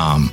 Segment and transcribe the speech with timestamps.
[0.00, 0.32] um,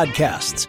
[0.00, 0.66] podcasts.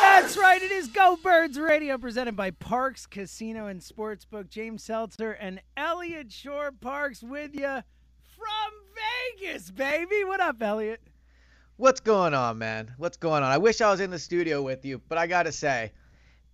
[0.00, 4.50] That's right, it is Go Birds Radio, presented by Parx Casino and Sportsbook.
[4.50, 7.82] James Seltzer and Eliot Shorr-Parks with you
[8.38, 10.24] from Vegas, baby.
[10.24, 11.00] What up, Elliot?
[11.76, 12.92] What's going on, man?
[12.96, 13.50] What's going on?
[13.50, 15.92] I wish I was in the studio with you, but I got to say,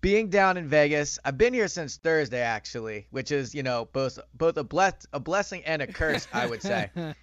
[0.00, 4.18] being down in Vegas, I've been here since Thursday actually, which is, you know, both
[4.34, 6.90] both a bless a blessing and a curse, I would say.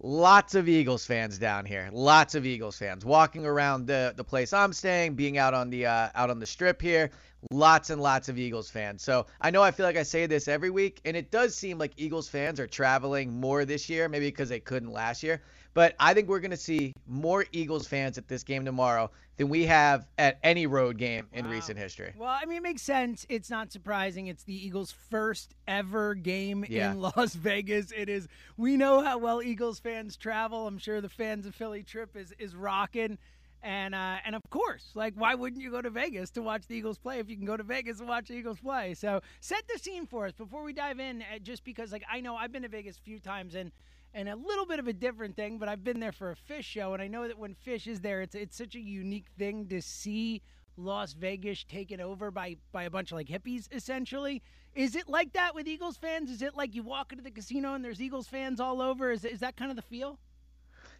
[0.00, 1.88] Lots of Eagles fans down here.
[1.92, 5.86] Lots of Eagles fans walking around the the place I'm staying, being out on the
[5.86, 7.10] uh, out on the strip here
[7.50, 9.02] lots and lots of Eagles fans.
[9.02, 11.78] So I know I feel like I say this every week, and it does seem
[11.78, 15.42] like Eagles fans are traveling more this year, maybe because they couldn't last year.
[15.74, 19.48] But I think we're going to see more Eagles fans at this game tomorrow than
[19.48, 21.52] we have at any road game in wow.
[21.52, 22.12] recent history.
[22.16, 23.24] Well, I mean, it makes sense.
[23.28, 24.26] It's not surprising.
[24.26, 26.90] It's the Eagles' first ever game yeah.
[26.90, 27.92] in Las Vegas.
[27.92, 28.28] It is.
[28.56, 30.66] We know how well Eagles fans travel.
[30.66, 33.18] I'm sure the fans of Philly trip is is rocking.
[33.62, 36.74] And uh, and of course, like why wouldn't you go to Vegas to watch the
[36.76, 38.94] Eagles play if you can go to Vegas and watch the Eagles play?
[38.94, 41.22] So set the scene for us before we dive in.
[41.22, 43.72] Uh, just because like I know I've been to Vegas a few times and
[44.18, 46.64] and a little bit of a different thing, but I've been there for a Phish
[46.64, 49.68] show, and I know that when Phish is there, it's it's such a unique thing
[49.68, 50.42] to see
[50.76, 54.42] Las Vegas taken over by by a bunch of like hippies essentially.
[54.74, 56.32] Is it like that with Eagles fans?
[56.32, 59.12] Is it like you walk into the casino and there's Eagles fans all over?
[59.12, 60.18] Is is that kind of the feel?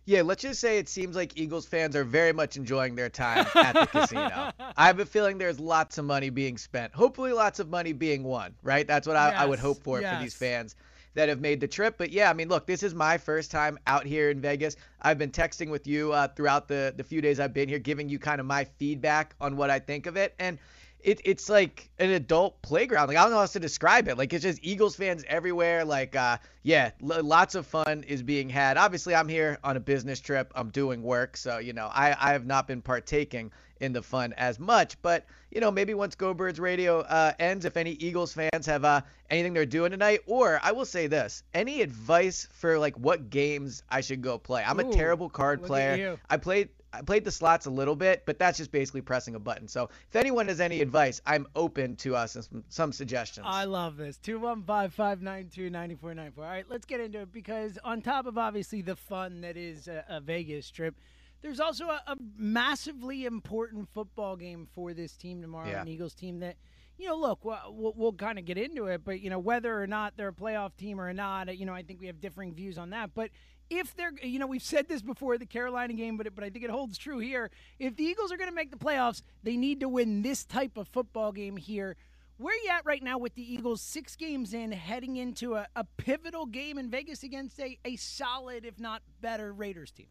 [0.04, 3.46] Yeah, let's just say it seems like Eagles fans are very much enjoying their time
[3.56, 4.52] at the casino.
[4.76, 6.94] I have a feeling there's lots of money being spent.
[6.94, 8.86] Hopefully, lots of money being won, right?
[8.86, 10.16] That's what I, yes, I would hope for yes.
[10.16, 10.76] for these fans
[11.18, 11.96] that have made the trip.
[11.98, 14.76] But yeah, I mean, look, this is my first time out here in Vegas.
[15.02, 18.08] I've been texting with you uh, throughout the, the few days I've been here, giving
[18.08, 20.36] you kind of my feedback on what I think of it.
[20.38, 20.60] And
[21.00, 23.08] it, it's like an adult playground.
[23.08, 24.16] Like I don't know how to describe it.
[24.16, 25.84] Like it's just Eagles fans everywhere.
[25.84, 28.76] Like uh, yeah, l- lots of fun is being had.
[28.76, 30.52] Obviously, I'm here on a business trip.
[30.54, 33.50] I'm doing work, so you know I I have not been partaking
[33.80, 35.00] in the fun as much.
[35.02, 38.84] But you know maybe once Go Birds Radio uh, ends, if any Eagles fans have
[38.84, 43.30] uh, anything they're doing tonight, or I will say this: any advice for like what
[43.30, 44.62] games I should go play?
[44.66, 46.18] I'm Ooh, a terrible card player.
[46.28, 49.38] I played I played the slots a little bit, but that's just basically pressing a
[49.38, 49.68] button.
[49.68, 53.46] So if anyone has any advice, I'm open to us uh, some, some suggestions.
[53.48, 54.16] I love this.
[54.18, 56.44] 215 592 9494.
[56.44, 59.86] All right, let's get into it because on top of obviously the fun that is
[59.88, 60.94] a, a Vegas trip,
[61.42, 65.82] there's also a, a, massively important football game for this team tomorrow, yeah.
[65.82, 66.56] an Eagles team that
[66.98, 69.80] you know, look, we'll, we'll, we'll kind of get into it, but you know, whether
[69.80, 72.20] or not they're a playoff team or not, uh, you know, I think we have
[72.20, 73.10] differing views on that.
[73.14, 73.30] But
[73.70, 76.50] if they're, you know, we've said this before the Carolina game, but it, but I
[76.50, 77.50] think it holds true here.
[77.78, 80.76] If the Eagles are going to make the playoffs, they need to win this type
[80.76, 81.96] of football game here.
[82.38, 83.80] Where are you at right now with the Eagles?
[83.80, 88.64] Six games in, heading into a, a pivotal game in Vegas against a, a solid,
[88.64, 90.06] if not better, Raiders team.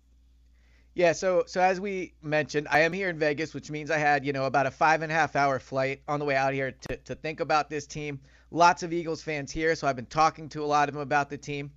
[0.98, 4.26] Yeah, so so as we mentioned, I am here in Vegas, which means I had
[4.26, 6.72] you know about a five and a half hour flight on the way out here
[6.72, 8.20] to to think about this team.
[8.50, 11.30] Lots of Eagles fans here, so I've been talking to a lot of them about
[11.30, 11.70] the team.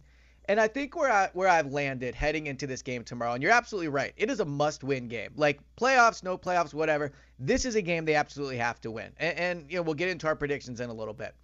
[0.46, 3.52] And I think where I where I've landed heading into this game tomorrow, and you're
[3.52, 5.32] absolutely right, it is a must-win game.
[5.36, 7.12] Like playoffs, no playoffs, whatever.
[7.38, 9.12] This is a game they absolutely have to win.
[9.18, 11.34] And, and you know we'll get into our predictions in a little bit.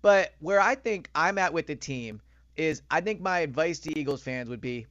[0.00, 2.22] But where I think I'm at with the team
[2.56, 4.86] is, I think my advice to Eagles fans would be,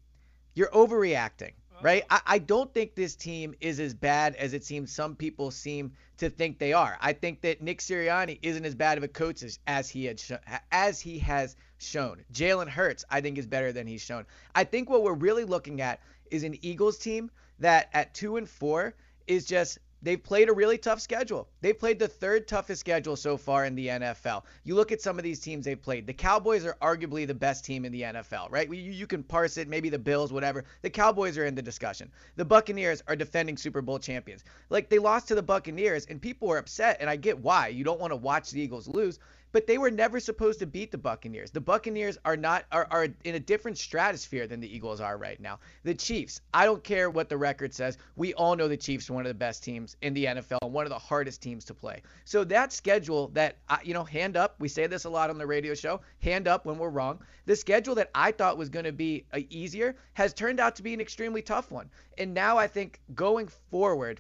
[0.54, 2.04] you're overreacting right?
[2.10, 5.92] I, I, don't think this team is as bad as it seems some people seem
[6.18, 6.98] to think they are.
[7.02, 10.20] I think that Nick Sirianni isn't as bad of a coach as, as he had
[10.20, 10.32] sh-
[10.72, 12.24] as he has shown.
[12.34, 14.26] Jalen Hurts, I think, is better than he's shown.
[14.54, 16.02] I think what we're really looking at
[16.32, 17.30] is an Eagles team
[17.60, 18.94] that at two and four
[19.28, 21.48] is just They've played a really tough schedule.
[21.62, 24.44] They played the third toughest schedule so far in the NFL.
[24.64, 26.06] You look at some of these teams they've played.
[26.06, 28.70] The Cowboys are arguably the best team in the NFL, right?
[28.70, 30.64] You, you can parse it, maybe the Bills, whatever.
[30.84, 32.12] The Cowboys are in the discussion.
[32.36, 34.44] The Buccaneers are defending Super Bowl champions.
[34.70, 37.70] Like they lost to the Buccaneers, and people were upset, and I get why.
[37.70, 39.18] You don't want to watch the Eagles lose,
[39.56, 41.50] but they were never supposed to beat the Buccaneers.
[41.50, 45.40] The Buccaneers are not are, are in a different stratosphere than the Eagles are right
[45.40, 45.60] now.
[45.84, 47.98] The Chiefs, I don't care what the record says.
[48.18, 50.74] We all know the Chiefs are one of the best teams in the NFL and
[50.74, 52.02] one of the hardest teams to play.
[52.26, 55.48] So that schedule that you know, hand up, we say this a lot on the
[55.48, 57.22] radio show, hand up when we're wrong.
[57.46, 60.84] The schedule that I thought was going to be uh, easier has turned out to
[60.84, 61.90] be an extremely tough one.
[62.18, 64.20] And now I think going forward,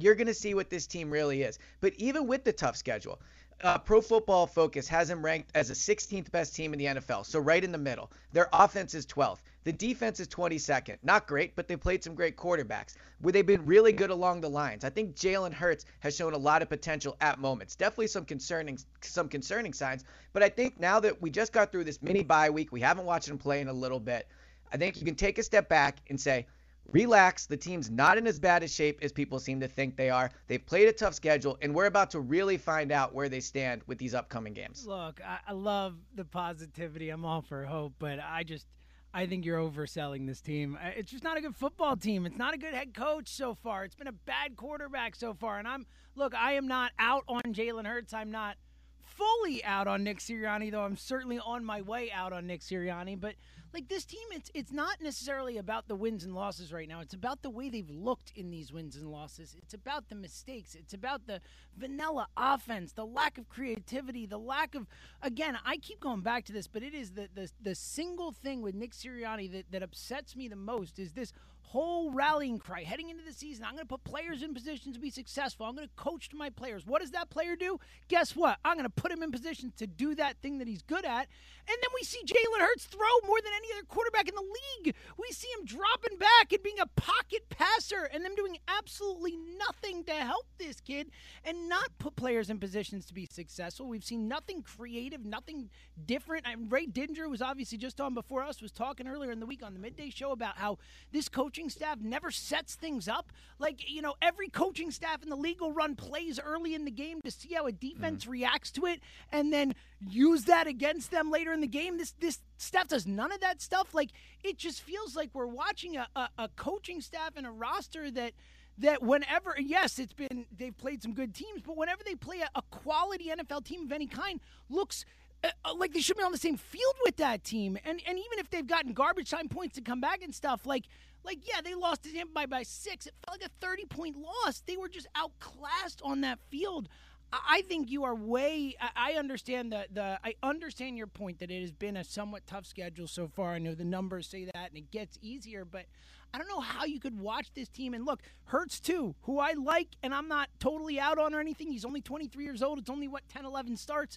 [0.00, 1.58] you're going to see what this team really is.
[1.80, 3.20] But even with the tough schedule,
[3.62, 7.26] uh, Pro Football Focus has them ranked as the 16th best team in the NFL,
[7.26, 8.10] so right in the middle.
[8.32, 9.38] Their offense is 12th.
[9.64, 10.98] The defense is 22nd.
[11.02, 12.94] Not great, but they played some great quarterbacks.
[13.20, 14.84] Where they've been really good along the lines.
[14.84, 17.74] I think Jalen Hurts has shown a lot of potential at moments.
[17.74, 21.84] Definitely some concerning some concerning signs, but I think now that we just got through
[21.84, 24.28] this mini bye week, we haven't watched him play in a little bit.
[24.72, 26.46] I think you can take a step back and say,
[26.90, 27.46] relax.
[27.46, 30.30] The team's not in as bad a shape as people seem to think they are.
[30.46, 33.82] They've played a tough schedule, and we're about to really find out where they stand
[33.86, 34.86] with these upcoming games.
[34.86, 37.10] Look, I, I love the positivity.
[37.10, 38.66] I'm all for hope, but I just.
[39.14, 40.78] I think you're overselling this team.
[40.94, 42.26] It's just not a good football team.
[42.26, 43.84] It's not a good head coach so far.
[43.84, 45.58] It's been a bad quarterback so far.
[45.58, 48.12] And I'm look, I am not out on Jalen Hurts.
[48.12, 48.58] I'm not
[49.00, 53.18] fully out on Nick Sirianni, though I'm certainly on my way out on Nick Sirianni.
[53.18, 53.34] But
[53.74, 57.00] like this team, it's it's not necessarily about the wins and losses right now.
[57.00, 59.54] It's about the way they've looked in these wins and losses.
[59.56, 60.74] It's about the mistakes.
[60.74, 61.40] It's about the
[61.76, 64.86] vanilla offense, the lack of creativity, the lack of
[65.22, 68.62] again, I keep going back to this, but it is the the, the single thing
[68.62, 71.32] with Nick Sirianni that, that upsets me the most is this
[71.68, 73.64] whole rallying cry heading into the season.
[73.64, 75.66] I'm going to put players in positions to be successful.
[75.66, 76.86] I'm going to coach my players.
[76.86, 77.78] What does that player do?
[78.08, 78.58] Guess what?
[78.64, 81.28] I'm going to put him in position to do that thing that he's good at.
[81.68, 84.94] And then we see Jalen Hurts throw more than any other quarterback in the league.
[85.18, 90.04] We see him dropping back and being a pocket passer and them doing absolutely nothing
[90.04, 91.10] to help this kid
[91.44, 93.86] and not put players in positions to be successful.
[93.86, 95.68] We've seen nothing creative, nothing
[96.06, 96.46] different.
[96.70, 99.74] Ray Didinger was obviously just on before us was talking earlier in the week on
[99.74, 100.78] the midday show about how
[101.12, 103.32] this coach coaching staff never sets things up.
[103.58, 106.90] Like, you know, every coaching staff in the league will run plays early in the
[106.92, 108.32] game to see how a defense mm-hmm.
[108.32, 109.00] reacts to it
[109.32, 109.74] and then
[110.08, 111.98] use that against them later in the game.
[111.98, 113.92] This this staff does none of that stuff.
[113.92, 114.10] Like,
[114.44, 118.34] it just feels like we're watching a, a, a coaching staff and a roster that
[118.80, 122.48] that whenever yes it's been they've played some good teams but whenever they play a,
[122.54, 124.38] a quality nfl team of any kind
[124.70, 125.04] looks
[125.42, 128.18] uh, uh, like they should be on the same field with that team and and
[128.18, 130.84] even if they've gotten garbage time points to come back and stuff like
[131.28, 133.06] like, yeah, they lost to Tampa by, by six.
[133.06, 134.62] It felt like a 30 point loss.
[134.66, 136.88] They were just outclassed on that field.
[137.30, 138.74] I think you are way.
[138.96, 140.18] I understand the the.
[140.24, 143.52] I understand your point that it has been a somewhat tough schedule so far.
[143.52, 145.66] I know the numbers say that, and it gets easier.
[145.66, 145.84] But
[146.32, 148.22] I don't know how you could watch this team and look.
[148.44, 151.70] Hurts too, who I like, and I'm not totally out on or anything.
[151.70, 152.78] He's only 23 years old.
[152.78, 154.16] It's only what 10, 11 starts,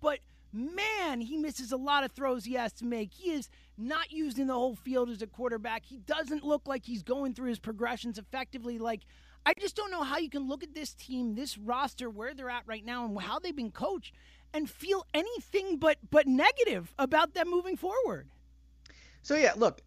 [0.00, 0.20] but
[0.52, 3.12] man, he misses a lot of throws he has to make.
[3.12, 5.84] He is not using the whole field as a quarterback.
[5.84, 8.78] He doesn't look like he's going through his progressions effectively.
[8.78, 9.00] Like,
[9.44, 12.50] I just don't know how you can look at this team, this roster, where they're
[12.50, 14.14] at right now, and how they've been coached,
[14.54, 18.28] and feel anything but but negative about them moving forward.
[19.22, 19.80] So yeah, look,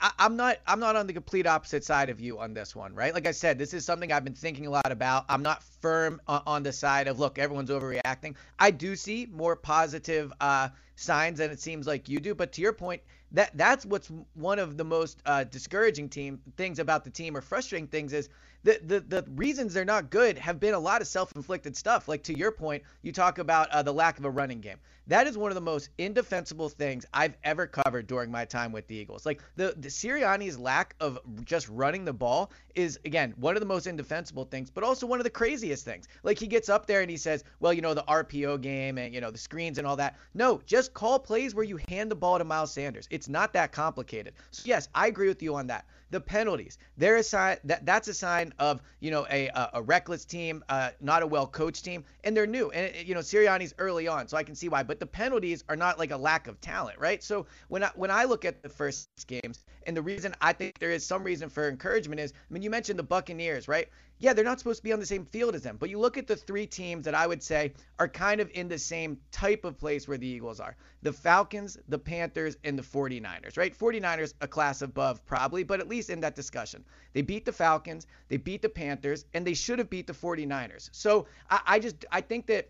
[0.00, 2.94] I, am not I'm not on the complete opposite side of you on this one,
[2.94, 3.12] right?
[3.12, 5.26] Like I said, this is something I've been thinking a lot about.
[5.28, 8.34] I'm not firm on, on the side of look, everyone's overreacting.
[8.58, 12.62] I do see more positive uh, signs than it seems like you do, but to
[12.62, 13.02] your point,
[13.32, 17.40] that that's what's one of the most uh, discouraging team things about the team or
[17.40, 18.28] frustrating things is
[18.62, 22.08] the, the the reasons they're not good have been a lot of self-inflicted stuff.
[22.08, 24.78] Like to your point, you talk about uh, the lack of a running game.
[25.10, 28.86] That is one of the most indefensible things I've ever covered during my time with
[28.86, 29.26] the Eagles.
[29.26, 33.66] Like the the Sirianni's lack of just running the ball is again one of the
[33.66, 36.06] most indefensible things, but also one of the craziest things.
[36.22, 39.12] Like he gets up there and he says, "Well, you know the RPO game and
[39.12, 42.14] you know the screens and all that." No, just call plays where you hand the
[42.14, 43.08] ball to Miles Sanders.
[43.10, 44.34] It's not that complicated.
[44.52, 46.78] So yes, I agree with you on that the penalties.
[46.96, 50.64] They're a sign that that's a sign of you know a a, a reckless team,
[50.68, 52.70] uh, not a well coached team, and they're new.
[52.70, 54.82] And you know Sirianni's early on, so I can see why.
[54.82, 57.22] But the penalties are not like a lack of talent, right?
[57.22, 60.78] So when I when I look at the first games, and the reason I think
[60.78, 63.88] there is some reason for encouragement is, I mean, you mentioned the Buccaneers, right?
[64.20, 65.78] yeah, they're not supposed to be on the same field as them.
[65.80, 68.68] But you look at the three teams that I would say are kind of in
[68.68, 72.82] the same type of place where the Eagles are the Falcons, the Panthers, and the
[72.82, 73.76] 49ers, right?
[73.76, 76.84] 49ers, a class above probably, but at least in that discussion.
[77.14, 80.90] They beat the Falcons, they beat the Panthers, and they should have beat the 49ers.
[80.92, 82.68] So I, I just, I think that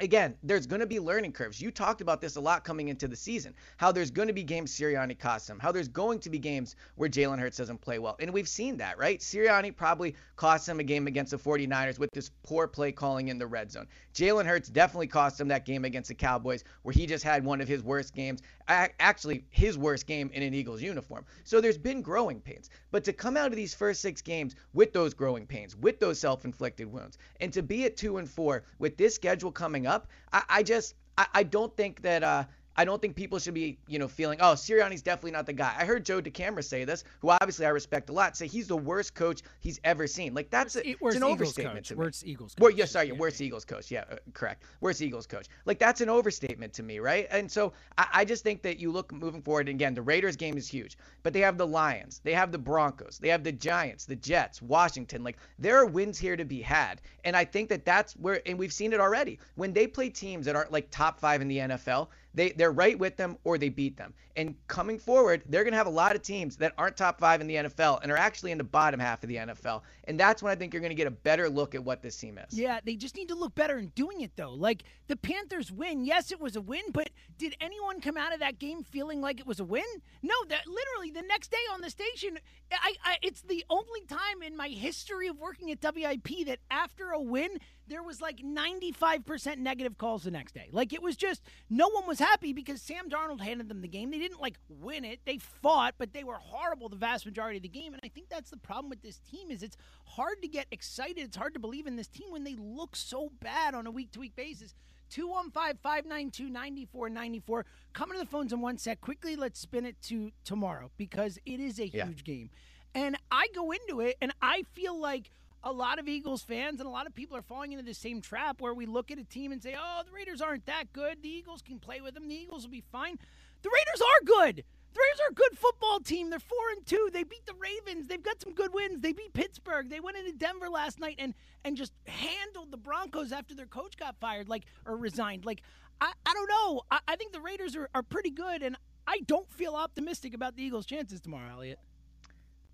[0.00, 1.60] again, there's going to be learning curves.
[1.60, 4.42] You talked about this a lot coming into the season, how there's going to be
[4.42, 7.98] games Sirianni costs him, how there's going to be games where Jalen Hurts doesn't play
[7.98, 8.16] well.
[8.18, 9.20] And we've seen that, right?
[9.20, 13.38] Sirianni probably cost him a game against the 49ers with this poor play calling in
[13.38, 13.86] the red zone.
[14.14, 17.60] Jalen Hurts definitely cost him that game against the Cowboys where he just had one
[17.60, 21.24] of his worst games, actually his worst game in an Eagles uniform.
[21.44, 22.70] So there's been growing pains.
[22.90, 26.18] But to come out of these first six games with those growing pains, with those
[26.18, 30.42] self-inflicted wounds, and to be at two and four with this schedule coming up, I,
[30.48, 32.44] I just I, I, don't think that uh,
[32.76, 35.74] I don't think people should be, you know, feeling, oh, Sirianni's definitely not the guy.
[35.78, 38.76] I heard Joe DeCamara say this, who obviously I respect a lot, say he's the
[38.76, 40.34] worst coach he's ever seen.
[40.34, 41.88] Like that's a, worst an Eagles overstatement coach.
[41.88, 41.98] to me.
[41.98, 42.62] Worst Eagles coach.
[42.62, 43.46] Well, yeah, sorry, yeah, worst yeah.
[43.46, 43.90] Eagles coach.
[43.90, 44.62] Yeah, uh, correct.
[44.80, 45.48] Worst Eagles coach.
[45.66, 47.26] Like that's an overstatement to me, right?
[47.30, 49.68] And so I, I just think that you look moving forward.
[49.68, 52.58] And again, the Raiders game is huge, but they have the Lions, they have the
[52.58, 55.22] Broncos, they have the Giants, the Jets, Washington.
[55.22, 58.58] Like there are wins here to be had, and I think that that's where, and
[58.58, 61.58] we've seen it already when they play teams that aren't like top five in the
[61.58, 64.14] NFL they they're right with them or they beat them.
[64.36, 67.42] And coming forward, they're going to have a lot of teams that aren't top 5
[67.42, 69.82] in the NFL and are actually in the bottom half of the NFL.
[70.04, 72.16] And that's when I think you're going to get a better look at what this
[72.16, 72.58] team is.
[72.58, 74.52] Yeah, they just need to look better in doing it though.
[74.54, 78.40] Like the Panthers win, yes, it was a win, but did anyone come out of
[78.40, 79.84] that game feeling like it was a win?
[80.22, 82.38] No, that literally the next day on the station,
[82.72, 87.10] I, I it's the only time in my history of working at WIP that after
[87.10, 87.58] a win,
[87.88, 90.68] there was like 95% negative calls the next day.
[90.72, 94.10] Like it was just no one was happy because Sam Darnold handed them the game.
[94.10, 95.20] They didn't like win it.
[95.24, 97.92] They fought, but they were horrible the vast majority of the game.
[97.92, 101.18] And I think that's the problem with this team is it's hard to get excited.
[101.18, 104.12] It's hard to believe in this team when they look so bad on a week
[104.12, 104.74] to week basis.
[105.10, 107.66] 215 592 9494.
[107.92, 109.00] Coming to the phones in one sec.
[109.00, 112.06] Quickly, let's spin it to tomorrow because it is a yeah.
[112.06, 112.48] huge game.
[112.94, 115.30] And I go into it and I feel like
[115.64, 118.20] a lot of Eagles fans and a lot of people are falling into the same
[118.20, 121.22] trap where we look at a team and say, oh, the Raiders aren't that good.
[121.22, 122.28] The Eagles can play with them.
[122.28, 123.18] The Eagles will be fine.
[123.62, 124.64] The Raiders are good.
[124.94, 126.30] The Raiders are a good football team.
[126.30, 127.08] They're four and two.
[127.12, 128.08] They beat the Ravens.
[128.08, 129.00] They've got some good wins.
[129.00, 129.88] They beat Pittsburgh.
[129.88, 133.96] They went into Denver last night and and just handled the Broncos after their coach
[133.96, 135.46] got fired, like or resigned.
[135.46, 135.62] Like
[136.00, 136.82] I, I don't know.
[136.90, 138.76] I, I think the Raiders are, are pretty good, and
[139.06, 141.78] I don't feel optimistic about the Eagles' chances tomorrow, Elliot.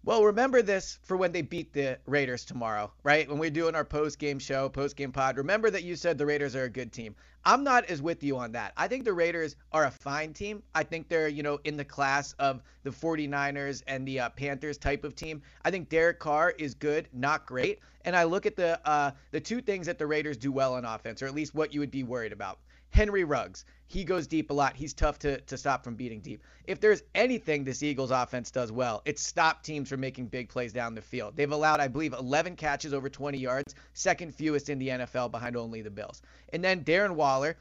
[0.09, 3.29] Well, remember this for when they beat the Raiders tomorrow, right?
[3.29, 5.37] When we're doing our post game show, post game pod.
[5.37, 7.15] Remember that you said the Raiders are a good team.
[7.45, 8.73] I'm not as with you on that.
[8.75, 10.63] I think the Raiders are a fine team.
[10.75, 14.79] I think they're, you know, in the class of the 49ers and the uh, Panthers
[14.79, 15.43] type of team.
[15.63, 17.81] I think Derek Carr is good, not great.
[18.07, 20.87] And I look at the uh, the two things that the Raiders do well on
[20.87, 22.61] offense, or at least what you would be worried about.
[22.91, 23.65] Henry Ruggs.
[23.87, 24.77] He goes deep a lot.
[24.77, 26.43] He's tough to, to stop from beating deep.
[26.65, 30.73] If there's anything this Eagles offense does well, it's stop teams from making big plays
[30.73, 31.37] down the field.
[31.37, 35.57] They've allowed, I believe, 11 catches over 20 yards, second fewest in the NFL behind
[35.57, 36.21] only the Bills.
[36.53, 37.57] And then Darren Waller,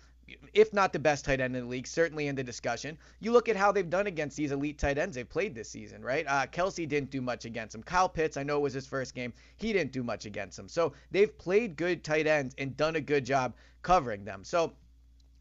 [0.53, 2.97] if not the best tight end in the league, certainly in the discussion.
[3.21, 6.03] You look at how they've done against these elite tight ends they've played this season,
[6.03, 6.25] right?
[6.27, 7.83] Uh, Kelce didn't do much against him.
[7.83, 9.33] Kyle Pitts, I know it was his first game.
[9.55, 10.67] He didn't do much against them.
[10.67, 14.43] So they've played good tight ends and done a good job covering them.
[14.43, 14.73] So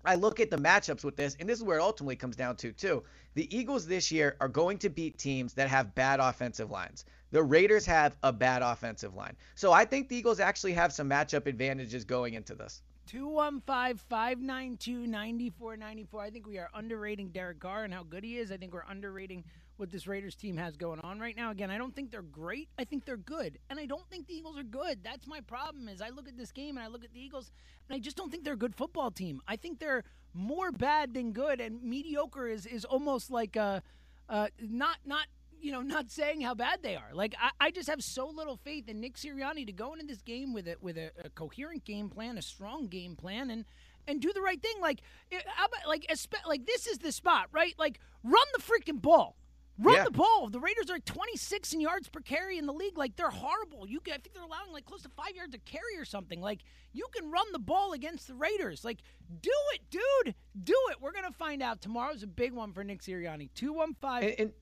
[0.07, 2.57] I look at the matchups with this, and this is where it ultimately comes down
[2.57, 3.03] to, too.
[3.35, 7.05] The Eagles this year are going to beat teams that have bad offensive lines.
[7.33, 9.37] The Raiders have a bad offensive line.
[9.57, 12.83] So I think the Eagles actually have some matchup advantages going into this.
[13.07, 16.21] 215 592 9494.
[16.21, 18.51] I think we are underrating Derek Carr and how good he is.
[18.51, 19.45] I think we're underrating
[19.79, 21.51] what this Raiders team has going on right now.
[21.51, 22.69] Again, I don't think they're great.
[22.79, 23.59] I think they're good.
[23.71, 25.03] And I don't think the Eagles are good.
[25.03, 27.51] That's my problem is I look at this game and I look at the Eagles
[27.89, 29.41] and I just don't think they're a good football team.
[29.47, 30.05] I think they're
[30.35, 33.83] more bad than good and mediocre is is almost like a
[34.29, 35.27] uh, not not
[35.61, 37.11] you know, not saying how bad they are.
[37.13, 40.23] Like I, I just have so little faith in Nick Sirianni to go into this
[40.23, 43.65] game with a with a, a coherent game plan, a strong game plan, and
[44.07, 44.77] and do the right thing.
[44.81, 45.01] Like,
[45.47, 46.07] how about like
[46.47, 47.75] like this is the spot, right?
[47.79, 49.37] Like, run the freaking ball.
[49.79, 50.05] Run yeah.
[50.05, 50.49] the ball.
[50.51, 52.97] The Raiders are 26 in yards per carry in the league.
[52.97, 53.87] Like they're horrible.
[53.87, 56.41] You can, I think they're allowing like close to five yards a carry or something.
[56.41, 56.61] Like
[56.93, 58.85] you can run the ball against the Raiders.
[58.85, 58.99] Like
[59.43, 60.35] do it, dude.
[60.65, 60.97] Do it.
[61.01, 61.83] We're gonna find out.
[61.83, 63.51] Tomorrow's a big one for Nick Sirianni.
[63.55, 64.23] Two one five.
[64.23, 64.53] And, and,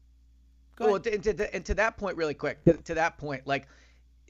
[0.81, 2.65] well, and to, and to that point, really quick.
[2.65, 3.69] To, to that point, like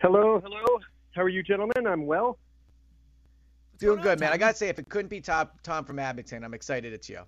[0.00, 0.80] Hello, hello.
[1.12, 1.86] How are you, gentlemen?
[1.86, 2.38] I'm well.
[3.72, 4.32] What's Doing good, on, man.
[4.32, 7.08] I got to say, if it couldn't be Tom, Tom from Abington, I'm excited it's
[7.08, 7.20] you.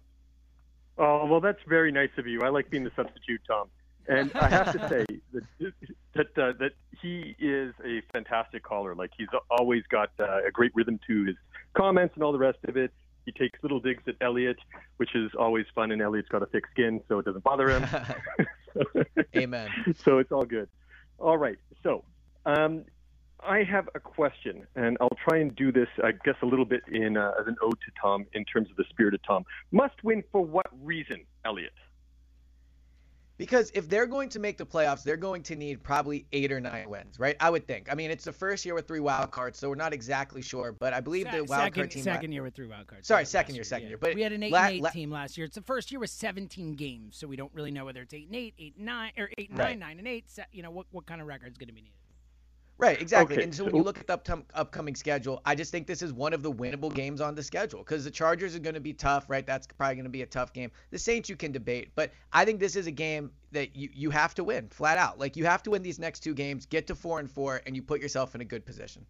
[0.98, 2.42] Oh, well, that's very nice of you.
[2.42, 3.68] I like being the substitute, Tom.
[4.08, 5.72] And I have to say that
[6.14, 6.72] that, uh, that
[7.02, 8.94] he is a fantastic caller.
[8.94, 11.36] Like he's always got uh, a great rhythm to his
[11.76, 12.92] comments and all the rest of it.
[13.26, 14.56] He takes little digs at Elliot,
[14.96, 17.86] which is always fun, and Elliot's got a thick skin, so it doesn't bother him.
[19.36, 19.68] Amen.
[20.04, 20.68] So it's all good.
[21.18, 21.58] All right.
[21.82, 22.04] So
[22.44, 22.84] um,
[23.40, 26.82] I have a question, and I'll try and do this, I guess, a little bit
[26.90, 29.44] in uh, as an ode to Tom in terms of the spirit of Tom.
[29.72, 31.72] Must win for what reason, Elliotte?
[33.38, 36.60] Because if they're going to make the playoffs, they're going to need probably eight or
[36.60, 37.36] nine wins, right?
[37.40, 37.90] I would think.
[37.90, 40.72] I mean, it's the first year with three wild cards, so we're not exactly sure,
[40.72, 42.02] but I believe Se- the wild second, card team.
[42.02, 43.06] Second year with three wild cards.
[43.06, 43.98] Sorry, second year, second year.
[43.98, 45.44] But we had an eight la- and eight la- team last year.
[45.44, 48.26] It's the first year with 17 games, so we don't really know whether it's eight
[48.26, 49.78] and eight, eight and nine, or eight and right.
[49.78, 50.24] nine, nine and eight.
[50.52, 51.92] You know what what kind of record is going to be needed.
[52.78, 53.36] Right, exactly.
[53.36, 53.44] Okay.
[53.44, 56.12] And so when you look at the up- upcoming schedule, I just think this is
[56.12, 58.92] one of the winnable games on the schedule because the Chargers are going to be
[58.92, 59.46] tough, right?
[59.46, 60.70] That's probably going to be a tough game.
[60.90, 64.10] The Saints you can debate, but I think this is a game that you, you
[64.10, 65.18] have to win flat out.
[65.18, 67.74] Like you have to win these next two games, get to four and four, and
[67.74, 69.06] you put yourself in a good position.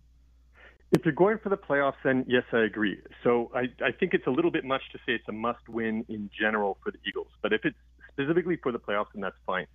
[0.92, 3.00] If you're going for the playoffs, then yes, I agree.
[3.24, 6.04] So I, I think it's a little bit much to say it's a must win
[6.08, 7.26] in general for the Eagles.
[7.42, 7.76] But if it's
[8.12, 9.66] specifically for the playoffs, then that's fine.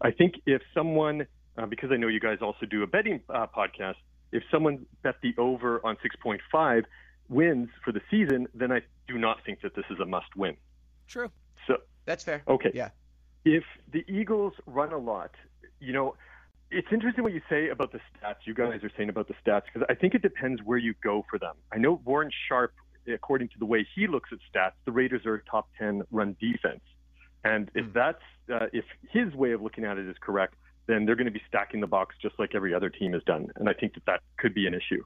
[0.00, 1.26] I think if someone
[1.56, 3.96] uh, because I know you guys also do a betting uh, podcast,
[4.32, 6.84] if someone bet the over on 6.5
[7.28, 10.56] wins for the season, then I do not think that this is a must win.
[11.08, 11.30] True.
[11.66, 12.42] So that's fair.
[12.46, 12.70] Okay.
[12.74, 12.90] Yeah.
[13.44, 15.30] If the Eagles run a lot,
[15.80, 16.14] you know,
[16.70, 18.36] it's interesting what you say about the stats.
[18.44, 21.24] You guys are saying about the stats because I think it depends where you go
[21.28, 21.54] for them.
[21.72, 22.72] I know Warren Sharp,
[23.12, 26.36] according to the way he looks at stats, the Raiders are a top 10 run
[26.40, 26.82] defense.
[27.42, 27.92] And if hmm.
[27.92, 30.54] that's uh, if his way of looking at it is correct,
[30.90, 33.48] then they're going to be stacking the box just like every other team has done.
[33.56, 35.02] And I think that that could be an issue.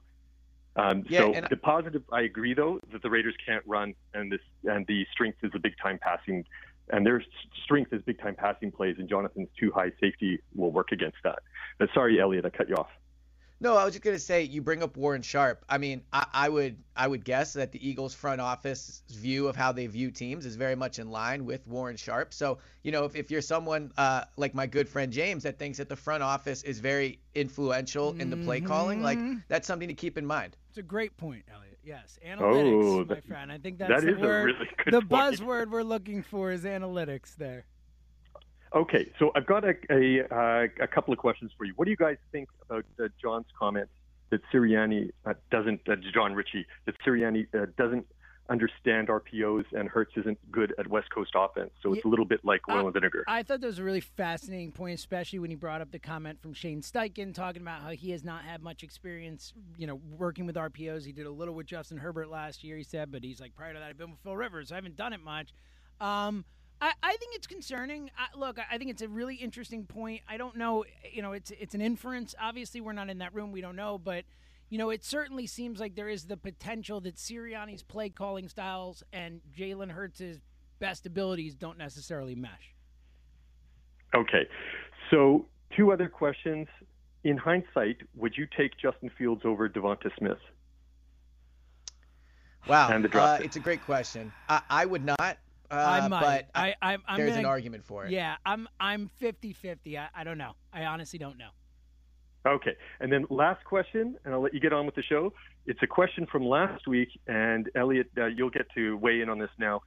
[0.76, 4.40] Um, yeah, so the positive, I agree though that the Raiders can't run, and this
[4.64, 6.44] and the strength is a big time passing,
[6.88, 7.22] and their
[7.62, 11.38] strength is big time passing plays, and Jonathan's two high safety will work against that.
[11.78, 12.88] But sorry, Elliot, I cut you off.
[13.60, 15.64] No, I was just gonna say you bring up Warren Sharp.
[15.68, 19.56] I mean, I, I, would I would guess that the Eagles front office view of
[19.56, 22.34] how they view teams is very much in line with Warren Sharp.
[22.34, 25.78] So you know, if, if you're someone uh, like my good friend James that thinks
[25.78, 29.38] that the front office is very influential in the play calling, like mm-hmm.
[29.48, 30.56] that's something to keep in mind.
[30.68, 31.78] It's a great point, Elliot.
[31.84, 33.52] Yes, analytics, oh, my friend.
[33.52, 34.46] I think that's that the word.
[34.46, 35.08] Really the point.
[35.10, 37.36] buzzword we're looking for is analytics.
[37.36, 37.66] There.
[38.74, 41.72] Okay, so I've got a, a, uh, a couple of questions for you.
[41.76, 43.88] What do you guys think about uh, John's comment
[44.30, 48.04] that Sirianni uh, doesn't, uh, John Ritchie, that Sirianni uh, doesn't
[48.50, 51.70] understand RPOs and Hurts isn't good at West Coast offense.
[51.82, 53.24] So it's yeah, a little bit like oil I, and vinegar.
[53.28, 56.42] I thought that was a really fascinating point, especially when he brought up the comment
[56.42, 60.46] from Shane Steichen talking about how he has not had much experience, you know, working
[60.46, 61.06] with RPOs.
[61.06, 63.72] He did a little with Justin Herbert last year, he said, but he's like, prior
[63.72, 64.72] to that, I've been with Phil Rivers.
[64.72, 65.54] I haven't done it much.
[66.00, 66.44] Um,
[66.84, 68.10] I, I think it's concerning.
[68.18, 70.20] I, look, I think it's a really interesting point.
[70.28, 70.84] I don't know.
[71.10, 72.34] You know, it's it's an inference.
[72.38, 73.52] Obviously, we're not in that room.
[73.52, 74.24] We don't know, but
[74.68, 79.02] you know, it certainly seems like there is the potential that Sirianni's play calling styles
[79.14, 80.40] and Jalen Hurts'
[80.78, 82.74] best abilities don't necessarily mesh.
[84.14, 84.46] Okay,
[85.10, 86.68] so two other questions.
[87.24, 90.36] In hindsight, would you take Justin Fields over DeVonta Smith?
[92.68, 94.30] Wow, uh, it's a great question.
[94.50, 95.38] I, I would not.
[95.74, 96.20] Uh, I might.
[96.20, 98.12] But I, I, I'm there's gonna, an argument for it.
[98.12, 99.98] Yeah, I'm I'm 50-50.
[99.98, 100.52] I, I don't know.
[100.72, 101.50] I honestly don't know.
[102.46, 105.32] Okay, and then last question, and I'll let you get on with the show.
[105.64, 109.38] It's a question from last week, and Elliot, uh, you'll get to weigh in on
[109.38, 109.80] this now.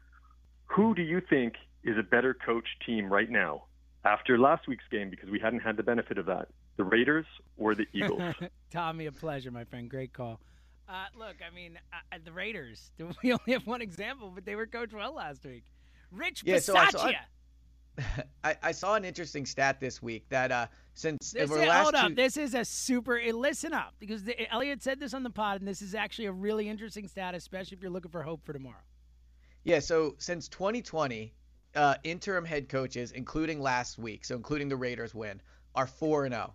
[0.66, 3.66] Who do you think is a better coach team right now
[4.06, 5.12] after last week's game?
[5.12, 6.48] Because we hadn't had the benefit of that.
[6.78, 8.34] The Raiders or the Eagles?
[8.72, 9.88] Tommy, a pleasure, my friend.
[9.88, 10.40] Great call.
[10.90, 12.92] Uh, look, I mean, uh, the Raiders.
[13.24, 15.66] We only have one example, but they were coached well last week.
[16.12, 17.12] Rich yeah, so I, saw,
[18.44, 22.00] I, I, saw an interesting stat this week that uh, since this is, hold two...
[22.00, 23.20] up, this is a super.
[23.20, 26.26] Eh, listen up, because the, Elliotte said this on the pod, and this is actually
[26.26, 28.76] a really interesting stat, especially if you're looking for hope for tomorrow.
[29.64, 29.80] Yeah.
[29.80, 31.34] So since 2020,
[31.76, 35.42] uh, interim head coaches, including last week, so including the Raiders win,
[35.76, 36.54] are 4 and 0.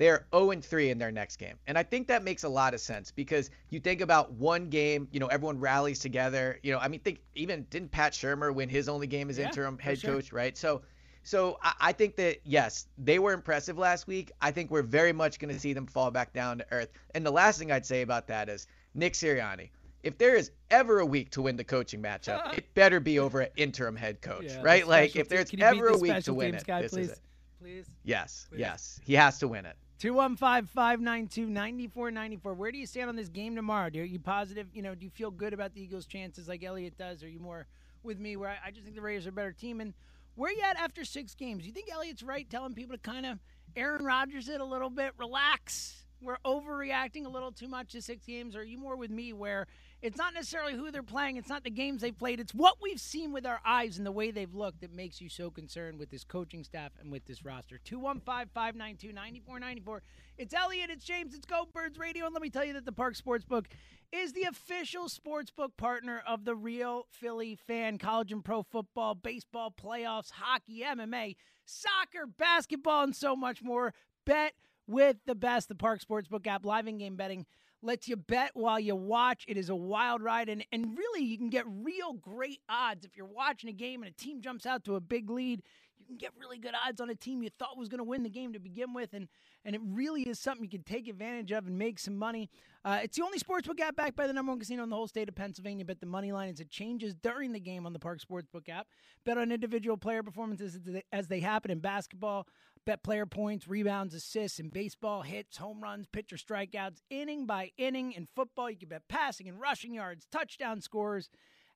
[0.00, 1.56] They're 0 and 3 in their next game.
[1.66, 5.06] And I think that makes a lot of sense because you think about one game,
[5.12, 6.58] you know, everyone rallies together.
[6.62, 9.48] You know, I mean, think even didn't Pat Shurmur win his only game as yeah,
[9.48, 10.14] interim head sure.
[10.14, 10.56] coach, right?
[10.56, 10.80] So
[11.22, 14.32] so I, I think that yes, they were impressive last week.
[14.40, 16.88] I think we're very much going to see them fall back down to earth.
[17.14, 19.68] And the last thing I'd say about that is Nick Sirianni.
[20.02, 23.42] If there is ever a week to win the coaching matchup, it better be over
[23.42, 24.88] an interim head coach, yeah, right?
[24.88, 27.08] Like if there's ever a week to win it, guy, this please?
[27.08, 27.20] is it.
[27.60, 27.90] Please.
[28.02, 28.60] Yes, please.
[28.60, 29.76] yes, he has to win it.
[30.00, 32.56] 215-592-9494.
[32.56, 33.90] Where do you stand on this game tomorrow?
[33.94, 34.68] Are you positive?
[34.72, 37.22] You know, do you feel good about the Eagles' chances like Elliot does?
[37.22, 37.66] Are you more
[38.02, 39.78] with me where I, I just think the Raiders are a better team?
[39.80, 39.92] And
[40.36, 41.64] where you at after six games?
[41.64, 43.38] Do You think Elliot's right telling people to kind of
[43.76, 46.06] Aaron Rodgers it a little bit, relax?
[46.22, 48.56] We're overreacting a little too much to six games.
[48.56, 49.66] Or are you more with me where
[50.02, 53.00] it's not necessarily who they're playing, it's not the games they've played, it's what we've
[53.00, 56.10] seen with our eyes and the way they've looked that makes you so concerned with
[56.10, 57.78] this coaching staff and with this roster.
[57.84, 60.02] 215 592 9494.
[60.38, 62.24] It's Elliot, it's James, it's Go Birds Radio.
[62.24, 63.66] And let me tell you that the Park Sportsbook
[64.12, 67.98] is the official sportsbook partner of the Real Philly Fan.
[67.98, 73.92] College and pro football, baseball, playoffs, hockey, MMA, soccer, basketball, and so much more.
[74.24, 74.54] Bet
[74.86, 75.68] with the best.
[75.68, 77.46] The Park Sportsbook app, live in game betting
[77.82, 79.44] lets you bet while you watch.
[79.48, 83.04] It is a wild ride, and, and really, you can get real great odds.
[83.04, 85.62] If you're watching a game and a team jumps out to a big lead,
[85.98, 88.22] you can get really good odds on a team you thought was going to win
[88.22, 89.28] the game to begin with, and,
[89.64, 92.48] and it really is something you can take advantage of and make some money.
[92.84, 95.06] Uh, it's the only sportsbook app backed by the number one casino in the whole
[95.06, 95.84] state of Pennsylvania.
[95.84, 98.86] Bet the money line as it changes during the game on the Park Sportsbook app.
[99.24, 100.78] Bet on individual player performances
[101.12, 102.46] as they happen in basketball,
[102.86, 108.12] Bet player points, rebounds, assists in baseball, hits, home runs, pitcher strikeouts, inning by inning.
[108.12, 111.28] In football, you can bet passing and rushing yards, touchdown scores,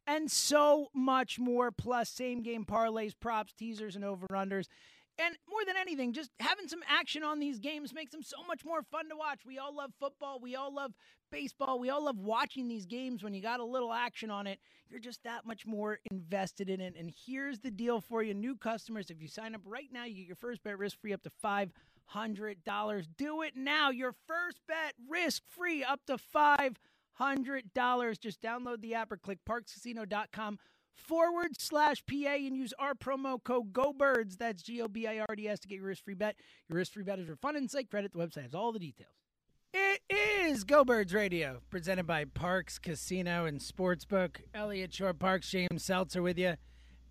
[0.07, 1.71] and so much more.
[1.71, 4.67] Plus, same game parlays, props, teasers, and over unders.
[5.19, 8.65] And more than anything, just having some action on these games makes them so much
[8.65, 9.43] more fun to watch.
[9.47, 10.41] We all love football.
[10.41, 10.93] We all love
[11.31, 11.79] baseball.
[11.79, 14.59] We all love watching these games when you got a little action on it.
[14.89, 16.97] You're just that much more invested in it.
[16.99, 19.09] And here's the deal for you new customers.
[19.09, 21.31] If you sign up right now, you get your first bet risk free up to
[21.45, 23.07] $500.
[23.17, 23.91] Do it now.
[23.91, 28.21] Your first bet risk free up to $500.
[28.21, 30.59] Just download the app or click parxcasino.com
[30.95, 34.39] forward slash PA and use our promo code GOBIRDS.
[34.39, 36.37] That's G O B I R D S to get your risk free bet.
[36.69, 38.13] Your risk free bet is fun and site credit.
[38.13, 39.11] The website has all the details.
[39.77, 44.37] It is Go Birds Radio, presented by Parx Casino and Sportsbook.
[44.55, 46.55] Elliot Shorr-Parks, James Seltzer with you.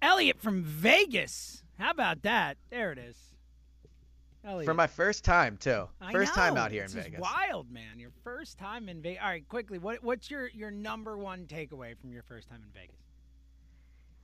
[0.02, 1.63] Elliot from Vegas.
[1.78, 2.56] How about that?
[2.69, 3.17] There it is.
[4.46, 4.65] Elliot.
[4.65, 5.89] For my first time too.
[6.12, 7.19] First time out here this in Vegas.
[7.19, 7.98] wild, man.
[8.00, 9.22] Your first time in Vegas.
[9.22, 9.78] All right, quickly.
[9.78, 13.03] What what's your your number one takeaway from your first time in Vegas?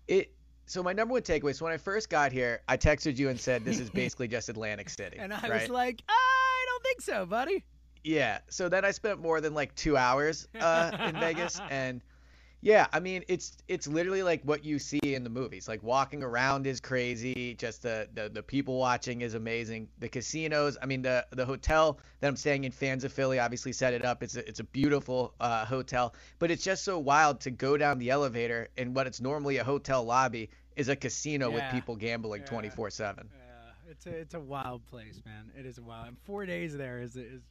[0.10, 0.32] It
[0.66, 1.56] so my number one takeaway.
[1.56, 4.50] So when I first got here, I texted you and said this is basically just
[4.50, 5.18] Atlantic City.
[5.18, 5.62] and I right?
[5.62, 7.64] was like, I don't think so, buddy.
[8.04, 8.40] Yeah.
[8.50, 12.02] So then I spent more than like two hours uh, in Vegas, and
[12.62, 15.68] yeah, I mean it's it's literally like what you see in the movies.
[15.68, 17.56] Like walking around is crazy.
[17.56, 19.88] Just the the, the people watching is amazing.
[20.00, 20.78] The casinos.
[20.82, 24.04] I mean the the hotel that I'm staying in, Fans of Philly, obviously set it
[24.04, 24.24] up.
[24.24, 27.98] It's a, it's a beautiful uh, hotel, but it's just so wild to go down
[27.98, 31.56] the elevator and what it's normally a hotel lobby is a casino yeah.
[31.56, 32.90] with people gambling 24 yeah.
[32.90, 33.30] seven.
[33.32, 35.50] Yeah, it's a it's a wild place, man.
[35.58, 36.16] It is wild.
[36.24, 37.42] Four days there is is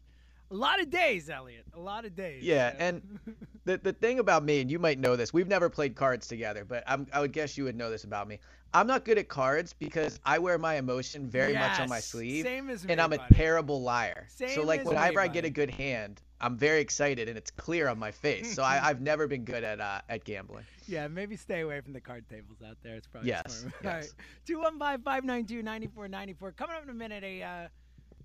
[0.50, 1.64] a lot of days, Elliot.
[1.74, 2.42] A lot of days.
[2.42, 3.18] Yeah, and
[3.64, 6.64] the the thing about me, and you might know this, we've never played cards together,
[6.64, 8.40] but I'm, I would guess you would know this about me.
[8.74, 12.00] I'm not good at cards because I wear my emotion very yes, much on my
[12.00, 13.22] sleeve, same as me, and I'm buddy.
[13.30, 14.26] a terrible liar.
[14.28, 17.50] Same so like whenever me, I get a good hand, I'm very excited and it's
[17.50, 18.54] clear on my face.
[18.54, 20.64] so I, I've never been good at uh, at gambling.
[20.86, 22.94] Yeah, maybe stay away from the card tables out there.
[22.94, 23.60] It's probably yes.
[23.60, 23.74] Smart.
[23.82, 23.92] yes.
[23.92, 24.12] All right,
[24.46, 26.52] two one five five nine two ninety four ninety four.
[26.52, 27.42] Coming up in a minute, a.
[27.42, 27.68] Uh,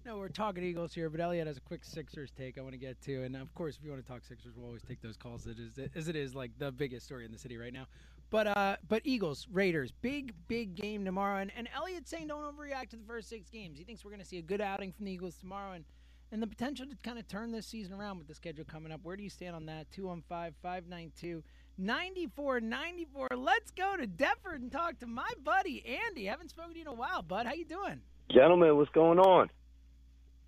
[0.06, 2.78] no, we're talking Eagles here, but Elliot has a quick Sixers take I want to
[2.78, 5.16] get to, and of course, if you want to talk Sixers, we'll always take those
[5.16, 5.48] calls.
[5.48, 7.86] It is as it is like the biggest story in the city right now.
[8.30, 12.90] But uh, but Eagles Raiders, big big game tomorrow, and and Elliot's saying don't overreact
[12.90, 13.78] to the first six games.
[13.78, 15.86] He thinks we're going to see a good outing from the Eagles tomorrow, and
[16.32, 19.02] and the potential to kind of turn this season around with the schedule coming up.
[19.04, 19.90] Where do you stand on that?
[19.92, 21.44] 215 592
[21.78, 23.28] 9494.
[23.38, 26.26] Let's go to Deptford and talk to my buddy Andy.
[26.26, 27.46] Haven't spoken to you in a while, bud.
[27.46, 28.02] How you doing?
[28.32, 29.50] Gentlemen, what's going on?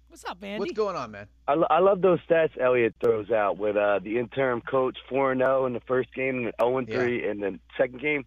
[0.09, 0.59] What's up, Andy?
[0.59, 1.27] What's going on, man?
[1.47, 5.65] I, I love those stats Elliot throws out with uh, the interim coach 4 0
[5.65, 7.31] in the first game and 0 3 Yeah.
[7.31, 8.25] in the second game.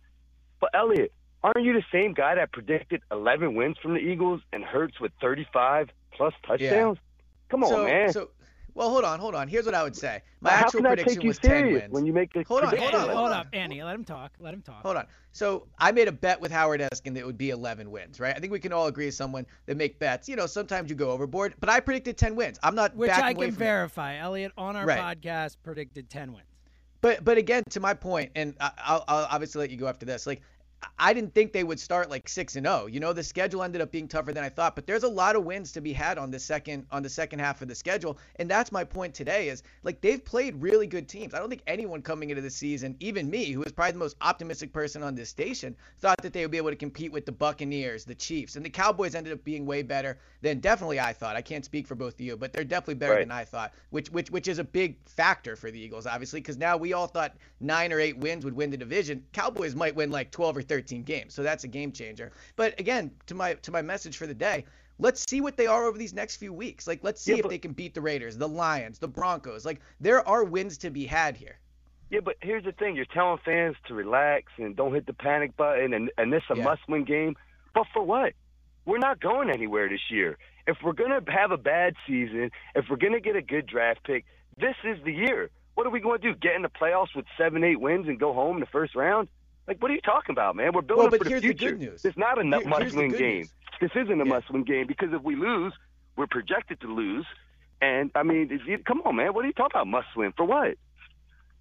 [0.61, 1.13] But, Elliot,
[1.43, 5.13] aren't you the same guy that predicted 11 wins from the Eagles and Hurts with
[5.21, 6.99] 35 plus touchdowns?
[7.49, 8.13] Come on, so, man.
[8.13, 8.29] So,
[8.79, 9.49] Well, hold on, hold on.
[9.49, 10.23] Here's what I would say.
[10.41, 11.91] My well, actual prediction was 10 wins.
[11.91, 13.83] When you make the hold on, hold on, hold up, Andy.
[13.83, 14.31] Let him talk.
[14.39, 14.83] Let him talk.
[14.83, 15.07] Hold on.
[15.33, 18.37] So I made a bet with Howard Eskin that it would be 11 wins, right?
[18.37, 20.29] I think we can all agree as someone that make bets.
[20.29, 22.61] You know, sometimes you go overboard, but I predicted 10 wins.
[22.63, 24.15] I'm not which I can verify.
[24.15, 24.21] It.
[24.21, 25.01] Elliot on our right.
[25.01, 26.47] podcast predicted 10 wins.
[27.01, 30.25] But but again, to my point, and I'll, I'll obviously let you go after this.
[30.25, 30.41] Like
[30.99, 32.83] I didn't think they would start like six and zero.
[32.83, 32.87] Oh.
[32.87, 35.37] You know, the schedule ended up being tougher than I thought, but there's a lot
[35.37, 38.19] of wins to be had on the second on the second half of the schedule,
[38.37, 39.49] and that's my point today.
[39.49, 41.35] Is like they've played really good teams.
[41.35, 44.17] I don't think anyone coming into the season, even me, who is probably the most
[44.21, 47.33] optimistic person on this station, thought that they would be able to compete with the
[47.33, 51.37] Buccaneers, the Chiefs, and the Cowboys ended up being way better than definitely I thought.
[51.37, 53.21] I can't speak for both of you, but they're definitely better right.
[53.21, 56.57] than I thought, which which which is a big factor for the Eagles, obviously, because
[56.57, 59.25] now we all thought nine or eight wins would win the division.
[59.33, 62.33] Cowboys might win like 12 or 13 games, so that's a game changer.
[62.57, 64.65] But again, to my to my message for the day,
[64.99, 66.87] let's see what they are over these next few weeks.
[66.87, 69.65] Like let's see yeah, if but, they can beat the Raiders, the Lions, the Broncos.
[69.65, 71.59] Like there are wins to be had here.
[72.11, 75.57] Yeah, but here's the thing: you're telling fans to relax and don't hit the panic
[75.57, 76.65] button, and and this a yeah.
[76.65, 77.37] must-win game.
[77.75, 78.33] But for what?
[78.87, 80.39] We're not going anywhere this year.
[80.67, 84.25] If we're gonna have a bad season, if we're gonna get a good draft pick,
[84.59, 85.51] this is the year.
[85.79, 86.37] What are we going to do?
[86.37, 89.29] Get in the playoffs with seven, eight wins and go home in the first round?
[89.69, 90.73] Like, what are you talking about, man?
[90.73, 91.49] We're building well, for the future.
[91.49, 92.05] The good news.
[92.05, 93.39] it's not a Here, must-win game.
[93.41, 93.53] News.
[93.83, 94.33] This isn't a yeah.
[94.33, 95.75] must-win game because if we lose,
[96.17, 97.27] we're projected to lose.
[97.83, 98.49] And I mean,
[98.87, 99.35] come on, man.
[99.35, 99.87] What are you talking about?
[99.89, 100.79] Must-win for what?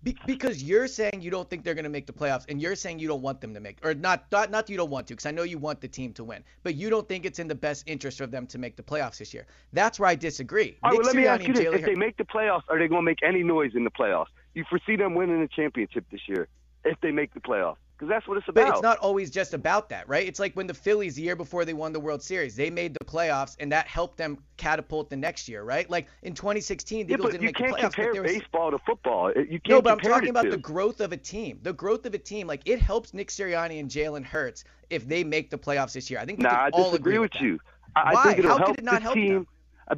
[0.04, 2.76] Be- because you're saying you don't think they're going to make the playoffs, and you're
[2.76, 5.16] saying you don't want them to make, or not, not, not you don't want to,
[5.16, 7.48] because I know you want the team to win, but you don't think it's in
[7.48, 9.48] the best interest of them to make the playoffs this year.
[9.74, 10.78] That's where I disagree.
[10.82, 12.88] All right, well, let me ask you this: If they make the playoffs, are they
[12.88, 14.28] going to make any noise in the playoffs?
[14.54, 16.48] You foresee them winning the championship this year
[16.86, 17.78] if they make the playoffs?
[17.98, 18.68] Because that's what it's about.
[18.68, 20.28] But it's not always just about that, right?
[20.28, 22.94] It's like when the Phillies, the year before they won the World Series, they made
[22.94, 25.90] the playoffs, and that helped them catapult the next year, right?
[25.90, 27.70] Like in 2016, the yeah, Eagles didn't make the playoffs.
[27.70, 29.32] You can't compare baseball to football.
[29.32, 30.52] You can't no, but I'm talking about two.
[30.52, 31.60] the growth of a team.
[31.64, 35.24] The growth of a team, like it helps Nick Sirianni and Jalen Hurts if they
[35.24, 36.20] make the playoffs this year.
[36.20, 37.60] I think we nah, can all agree with, with you.
[37.96, 38.24] I, Why?
[38.24, 39.34] think it'll How help could it not the help team.
[39.34, 39.48] Them?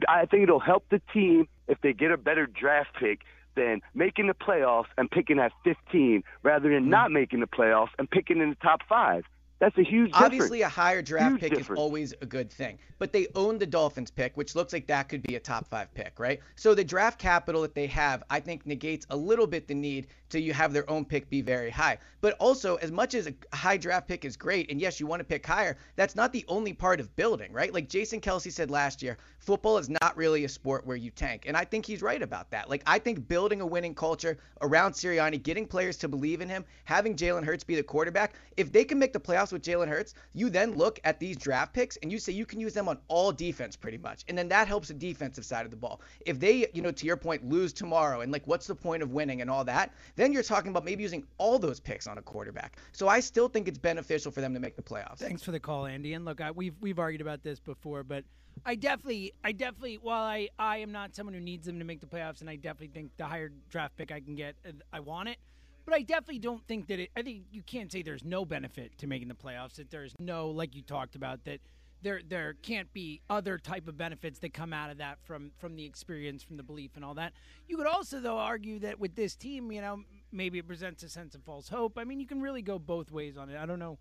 [0.07, 3.21] I think it'll help the team if they get a better draft pick
[3.55, 6.89] than making the playoffs and picking at 15 rather than mm-hmm.
[6.89, 9.23] not making the playoffs and picking in the top five.
[9.59, 10.25] That's a huge difference.
[10.25, 11.79] Obviously, a higher draft huge pick difference.
[11.79, 12.79] is always a good thing.
[12.97, 15.93] But they own the Dolphins pick, which looks like that could be a top five
[15.93, 16.39] pick, right?
[16.55, 20.07] So the draft capital that they have, I think, negates a little bit the need
[20.29, 21.97] to you have their own pick be very high.
[22.21, 25.19] But also, as much as a high draft pick is great, and yes, you want
[25.19, 27.73] to pick higher, that's not the only part of building, right?
[27.73, 31.45] Like Jason Kelce said last year, football is not really a sport where you tank.
[31.47, 32.69] And I think he's right about that.
[32.69, 36.65] Like, I think building a winning culture around Sirianni, getting players to believe in him,
[36.83, 40.13] having Jalen Hurts be the quarterback, if they can make the playoffs with Jalen Hurts,
[40.33, 42.99] you then look at these draft picks and you say you can use them on
[43.07, 44.23] all defense pretty much.
[44.27, 46.01] And then that helps the defensive side of the ball.
[46.25, 49.11] If they, you know, to your point, lose tomorrow and like, what's the point of
[49.11, 52.21] winning and all that, then you're talking about maybe using all those picks on a
[52.21, 52.77] quarterback.
[52.91, 55.19] So I still think it's beneficial for them to make the playoffs.
[55.19, 56.13] Thanks for the call, Andy.
[56.13, 58.23] And look, I, we've we've argued about this before, but
[58.65, 62.01] I definitely, I definitely, while I, I am not someone who needs them to make
[62.01, 64.99] the playoffs, and I definitely think the higher draft pick I can get, uh, I
[64.99, 65.37] want it.
[65.85, 67.09] But I definitely don't think that it.
[67.15, 69.75] I think you can't say there's no benefit to making the playoffs.
[69.75, 71.61] That there's no, like you talked about, that
[72.01, 75.75] there there can't be other type of benefits that come out of that from from
[75.75, 77.33] the experience, from the belief, and all that.
[77.67, 81.09] You could also though argue that with this team, you know, maybe it presents a
[81.09, 81.97] sense of false hope.
[81.97, 83.57] I mean, you can really go both ways on it.
[83.57, 83.99] I don't know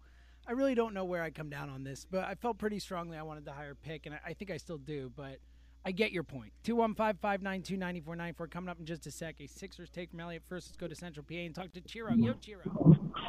[0.49, 3.19] I really don't know where I come down on this, but I felt pretty strongly
[3.19, 5.13] I wanted the higher pick, and I, I think I still do.
[5.15, 5.39] But
[5.85, 6.53] I get your point.
[6.65, 9.41] 215 592 9494 coming up in just a sec.
[9.41, 10.69] A Sixers take from Elliot first.
[10.69, 12.17] Let's go to Central PA and talk to Chiro.
[12.17, 12.65] Yo, Chiro.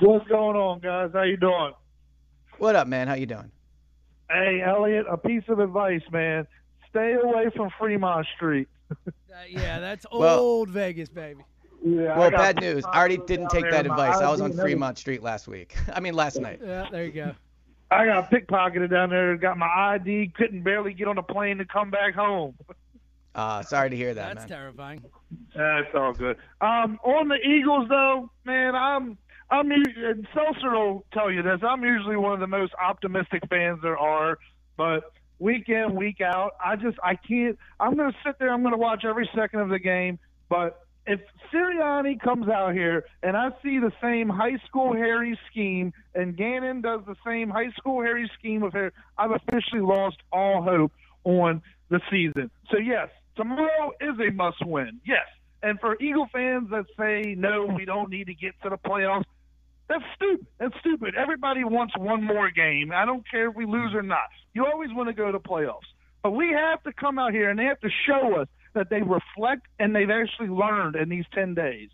[0.01, 1.09] What's going on, guys?
[1.13, 1.73] How you doing?
[2.57, 3.09] What up, man?
[3.09, 3.51] How you doing?
[4.29, 6.47] Hey, Elliot, a piece of advice, man.
[6.89, 8.67] Stay away from Fremont Street.
[9.07, 9.11] uh,
[9.47, 11.43] yeah, that's old Vegas, baby.
[11.83, 12.83] Yeah, well, bad news.
[12.85, 14.17] I already didn't take that advice.
[14.17, 15.75] I was on Fremont Street last week.
[15.93, 16.59] I mean, last night.
[16.63, 17.33] Yeah, there you go.
[17.91, 19.35] I got pickpocketed down there.
[19.37, 20.33] Got my ID.
[20.35, 22.53] Couldn't barely get on a plane to come back home.
[23.33, 24.59] Uh, sorry to hear that, That's man.
[24.59, 25.03] terrifying.
[25.55, 26.37] That's all good.
[26.61, 29.17] Um, on the Eagles, though, man, I'm
[29.51, 31.59] I'm and Seltzer will tell you this.
[31.63, 34.37] I'm usually one of the most optimistic fans there are,
[34.77, 37.57] but week in, week out, I just I can't.
[37.79, 38.51] I'm going to sit there.
[38.53, 41.19] I'm going to watch every second of the game, but if
[41.51, 46.81] Sirianni comes out here and I see the same high school Harry scheme and Gannon
[46.81, 50.91] does the same high school Harry scheme of Harry, I've officially lost all hope
[51.23, 52.51] on the season.
[52.69, 54.99] So yes, tomorrow is a must win.
[55.03, 55.25] Yes.
[55.63, 59.25] And for Eagle fans that say no, we don't need to get to the playoffs,
[59.89, 60.47] that's stupid.
[60.59, 61.15] That's stupid.
[61.15, 62.91] Everybody wants one more game.
[62.93, 64.29] I don't care if we lose or not.
[64.53, 65.89] You always want to go to playoffs.
[66.21, 69.01] But we have to come out here and they have to show us that they
[69.01, 71.89] reflect and they've actually learned in these 10 days.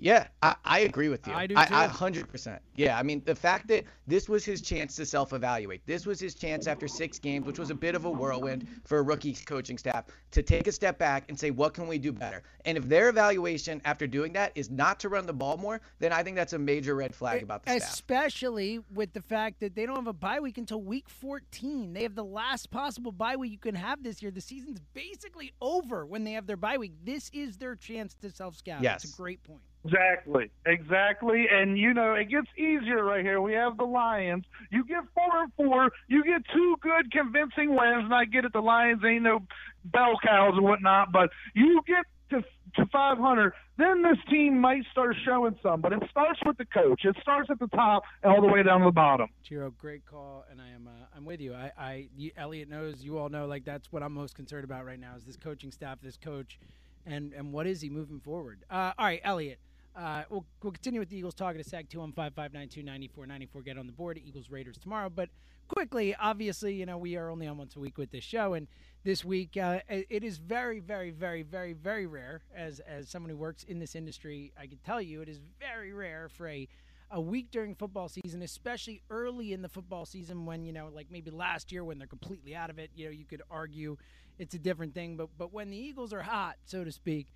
[0.00, 1.32] Yeah, I, I agree with you.
[1.32, 1.60] I do too.
[1.60, 2.58] I, I 100%.
[2.76, 6.20] Yeah, I mean, the fact that this was his chance to self evaluate, this was
[6.20, 9.32] his chance after six games, which was a bit of a whirlwind for a rookie
[9.32, 12.42] coaching staff, to take a step back and say, what can we do better?
[12.64, 16.12] And if their evaluation after doing that is not to run the ball more, then
[16.12, 17.92] I think that's a major red flag about the staff.
[17.92, 21.92] Especially with the fact that they don't have a bye week until week 14.
[21.92, 24.30] They have the last possible bye week you can have this year.
[24.30, 26.92] The season's basically over when they have their bye week.
[27.02, 28.82] This is their chance to self scout.
[28.82, 29.02] Yes.
[29.02, 29.62] That's a great point.
[29.84, 31.46] Exactly, exactly.
[31.50, 33.40] And you know, it gets easier right here.
[33.40, 34.44] We have the Lions.
[34.70, 35.90] You get four and four.
[36.08, 38.04] You get two good, convincing wins.
[38.04, 39.40] And I get it, the Lions ain't no
[39.84, 42.44] bell cows and whatnot, but you get to
[42.76, 45.80] to 500, then this team might start showing some.
[45.80, 47.04] But it starts with the coach.
[47.04, 49.28] It starts at the top and all the way down to the bottom.
[49.48, 51.54] Chiro, great call, and I am uh, I'm with you.
[51.54, 54.84] I, I you, Elliot knows you all know like that's what I'm most concerned about
[54.84, 56.58] right now is this coaching staff, this coach,
[57.06, 58.64] and and what is he moving forward?
[58.70, 59.58] Uh, all right, Elliot.
[59.98, 64.20] Uh, we'll, we'll continue with the Eagles talking to SAG 215 Get on the board.
[64.24, 65.10] Eagles Raiders tomorrow.
[65.10, 65.28] But
[65.66, 68.54] quickly, obviously, you know, we are only on once a week with this show.
[68.54, 68.68] And
[69.02, 72.42] this week, uh, it is very, very, very, very, very rare.
[72.54, 75.92] As, as someone who works in this industry, I can tell you it is very
[75.92, 76.68] rare for a
[77.10, 81.06] a week during football season, especially early in the football season when, you know, like
[81.10, 83.96] maybe last year when they're completely out of it, you know, you could argue
[84.38, 85.16] it's a different thing.
[85.16, 87.28] But but when the Eagles are hot, so to speak,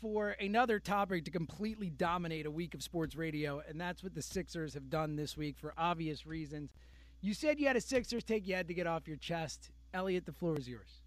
[0.00, 4.22] for another topic to completely dominate a week of sports radio, and that's what the
[4.22, 6.70] Sixers have done this week for obvious reasons.
[7.20, 9.70] You said you had a Sixers take you had to get off your chest.
[9.92, 11.02] Eliot, the floor is yours.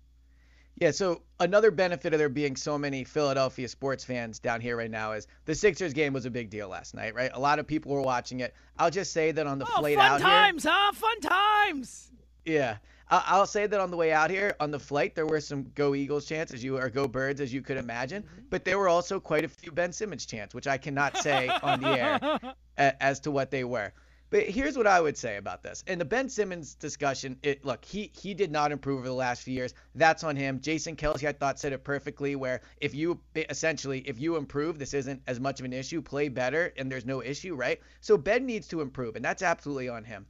[0.76, 4.90] Yeah, so another benefit of there being so many Philadelphia sports fans down here right
[4.90, 7.32] now is the Sixers game was a big deal last night, right?
[7.34, 8.56] A lot of people were watching it.
[8.78, 10.92] I'll just say that on the oh, flight fun out times, here, huh?
[10.94, 12.12] Fun times.
[12.46, 12.78] Yeah,
[13.26, 15.94] I'll say that on the way out here, on the flight, there were some Go
[15.94, 18.42] Eagles chants as you or Go Birds as you could imagine, mm-hmm.
[18.50, 21.82] but there were also quite a few Ben Simmons chants, which I cannot say on
[21.82, 23.92] the air as to what they were.
[24.34, 25.84] But here's what I would say about this.
[25.86, 29.44] And the Ben Simmons discussion, it look, he he did not improve over the last
[29.44, 29.76] few years.
[29.94, 30.60] That's on him.
[30.60, 34.96] Jason Kelce, I thought, said it perfectly where if you essentially if you improve, this
[34.96, 37.80] isn't as much of an issue, play better, and there's no issue, right?
[38.02, 40.26] So Ben needs to improve, and that's absolutely on him.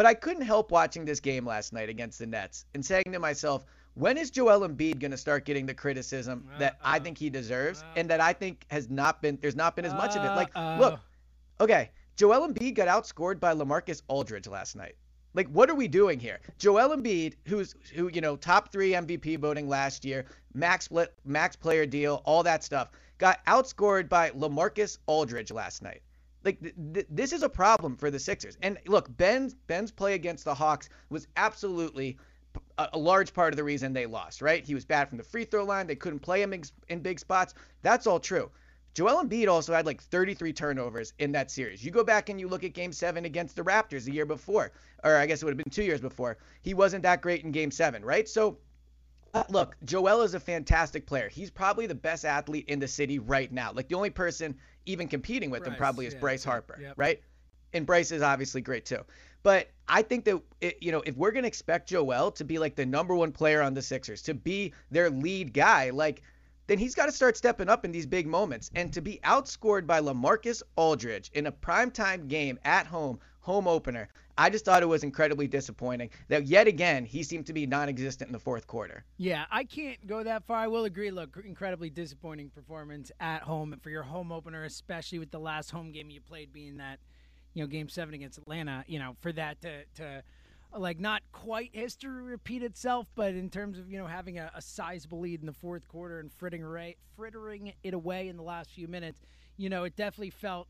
[0.00, 3.18] But I couldn't help watching this game last night against the Nets and saying to
[3.18, 7.18] myself, when is Joel Embiid going to start getting the criticism that uh, I think
[7.18, 10.16] he deserves uh, and that I think has not been there's not been as much
[10.16, 10.28] of it.
[10.28, 11.00] Like, uh, look,
[11.60, 14.94] okay, Joel Embiid got outscored by LaMarcus Aldridge last night.
[15.34, 16.40] Like, what are we doing here?
[16.56, 21.56] Joel Embiid, who's who, you know, top three MVP voting last year, max split, max
[21.56, 26.00] player deal, all that stuff, got outscored by LaMarcus Aldridge last night.
[26.44, 28.56] Like th- th- this is a problem for the Sixers.
[28.62, 32.18] And look, Ben's Ben's play against the Hawks was absolutely
[32.78, 34.40] a, a, large part of the reason they lost.
[34.42, 34.64] Right?
[34.64, 35.86] He was bad from the free throw line.
[35.86, 37.54] They couldn't play him in, in big spots.
[37.82, 38.50] That's all true.
[38.94, 41.84] Joel Embiid also had like 33 turnovers in that series.
[41.84, 44.72] You go back and you look at Game Seven against the Raptors the year before,
[45.04, 46.38] or I guess it would have been two years before.
[46.62, 48.28] He wasn't that great in Game Seven, right?
[48.28, 48.58] So.
[49.32, 51.28] Uh, look, Joel is a fantastic player.
[51.28, 53.70] He's probably the best athlete in the city right now.
[53.72, 56.78] Like the only person even competing with Bryce, him probably is yeah, Bryce yeah, Harper,
[56.80, 56.94] yep.
[56.96, 57.20] right?
[57.72, 59.04] And Bryce is obviously great too.
[59.42, 62.74] But I think that it, you know if we're gonna expect Joel to be like
[62.74, 66.22] the number one player on the Sixers, to be their lead guy, like
[66.70, 68.70] then he's got to start stepping up in these big moments.
[68.76, 74.08] And to be outscored by LaMarcus Aldridge in a primetime game at home, home opener,
[74.40, 78.26] I just thought it was incredibly disappointing that yet again he seemed to be non-existent
[78.26, 79.04] in the fourth quarter.
[79.18, 80.56] Yeah, I can't go that far.
[80.56, 81.10] I will agree.
[81.10, 85.92] Look, incredibly disappointing performance at home for your home opener, especially with the last home
[85.92, 87.00] game you played being that,
[87.52, 88.82] you know, game seven against Atlanta.
[88.86, 90.22] You know, for that to to
[90.74, 94.62] like not quite history repeat itself, but in terms of you know having a, a
[94.62, 98.88] sizable lead in the fourth quarter and frittering, frittering it away in the last few
[98.88, 99.20] minutes,
[99.58, 100.66] you know, it definitely felt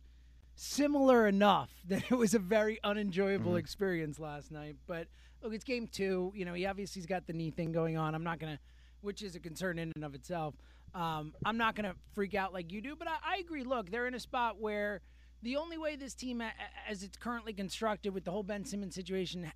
[0.60, 3.58] similar enough that it was a very unenjoyable mm-hmm.
[3.58, 4.76] experience last night.
[4.86, 5.08] But
[5.42, 6.32] look, it's game two.
[6.34, 8.14] You know, he obviously's got the knee thing going on.
[8.14, 8.58] I'm not gonna,
[9.00, 10.54] which is a concern in and of itself.
[10.94, 13.64] Um, I'm not gonna freak out like you do, but I, I agree.
[13.64, 15.00] Look, they're in a spot where
[15.42, 16.42] the only way this team,
[16.86, 19.50] as it's currently constructed with the whole Ben Simmons situation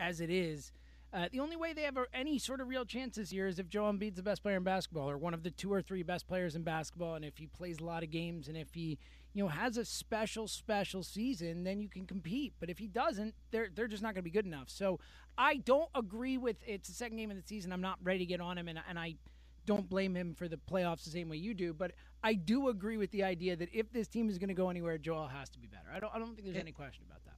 [0.00, 0.72] as it is,
[1.12, 3.68] uh, the only way they have any sort of real chance this year is if
[3.68, 6.26] Joel Embiid's the best player in basketball, or one of the two or three best
[6.26, 8.98] players in basketball, and if he plays a lot of games, and if he,
[9.36, 12.54] you know, has a special, special season, then you can compete.
[12.58, 14.70] But if he doesn't, they're they're just not going to be good enough.
[14.70, 14.98] So
[15.36, 17.70] I don't agree with it's the second game of the season.
[17.70, 19.16] I'm not ready to get on him, and and I
[19.66, 21.92] don't blame him for the playoffs the same way you do, but
[22.24, 24.96] I do agree with the idea that if this team is going to go anywhere,
[24.96, 25.88] Joel has to be better.
[25.94, 26.14] I don't.
[26.14, 27.34] I don't think there's any question about that.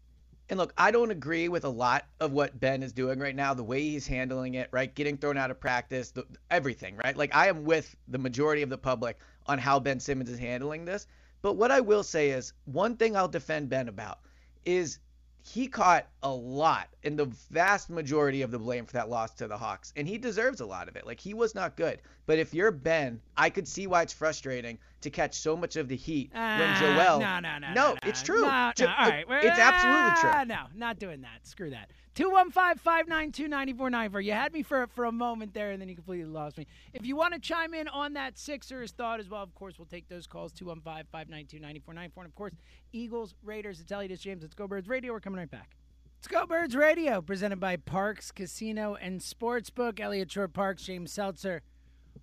[0.50, 3.54] And look, I don't agree with a lot of what Ben is doing right now,
[3.54, 4.94] the way he's handling it, right?
[4.94, 7.16] Getting thrown out of practice, the, everything, right?
[7.16, 10.84] Like I am with the majority of the public on how Ben Simmons is handling
[10.84, 11.08] this.
[11.42, 14.18] But what I will say is one thing I'll defend Ben about
[14.64, 14.98] is
[15.42, 19.46] he caught a lot and the vast majority of the blame for that loss to
[19.46, 21.06] the Hawks, and he deserves a lot of it.
[21.06, 24.78] Like he was not good, but if you're Ben, I could see why it's frustrating
[25.00, 27.20] to catch so much of the heat uh, when Joel.
[27.20, 28.42] No, no, no, no, no, it's true.
[28.42, 30.44] No, no, all right, it's absolutely true.
[30.46, 31.46] No, not doing that.
[31.46, 31.90] Screw that.
[32.18, 34.24] 215-592-9494.
[34.24, 36.66] You had me for for a moment there, and then you completely lost me.
[36.92, 39.86] If you want to chime in on that Sixers thought as well, of course, we'll
[39.86, 40.52] take those calls.
[40.54, 42.10] 215-592-9494.
[42.16, 42.54] And, of course,
[42.92, 43.84] Eagles, Raiders.
[43.88, 44.42] Eliot James.
[44.42, 45.12] It's Go Birds Radio.
[45.12, 45.77] We're coming right back.
[46.18, 50.00] It's Go Birds Radio, presented by Parx Casino and Sportsbook.
[50.00, 51.62] Eliot Shorr-Parks, James Seltzer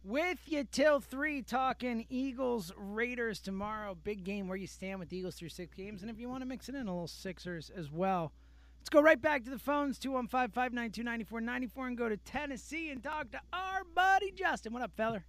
[0.04, 3.96] with you till 3 talking Eagles Raiders tomorrow.
[3.96, 6.02] Big game where you stand with the Eagles through six games.
[6.02, 8.34] And if you want to mix it in, a little Sixers as well.
[8.82, 13.02] Let's go right back to the phones 215 592 9494 and go to Tennessee and
[13.02, 14.74] talk to our buddy Justin.
[14.74, 15.24] What up, feller?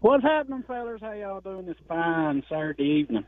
[0.00, 1.00] What's happening, fellas?
[1.00, 3.24] How y'all doing this fine Saturday evening?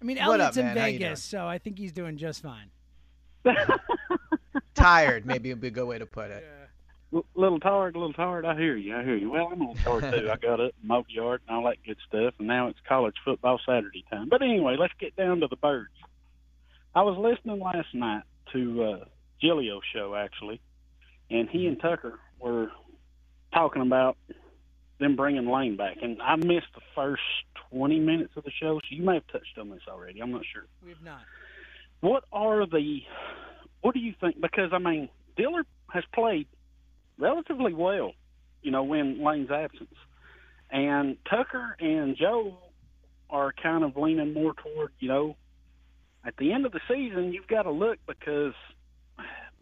[0.00, 2.70] I mean, Eliot's up, in Vegas, so I think he's doing just fine.
[4.74, 6.44] tired, maybe would be a good way to put it.
[7.12, 7.20] Yeah.
[7.34, 8.44] little tired, a little tired.
[8.44, 8.96] I hear you.
[8.96, 9.30] I hear you.
[9.30, 10.30] Well, I'm a little tired too.
[10.30, 13.16] I got up, mowed the yard, and all that good stuff, and now it's college
[13.24, 14.28] football Saturday time.
[14.28, 15.90] But anyway, let's get down to the birds.
[16.94, 18.22] I was listening last night
[18.52, 19.04] to uh,
[19.40, 20.60] Giglio's show actually,
[21.30, 22.70] and he and Tucker were
[23.52, 24.16] talking about
[24.98, 27.22] them bringing Lane back, and I missed the first
[27.70, 30.20] 20 minutes of the show, so you may have touched on this already.
[30.20, 30.66] I'm not sure.
[30.84, 31.20] We've not.
[32.00, 33.00] What are the?
[33.80, 34.40] What do you think?
[34.40, 36.46] Because I mean, Dillard has played
[37.18, 38.12] relatively well,
[38.62, 39.94] you know, when Lane's absence,
[40.70, 42.58] and Tucker and Joe
[43.30, 45.36] are kind of leaning more toward, you know,
[46.24, 48.54] at the end of the season, you've got to look because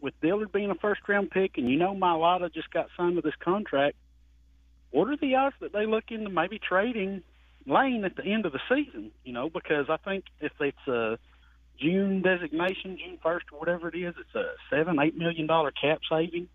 [0.01, 3.21] with Dillard being a first round pick, and you know Mailata just got signed to
[3.21, 3.95] this contract.
[4.91, 7.23] What are the odds that they look into maybe trading
[7.65, 9.11] Lane at the end of the season?
[9.23, 11.17] You know, because I think if it's a
[11.79, 15.99] June designation, June first or whatever it is, it's a seven, eight million dollar cap
[16.09, 16.47] saving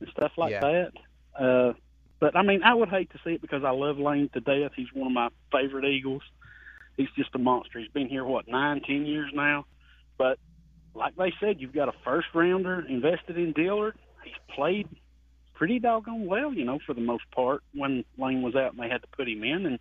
[0.00, 0.60] and stuff like yeah.
[0.60, 0.92] that.
[1.38, 1.72] Uh,
[2.18, 4.72] but I mean, I would hate to see it because I love Lane to death.
[4.76, 6.22] He's one of my favorite Eagles.
[6.96, 7.78] He's just a monster.
[7.78, 9.64] He's been here what nine, ten years now.
[10.18, 10.38] But
[10.94, 13.96] like they said, you've got a first rounder invested in Dillard.
[14.22, 14.88] He's played
[15.54, 18.88] pretty doggone well, you know, for the most part when Lane was out and they
[18.88, 19.66] had to put him in.
[19.66, 19.78] And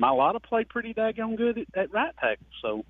[0.00, 2.46] Mailata played pretty daggone good at, at right tackle.
[2.60, 2.84] So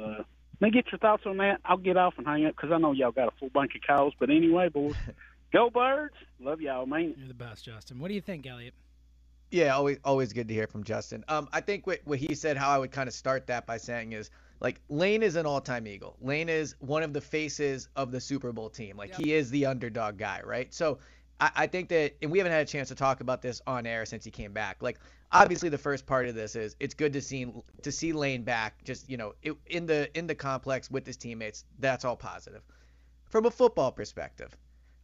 [0.00, 0.22] uh,
[0.62, 1.60] let me get your thoughts on that.
[1.64, 3.82] I'll get off and hang up because I know y'all got a full bunch of
[3.82, 4.14] calls.
[4.18, 4.94] But anyway, boys,
[5.52, 6.14] go birds.
[6.38, 7.14] Love y'all, man.
[7.18, 7.98] You're the best, Justin.
[7.98, 8.72] What do you think, Eliot?
[9.50, 11.24] Yeah, always always good to hear from Justin.
[11.26, 13.76] Um, I think what what he said, how I would kind of start that by
[13.76, 16.16] saying is like Lane is an all-time Eagle.
[16.22, 18.96] Lane is one of the faces of the Super Bowl team.
[18.96, 19.20] Like yep.
[19.20, 20.72] he is the underdog guy, right?
[20.72, 21.00] So
[21.40, 23.84] I, I think that, and we haven't had a chance to talk about this on
[23.84, 24.80] air since he came back.
[24.80, 25.00] Like
[25.32, 27.52] obviously the first part of this is it's good to see
[27.82, 31.16] to see Lane back, just you know, it, in the in the complex with his
[31.16, 31.64] teammates.
[31.78, 32.62] That's all positive.
[33.24, 34.56] From a football perspective,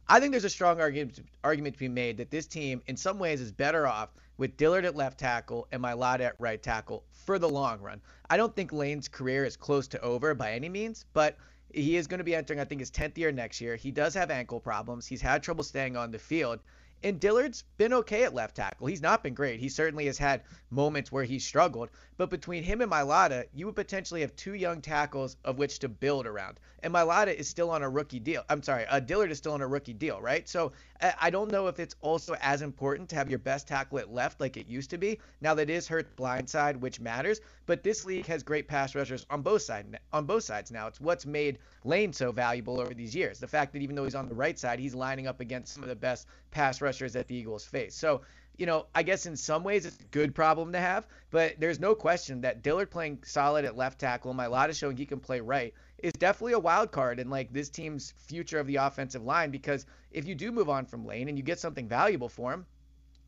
[0.07, 3.19] I think there's a strong argument argument to be made that this team, in some
[3.19, 7.37] ways, is better off with Dillard at left tackle and Mailata at right tackle for
[7.37, 8.01] the long run.
[8.29, 11.37] I don't think Lane's career is close to over by any means, but
[11.73, 13.75] he is going to be entering, I think, his 10th year next year.
[13.75, 15.05] He does have ankle problems.
[15.05, 16.59] He's had trouble staying on the field.
[17.01, 18.87] And Dillard's been okay at left tackle.
[18.87, 19.59] He's not been great.
[19.59, 21.89] He certainly has had moments where he's struggled.
[22.17, 25.89] But between him and Mailata, you would potentially have two young tackles of which to
[25.89, 26.59] build around.
[26.83, 28.43] And Mailata is still on a rookie deal.
[28.49, 30.47] I'm sorry, uh, Dillard is still on a rookie deal, right?
[30.47, 34.11] So I don't know if it's also as important to have your best tackle at
[34.13, 35.19] left like it used to be.
[35.39, 37.39] Now that is hurt blind side, which matters.
[37.65, 39.95] But this league has great pass rushers on both sides.
[40.11, 43.39] On both sides now, it's what's made Lane so valuable over these years.
[43.39, 45.83] The fact that even though he's on the right side, he's lining up against some
[45.83, 47.95] of the best pass rushers that the Eagles face.
[47.95, 48.21] So
[48.59, 51.79] you know, I guess in some ways it's a good problem to have, but there's
[51.79, 55.73] no question that Dillard playing solid at left tackle, Mailata showing he can play right,
[56.03, 59.85] is definitely a wild card in like this team's future of the offensive line because
[60.11, 62.65] if you do move on from Lane and you get something valuable for him,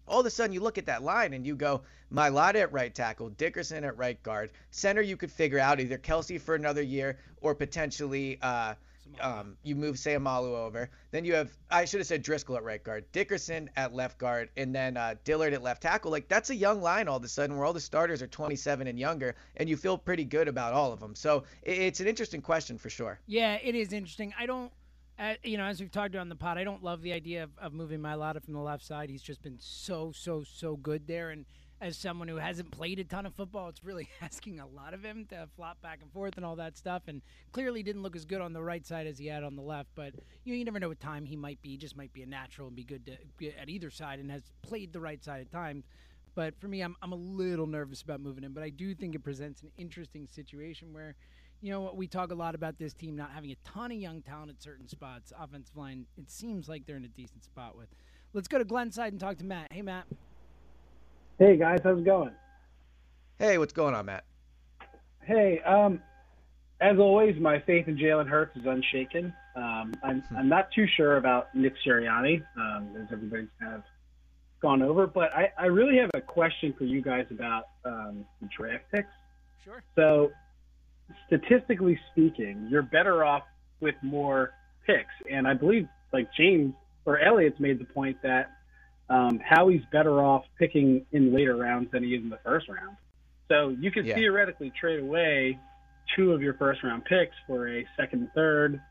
[0.08, 1.82] all of a sudden you look at that line and you go,
[2.14, 6.40] Mailata at right tackle, Dickerson at right guard, center you could figure out either Kelce
[6.40, 8.74] for another year or potentially uh,–
[9.20, 10.90] um, you move Seumalo over.
[11.12, 14.50] Then you have I should have said Driscoll at right guard, Dickerson at left guard,
[14.58, 16.12] and then uh, Dillard at left tackle.
[16.12, 18.88] Like that's a young line all of a sudden where all the starters are 27
[18.88, 21.16] and younger, and you feel pretty good about all of them.
[21.16, 23.20] So it's an interesting question for sure.
[23.28, 24.34] Yeah, it is interesting.
[24.38, 24.72] I don't.
[25.20, 27.44] Uh, you know, as we've talked about on the pod, I don't love the idea
[27.44, 29.08] of, of moving Mailata from the left side.
[29.08, 31.46] He's just been so, so, so good there, and
[31.82, 35.04] as someone who hasn't played a ton of football, it's really asking a lot of
[35.04, 37.04] him to flop back and forth and all that stuff.
[37.08, 37.22] And
[37.52, 39.90] clearly didn't look as good on the right side as he had on the left.
[39.96, 40.14] But
[40.44, 41.70] you know, you never know what time he might be.
[41.70, 44.44] He just might be a natural and be good to, at either side and has
[44.62, 45.86] played the right side at times.
[46.36, 48.54] But for me, I'm I'm a little nervous about moving him.
[48.54, 51.16] But I do think it presents an interesting situation where.
[51.64, 54.24] You know, we talk a lot about this team not having a ton of young
[54.24, 55.32] talent at certain spots.
[55.40, 57.88] Offensive line, it seems like they're in a decent spot with.
[58.34, 59.72] Let's go to Glenside and talk to Matt.
[59.72, 60.08] Hey, Matt.
[61.42, 62.30] Hey guys, how's it going?
[63.40, 64.26] Hey, what's going on, Matt?
[65.24, 66.00] Hey, um,
[66.80, 69.34] as always, my faith in Jalen Hurts is unshaken.
[69.56, 70.38] Um, I'm hmm.
[70.38, 73.82] I'm not too sure about Nick Sirianni, um, as everybody's kind of
[74.62, 78.48] gone over, but I, I really have a question for you guys about um, the
[78.56, 79.10] draft picks.
[79.66, 79.82] Sure.
[79.96, 80.32] So,
[81.26, 83.46] statistically speaking, you're better off
[83.80, 84.52] with more
[84.86, 86.76] picks, and I believe like James
[87.06, 88.52] or Eliot's made the point that
[89.12, 92.96] um, Howie's better off picking in later rounds than he is in the first round.
[93.50, 94.16] So you could yeah.
[94.16, 95.60] theoretically trade away
[96.16, 98.82] two of your first round picks for a second third.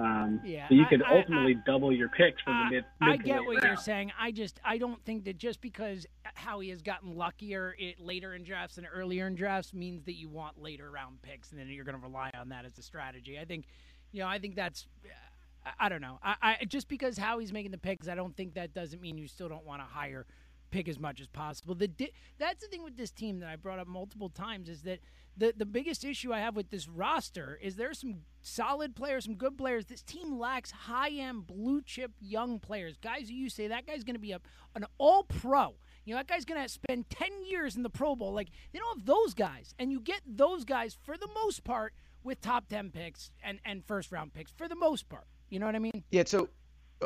[0.00, 2.84] Um, yeah, so you could I, ultimately I, double your picks from the mid.
[3.00, 3.64] mid I get what round.
[3.64, 4.12] you're saying.
[4.18, 8.44] I just I don't think that just because Howie has gotten luckier it, later in
[8.44, 11.84] drafts than earlier in drafts means that you want later round picks and then you're
[11.84, 13.38] going to rely on that as a strategy.
[13.38, 13.66] I think,
[14.12, 14.86] you know, I think that's
[15.80, 16.18] I don't know.
[16.22, 19.28] I, I just because Howie's making the picks, I don't think that doesn't mean you
[19.28, 20.26] still don't want to hire
[20.70, 21.74] pick as much as possible.
[21.74, 24.82] The di- that's the thing with this team that I brought up multiple times is
[24.82, 25.00] that
[25.36, 29.34] the the biggest issue I have with this roster is there's some solid players, some
[29.36, 29.86] good players.
[29.86, 34.16] This team lacks high end blue chip young players, guys you say that guy's going
[34.16, 34.40] to be a,
[34.74, 35.74] an all pro.
[36.04, 38.32] You know, that guy's going to spend 10 years in the Pro Bowl.
[38.32, 39.74] Like, they don't have those guys.
[39.78, 41.92] And you get those guys, for the most part,
[42.24, 45.26] with top 10 picks and, and first round picks, for the most part.
[45.50, 46.04] You know what I mean?
[46.10, 46.24] Yeah.
[46.26, 46.48] So,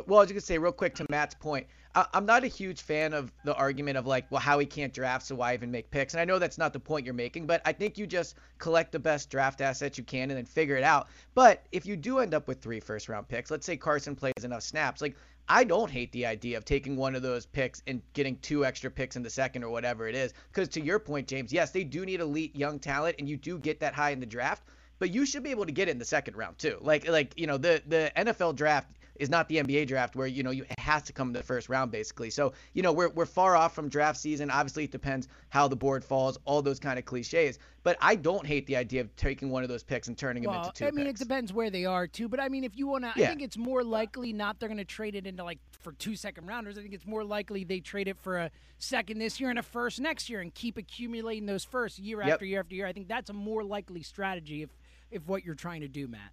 [0.07, 1.67] well, I was gonna say real quick to Matt's point.
[1.95, 5.27] I, am not a huge fan of the argument of like, well, Howie can't draft,
[5.27, 6.15] so why even make picks?
[6.15, 8.93] And I know that's not the point you're making, but I think you just collect
[8.93, 11.09] the best draft assets you can and then figure it out.
[11.35, 14.33] But if you do end up with three first round picks, let's say Carson plays
[14.43, 15.17] enough snaps, like
[15.49, 18.91] I don't hate the idea of taking one of those picks and getting two extra
[18.91, 20.33] picks in the second or whatever it is.
[20.51, 23.59] Because to your point, James, yes, they do need elite young talent, and you do
[23.59, 24.63] get that high in the draft
[25.03, 26.79] but you should be able to get it in the second round too.
[26.81, 30.45] Like like you know the the NFL draft is not the NBA draft where you
[30.45, 32.31] know you it has to come in the first round basically.
[32.31, 34.49] So you know we're we're far off from draft season.
[34.49, 37.59] Obviously it depends how the board falls, all those kind of cliches.
[37.83, 40.53] But I don't hate the idea of taking one of those picks and turning well,
[40.53, 40.87] them into two.
[40.87, 41.21] I mean picks.
[41.21, 42.29] it depends where they are too.
[42.29, 43.27] But I mean if you want to, yeah.
[43.27, 46.15] I think it's more likely not they're going to trade it into like for two
[46.15, 46.79] second rounders.
[46.79, 49.65] I think it's more likely they trade it for a second this year and a
[49.65, 52.35] first next year and keep accumulating those first year yep.
[52.35, 52.87] after year after year.
[52.87, 54.71] I think that's a more likely strategy if
[55.13, 56.33] if what you're trying to do, Matt.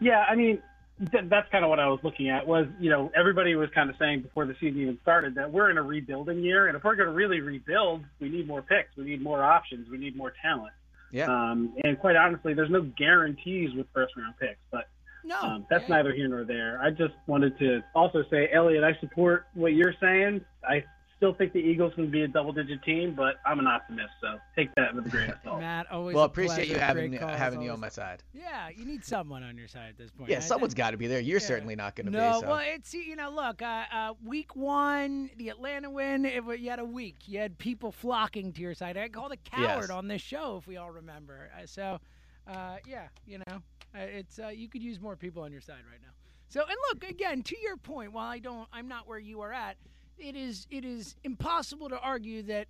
[0.00, 0.62] Yeah, I mean,
[1.10, 2.46] th- that's kind of what I was looking at.
[2.46, 5.70] Was you know everybody was kind of saying before the season even started that we're
[5.70, 8.96] in a rebuilding year, and if we're going to really rebuild, we need more picks,
[8.96, 10.72] we need more options, we need more talent.
[11.10, 11.26] Yeah.
[11.26, 14.88] Um, and quite honestly, there's no guarantees with first round picks, but
[15.24, 16.80] no, um, that's neither here nor there.
[16.80, 20.44] I just wanted to also say, Eliot, I support what you're saying.
[20.68, 20.84] I
[21.16, 24.74] still think the Eagles can be a double-digit team, but I'm an optimist, so take
[24.74, 25.60] that with a grain of salt.
[25.60, 26.24] Matt, always well.
[26.24, 28.22] appreciate you having having you on my side.
[28.34, 30.30] Yeah, you need someone on your side at this point.
[30.30, 31.20] Yeah, someone's got to be there.
[31.20, 31.46] You're yeah.
[31.46, 32.46] certainly not going to no, be.
[32.46, 36.26] No, well, it's you know, look, uh, uh, week one, the Atlanta win.
[36.26, 37.16] It, you had a week.
[37.26, 38.96] You had people flocking to your side.
[38.96, 39.90] I called a coward yes.
[39.90, 41.50] on this show, if we all remember.
[41.56, 41.98] Uh, so,
[42.46, 43.62] uh, yeah, you know,
[43.94, 46.12] uh, it's uh, you could use more people on your side right now.
[46.48, 48.12] So, and look again to your point.
[48.12, 49.76] While I don't, I'm not where you are at
[50.18, 52.68] it is it is impossible to argue that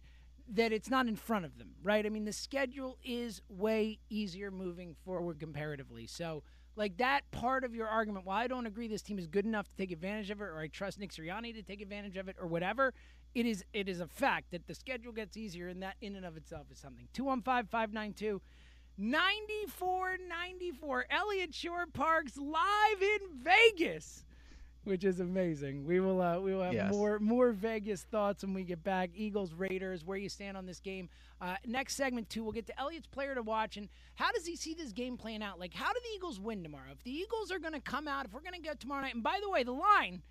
[0.49, 2.07] that it's not in front of them, right?
[2.07, 6.07] I mean, the schedule is way easier moving forward comparatively.
[6.07, 6.45] So,
[6.77, 9.67] like that part of your argument, while I don't agree this team is good enough
[9.69, 12.37] to take advantage of it, or I trust Nick Sirianni to take advantage of it,
[12.41, 12.95] or whatever,
[13.35, 16.25] it is it is a fact that the schedule gets easier, and that in and
[16.25, 17.09] of itself is something.
[17.13, 18.41] 215 592
[18.99, 21.07] 9494.
[21.11, 24.25] Eliot Shorr-Parks live in Vegas
[24.87, 25.85] which is amazing.
[25.85, 26.93] We will uh, we will have yes.
[26.93, 29.11] more more Vegas thoughts when we get back.
[29.15, 31.09] Eagles Raiders, where you stand on this game.
[31.41, 34.57] Uh, next segment two, we'll get to Eliot's player to watch and how does he
[34.57, 35.61] see this game playing out?
[35.61, 36.91] Like, how do the Eagles win tomorrow?
[36.93, 39.15] If the Eagles are going to come out, if we're going to get tomorrow night,
[39.15, 40.23] and by the way, the line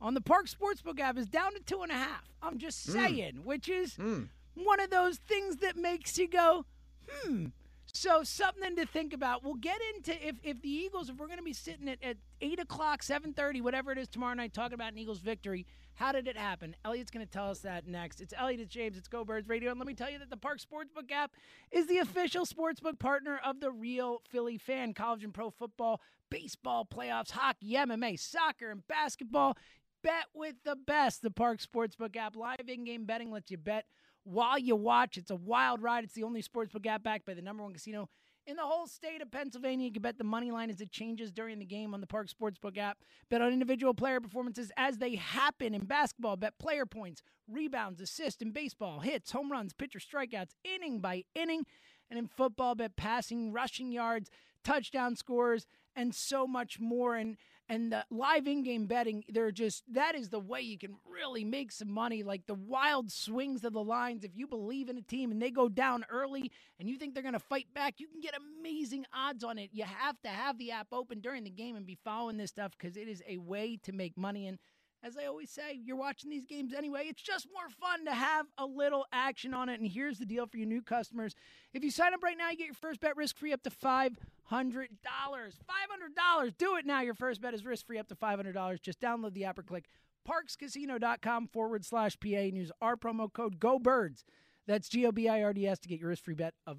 [0.00, 2.30] on the Parx Sportsbook app is down to two and a half.
[2.42, 2.92] I'm just hmm.
[2.92, 3.44] saying, mm.
[3.44, 4.28] which is mm.
[4.54, 6.66] one of those things that makes you go,
[7.10, 7.46] hmm.
[7.92, 9.44] So something to think about.
[9.44, 12.16] We'll get into if, if the Eagles, if we're going to be sitting at, at
[12.40, 16.26] 8 o'clock, 7.30, whatever it is tomorrow night, talking about an Eagles victory, how did
[16.26, 16.74] it happen?
[16.84, 18.20] Eliot's going to tell us that next.
[18.20, 19.70] It's Eliot, it's James, it's Go Birds Radio.
[19.70, 21.32] And let me tell you that the Parx Sportsbook app
[21.70, 24.94] is the official sportsbook partner of the real Philly fan.
[24.94, 29.56] College and pro football, baseball, playoffs, hockey, MMA, soccer, and basketball.
[30.02, 31.20] Bet with the best.
[31.20, 32.34] The Parx Sportsbook app.
[32.34, 33.84] Live in-game betting lets you bet
[34.24, 35.16] while you watch.
[35.16, 36.04] It's a wild ride.
[36.04, 38.08] It's the only sportsbook app backed by the number one casino
[38.46, 39.86] in the whole state of Pennsylvania.
[39.86, 42.34] You can bet the money line as it changes during the game on the Parx
[42.34, 42.98] Sportsbook app.
[43.30, 46.36] Bet on individual player performances as they happen in basketball.
[46.36, 51.64] Bet player points, rebounds, assists in baseball, hits, home runs, pitcher strikeouts, inning by inning.
[52.10, 54.30] And in football, bet passing, rushing yards,
[54.64, 57.14] touchdown scores, and so much more.
[57.14, 57.36] And
[57.70, 61.70] and the live in-game betting they're just that is the way you can really make
[61.72, 62.22] some money.
[62.22, 65.50] Like the wild swings of the lines if you believe in a team and they
[65.50, 69.06] go down early and you think they're going to fight back you can get amazing
[69.14, 69.70] odds on it.
[69.72, 72.72] You have to have the app open during the game and be following this stuff
[72.78, 74.46] because it is a way to make money.
[74.46, 74.58] And
[75.02, 77.04] as I always say, you're watching these games anyway.
[77.06, 79.80] It's just more fun to have a little action on it.
[79.80, 81.34] And here's the deal for you new customers.
[81.72, 83.70] If you sign up right now, you get your first bet risk free up to
[83.70, 84.16] $500.
[84.52, 86.58] $500.
[86.58, 87.00] Do it now.
[87.00, 88.82] Your first bet is risk free up to $500.
[88.82, 89.86] Just download the app or click
[90.28, 94.24] parxcasino.com forward slash PA and use our promo code GoBirds.
[94.66, 96.78] That's G O B I R D S to get your risk free bet of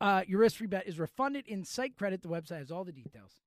[0.00, 2.22] uh, your risk free bet is refunded in site credit.
[2.22, 3.40] The website has all the details.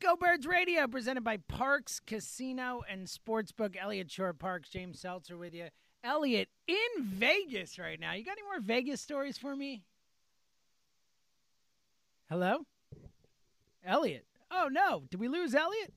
[0.00, 3.74] Go Birds Radio, presented by Parx Casino and Sportsbook.
[3.76, 5.68] Eliot Shorr-Parks, James Seltzer with you.
[6.04, 8.12] Eliot in Vegas right now.
[8.12, 9.82] You got any more Vegas stories for me?
[12.30, 12.58] Hello?
[13.84, 14.24] Eliot.
[14.52, 15.02] Oh, no.
[15.10, 15.92] Did we lose Eliot?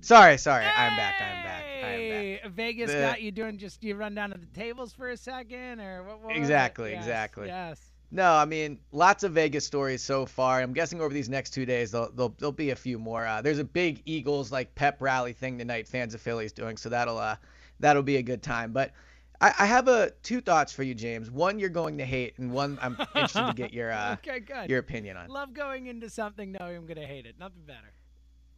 [0.00, 0.64] Sorry, sorry.
[0.64, 0.70] Hey!
[0.76, 1.14] I'm back.
[1.20, 1.64] I'm back.
[1.84, 2.52] I'm back.
[2.52, 2.98] Vegas the...
[2.98, 6.22] got you doing just you run down to the tables for a second or what?
[6.22, 7.48] what exactly, yes, exactly.
[7.48, 7.93] Yes.
[8.10, 10.60] No, I mean lots of Vegas stories so far.
[10.60, 13.26] I'm guessing over these next two days there'll there'll, there'll be a few more.
[13.26, 15.88] Uh, there's a big Eagles like pep rally thing tonight.
[15.88, 17.36] Fans of Phillies doing so that'll uh
[17.80, 18.72] that'll be a good time.
[18.72, 18.92] But
[19.40, 21.30] I, I have a two thoughts for you, James.
[21.30, 24.70] One you're going to hate, and one I'm interested to get your uh okay, good.
[24.70, 25.28] your opinion on.
[25.28, 27.36] Love going into something knowing I'm gonna hate it.
[27.38, 27.92] Nothing better.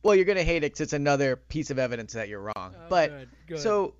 [0.02, 2.74] Well, you're gonna hate it because it's another piece of evidence that you're wrong.
[2.76, 3.58] Oh, but good, good.
[3.60, 3.94] so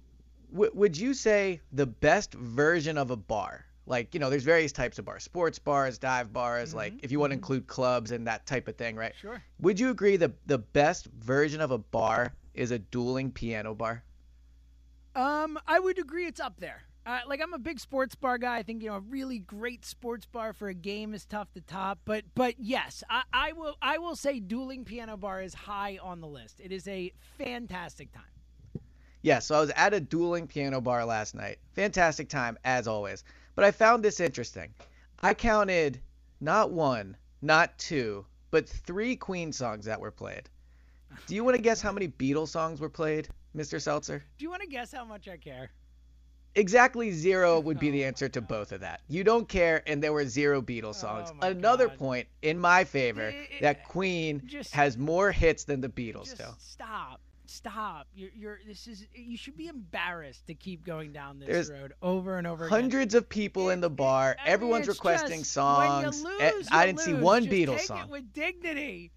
[0.52, 3.64] w- would you say the best version of a bar?
[3.86, 6.78] Like you know there's various types of bars sports bars dive bars mm-hmm.
[6.78, 7.40] like if you want to mm-hmm.
[7.40, 11.06] include clubs and that type of thing right sure would you agree that the best
[11.18, 14.02] version of a bar is a dueling piano bar
[15.14, 18.56] um i would agree it's up there uh, like I'm a big sports bar guy.
[18.56, 21.60] I think you know a really great sports bar for a game is tough to
[21.60, 22.00] top.
[22.04, 26.20] But but yes, I, I will I will say dueling piano bar is high on
[26.20, 26.58] the list.
[26.58, 28.24] It is a fantastic time.
[29.22, 31.58] Yeah, so I was at a dueling piano bar last night.
[31.74, 33.22] Fantastic time as always.
[33.56, 34.72] But I found this interesting.
[35.22, 36.00] I counted
[36.40, 40.48] not one, not two, but three Queen songs that were played.
[41.26, 43.80] Do you want to guess how many Beatles songs were played, Mr.
[43.80, 44.22] Seltzer?
[44.38, 45.70] Do you want to guess how much I care?
[46.54, 49.00] Exactly zero would be the oh answer to both of that.
[49.08, 51.32] You don't care, and there were zero Beatles oh songs.
[51.40, 51.98] Oh Another God.
[51.98, 56.26] point in my favor It- it- that Queen just- has more hits than the Beatles
[56.26, 56.44] Just do.
[56.58, 57.20] stop.
[57.48, 58.06] Stop.
[58.14, 61.92] You're, you're this is you should be embarrassed to keep going down this There's road
[62.02, 62.80] over and over again.
[62.80, 64.36] Hundreds of people in the bar.
[64.38, 66.24] I mean, Everyone's requesting just, songs.
[66.40, 67.22] Eh, lose, I didn't see lose.
[67.22, 68.00] one Just Beatles take song.
[68.00, 69.12] It with dignity.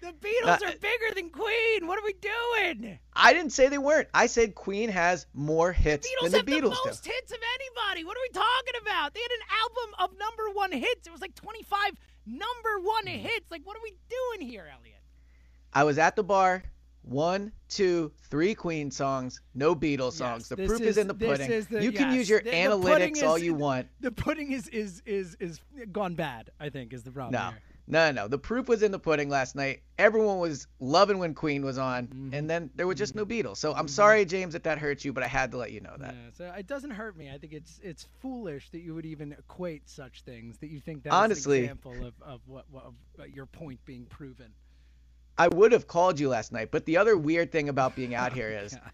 [0.00, 1.86] The Beatles Uh, are bigger than Queen.
[1.86, 2.98] What are we doing?
[3.14, 4.08] I didn't say they weren't.
[4.14, 6.86] I said Queen has more hits Beatles than the Beatles the do.
[6.86, 8.04] most hits of anybody.
[8.04, 9.12] What are we talking about?
[9.12, 11.06] They had an album of number one hits.
[11.06, 11.92] It was like 25
[12.26, 13.12] number one Hmm.
[13.18, 13.50] hits.
[13.50, 14.96] Like, what are we doing here, Eliot?
[15.74, 16.62] I was at the bar.
[17.02, 20.48] One, two, three Queen songs, no Beatles songs.
[20.48, 21.50] the proof is, in the pudding.
[21.50, 22.16] is the- you can yes.
[22.16, 23.88] use your The- the analytics all is- you want.
[24.00, 25.60] The pudding is is is is
[25.92, 26.50] gone bad.
[26.60, 27.32] I think is the problem.
[27.42, 27.58] No, here.
[27.86, 28.28] no, no.
[28.28, 29.82] The proof was in the pudding last night.
[29.98, 32.34] Everyone was loving when Queen was on, Mm-hmm.
[32.34, 33.56] and then there were just no Beatles.
[33.56, 35.96] So I'm sorry, James, that that hurt you, but I had to let you know
[35.98, 36.14] that.
[36.14, 37.30] Yeah, so it doesn't hurt me.
[37.30, 40.58] I think it's it's foolish that you would even equate such things.
[40.58, 43.80] That you think that's Honestly- an example of, of what, what of uh, your point
[43.86, 44.52] being proven.
[45.40, 48.34] I would have called you last night, but the other weird thing about being out
[48.34, 48.90] here is Yeah.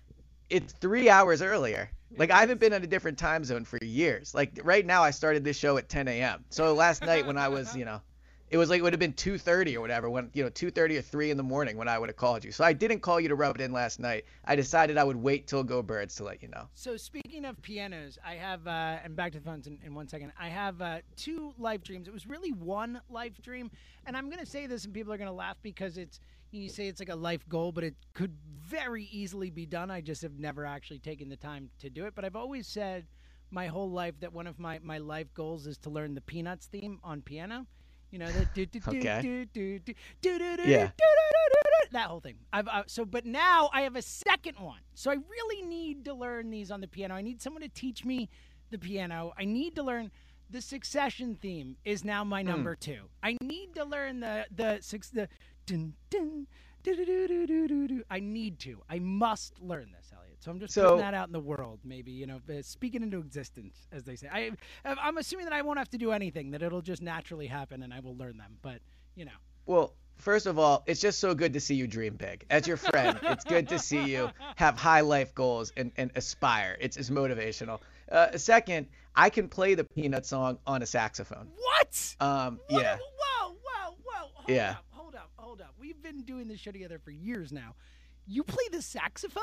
[0.49, 1.91] it's three hours earlier.
[2.17, 4.33] Like I haven't been in a different time zone for years.
[4.33, 6.45] Like right now, I started this show at 10 a.m.
[6.51, 8.01] So last night when I was, you know,
[8.49, 11.03] it was like it would have been 2:30 or whatever when you know 2:30 or
[11.03, 12.53] 3 in the morning when I would have called you.
[12.53, 14.25] So I didn't call you to rub it in last night.
[14.45, 16.69] I decided I would wait till Go Birds to let you know.
[16.75, 20.07] So speaking of pianos, I have uh, and back to the phones in, in one
[20.09, 20.33] second.
[20.39, 22.07] I have uh, two life dreams.
[22.07, 23.71] It was really one life dream,
[24.07, 26.21] and I'm gonna say this, and people are gonna laugh because it's
[26.51, 29.91] you say it's like a life goal, but it could very easily be done.
[29.91, 32.15] I just have never actually taken the time to do it.
[32.15, 33.07] But I've always said
[33.51, 36.67] my whole life that one of my, my life goals is to learn the Peanuts
[36.67, 37.67] theme on piano.
[38.11, 40.87] You know the do do do do do do do do do Yeah.
[40.87, 42.37] do do do that whole thing.
[42.53, 44.79] I've uh, so but now I have a second one.
[44.95, 47.15] So I really need to learn these on the piano.
[47.15, 48.29] I need someone to teach me
[48.71, 49.33] the piano.
[49.37, 50.11] I need to learn
[50.49, 53.03] the Succession theme is now my number two.
[53.23, 55.29] I need to learn the the six the
[55.67, 56.47] dun dun.
[58.09, 58.81] I need to.
[58.89, 60.37] I must learn this, Eliot.
[60.39, 61.81] So I'm just so, putting that out in the world.
[61.85, 64.29] Maybe you know, speaking into existence, as they say.
[64.33, 64.53] I,
[64.85, 67.93] I'm assuming that I won't have to do anything; that it'll just naturally happen, and
[67.93, 68.59] I will learn them.
[68.63, 68.81] But
[69.17, 69.33] you know.
[69.67, 72.45] Well, first of all, it's just so good to see you dream big.
[72.51, 76.77] As your friend, it's good to see you have high life goals and, and aspire.
[76.81, 77.81] It's, it's motivational.
[78.11, 81.49] Uh, second, I can play the Peanut song on a saxophone.
[81.57, 82.17] What?
[82.21, 82.83] Um, what?
[82.83, 82.97] yeah.
[82.97, 84.29] Whoa, whoa, whoa.
[84.35, 84.71] Hold yeah.
[84.71, 84.85] Up,
[85.47, 85.75] hold up.
[85.79, 87.77] We've been doing this show together for years now.
[88.27, 89.43] You play the saxophone?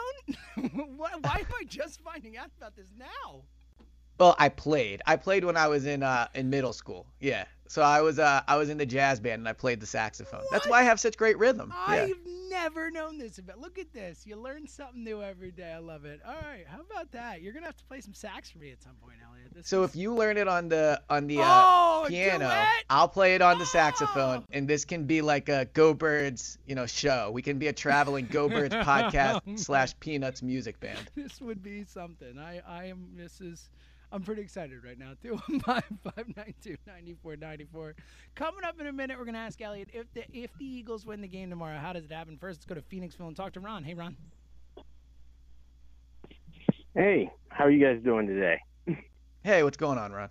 [0.97, 3.43] why, why am I just finding out about this now?
[4.19, 5.01] Well, I played.
[5.05, 7.07] I played when I was in uh, in middle school.
[7.19, 7.45] Yeah.
[7.73, 10.41] So I was uh, I was in the jazz band and I played the saxophone.
[10.41, 10.51] What?
[10.51, 11.73] That's why I have such great rhythm.
[11.75, 12.15] I've yeah.
[12.47, 13.59] never known this about.
[13.59, 14.27] Look at this.
[14.27, 15.71] You learn something new every day.
[15.71, 16.21] I love it.
[16.23, 17.41] All right, how about that?
[17.41, 19.55] You're gonna have to play some sax for me at some point, Eliot.
[19.55, 19.89] This so is...
[19.89, 22.53] if you learn it on the on the uh, oh, piano,
[22.91, 26.75] I'll play it on the saxophone, and this can be like a Go Birds, you
[26.75, 27.31] know, show.
[27.31, 30.99] We can be a traveling Go Birds podcast slash Peanuts music band.
[31.15, 32.37] This would be something.
[32.37, 33.07] I I am.
[33.17, 33.69] Is.
[34.13, 35.13] I'm pretty excited right now.
[35.23, 37.93] 215-592-9494.
[38.35, 41.03] Coming up in a minute, we're going to ask Eliot if the if the Eagles
[41.03, 42.37] win the game tomorrow, how does it happen?
[42.37, 43.83] First, let's go to Phoenixville and talk to Ron.
[43.83, 44.15] Hey, Ron.
[46.93, 48.59] Hey, how are you guys doing today?
[49.43, 50.29] Hey, what's going on, Ron?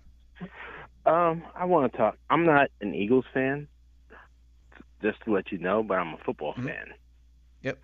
[1.05, 2.17] Um, I want to talk.
[2.29, 3.67] I'm not an Eagles fan,
[5.01, 6.67] just to let you know, but I'm a football mm-hmm.
[6.67, 6.93] fan.
[7.63, 7.79] Yep.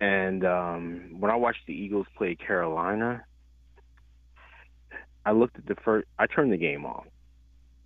[0.00, 3.24] And um, when I watched the Eagles play Carolina,
[5.26, 6.06] I looked at the first.
[6.18, 7.06] I turned the game off.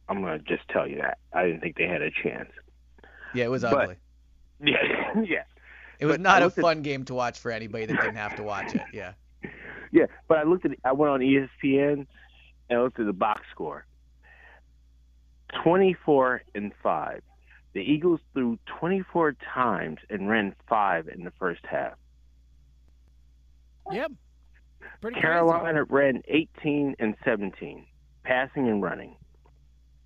[0.09, 2.51] I'm gonna just tell you that I didn't think they had a chance.
[3.35, 3.97] Yeah, it was but, ugly.
[4.61, 5.45] Yeah, yeah.
[6.01, 8.35] It was but not a fun at, game to watch for anybody that didn't have
[8.37, 8.83] to watch it.
[8.93, 9.13] Yeah.
[9.91, 10.73] Yeah, but I looked at.
[10.85, 12.07] I went on ESPN
[12.69, 13.87] and I looked at the box score.
[15.63, 17.23] Twenty-four and five.
[17.73, 21.95] The Eagles threw 24 times and ran five in the first half.
[23.93, 24.13] Yep.
[25.01, 25.91] Pretty Carolina crazy.
[25.91, 27.87] ran 18 and 17,
[28.25, 29.17] passing and running.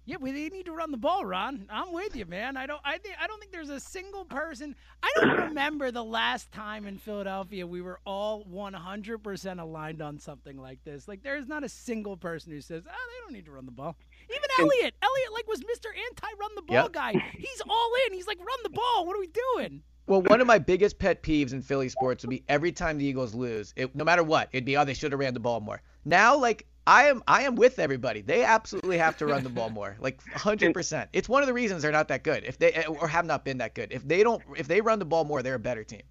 [0.04, 1.66] Yeah, well, they need to run the ball, Ron.
[1.70, 2.56] I'm with you, man.
[2.56, 2.80] I don't.
[2.84, 3.14] I think.
[3.22, 4.74] I don't think there's a single person.
[5.00, 10.60] I don't remember the last time in Philadelphia we were all 100% aligned on something
[10.60, 11.06] like this.
[11.06, 13.70] Like, there's not a single person who says, "Oh, they don't need to run the
[13.70, 13.96] ball."
[14.28, 14.94] Even Eliot.
[15.00, 15.90] Eliot, like, was Mr.
[16.10, 16.92] Anti-run the ball yep.
[16.92, 17.12] guy.
[17.38, 18.12] He's all in.
[18.12, 19.06] He's like, "Run the ball.
[19.06, 22.30] What are we doing?" Well, one of my biggest pet peeves in Philly sports would
[22.30, 25.12] be every time the Eagles lose, it, no matter what, it'd be oh they should
[25.12, 25.80] have ran the ball more.
[26.04, 28.22] Now, like I am, I am with everybody.
[28.22, 30.74] They absolutely have to run the ball more, like 100.
[30.74, 33.24] percent It's one of the reasons they're not that good, if they eh, or have
[33.24, 33.92] not been that good.
[33.92, 36.02] If they don't, if they run the ball more, they're a better team.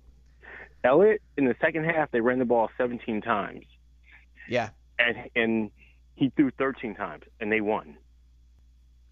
[0.83, 3.65] Eliot in the second half, they ran the ball 17 times.
[4.47, 5.71] Yeah, and and
[6.15, 7.97] he threw 13 times, and they won.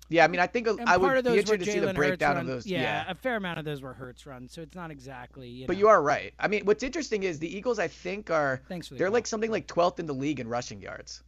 [0.09, 2.47] Yeah, I mean, I think and I would be interested to see the breakdown of
[2.47, 2.65] those.
[2.65, 5.47] Yeah, yeah, a fair amount of those were Hurts runs, so it's not exactly.
[5.47, 6.33] You but you are right.
[6.39, 7.77] I mean, what's interesting is the Eagles.
[7.77, 9.13] I think are Thanks for the they're call.
[9.13, 11.23] like something like 12th in the league in rushing yards.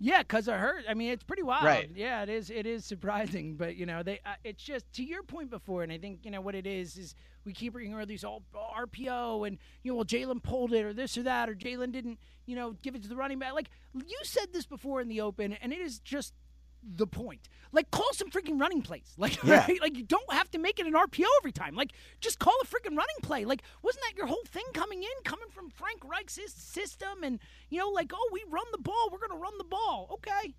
[0.00, 0.84] Yeah, because of Hurt.
[0.88, 1.64] I mean, it's pretty wild.
[1.64, 1.88] Right.
[1.94, 2.50] Yeah, it is.
[2.50, 4.18] It is surprising, but you know, they.
[4.26, 6.96] Uh, it's just to your point before, and I think you know what it is
[6.96, 10.84] is we keep bringing all these all RPO and you know, well, Jalen pulled it
[10.84, 13.52] or this or that or Jalen didn't, you know, give it to the running back.
[13.52, 16.34] Like you said this before in the open, and it is just
[16.82, 17.48] the point.
[17.72, 19.14] Like, call some freaking running plays.
[19.18, 19.66] Like, yeah.
[19.66, 19.80] right?
[19.80, 21.74] like you don't have to make it an RPO every time.
[21.74, 23.44] Like, just call a freaking running play.
[23.44, 27.22] Like, wasn't that your whole thing coming in, coming from Frank Reich's system?
[27.22, 27.38] And
[27.70, 29.08] you know, like, oh, we run the ball.
[29.10, 30.08] We're gonna run the ball.
[30.14, 30.54] Okay,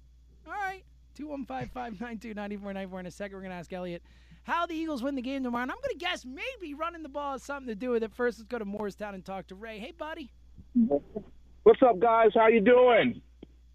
[0.47, 0.83] all right.
[1.15, 2.99] Two one five five nine two ninety four ninety four.
[2.99, 4.01] In a second, we're gonna ask Eliot
[4.43, 5.63] how the Eagles win the game tomorrow.
[5.63, 8.13] And I'm gonna guess maybe running the ball has something to do with it.
[8.13, 9.79] First, let's go to Morristown and talk to Ray.
[9.79, 10.31] Hey, buddy.
[11.63, 12.31] What's up, guys?
[12.33, 13.21] How you doing?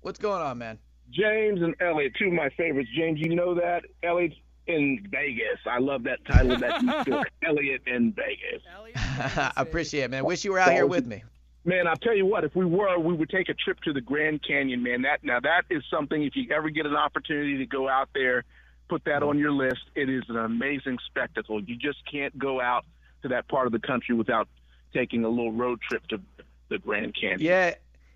[0.01, 0.79] What's going on, man?
[1.11, 2.91] James and Eliot, two of my favorites.
[2.95, 4.35] James, you know that Eliot
[4.67, 5.59] in Vegas.
[5.67, 8.63] I love that title of that Eliot in Vegas.
[8.97, 10.25] I appreciate it, man.
[10.25, 11.25] Wish you were out here with me.
[11.65, 12.45] Man, I'll tell you what.
[12.45, 15.03] If we were, we would take a trip to the Grand Canyon, man.
[15.03, 16.23] That now that is something.
[16.23, 18.45] If you ever get an opportunity to go out there,
[18.89, 19.29] put that mm-hmm.
[19.29, 19.81] on your list.
[19.95, 21.63] It is an amazing spectacle.
[21.63, 22.85] You just can't go out
[23.23, 24.49] to that part of the country without
[24.95, 26.21] taking a little road trip to
[26.69, 27.41] the Grand Canyon.
[27.41, 27.75] Yeah,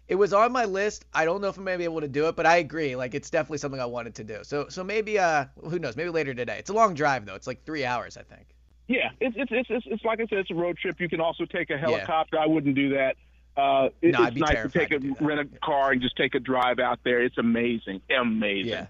[0.09, 1.05] it was on my list.
[1.15, 2.97] I don't know if I'm gonna be able to do it, but I agree.
[2.97, 4.39] Like it's definitely something I wanted to do.
[4.43, 5.97] So so maybe uh who knows?
[5.97, 6.57] Maybe later today.
[6.59, 7.35] It's a long drive though.
[7.35, 8.47] It's like three hours, I think.
[8.89, 11.01] Yeah, it's it's it's it's, it's like I said, it's a road trip.
[11.01, 12.37] You can also take a helicopter.
[12.37, 12.43] Yeah.
[12.43, 13.17] I wouldn't do that.
[13.57, 16.35] Uh, it, no, it's nice to take a to rent a car and just take
[16.35, 17.21] a drive out there.
[17.23, 18.87] It's amazing, amazing, yeah.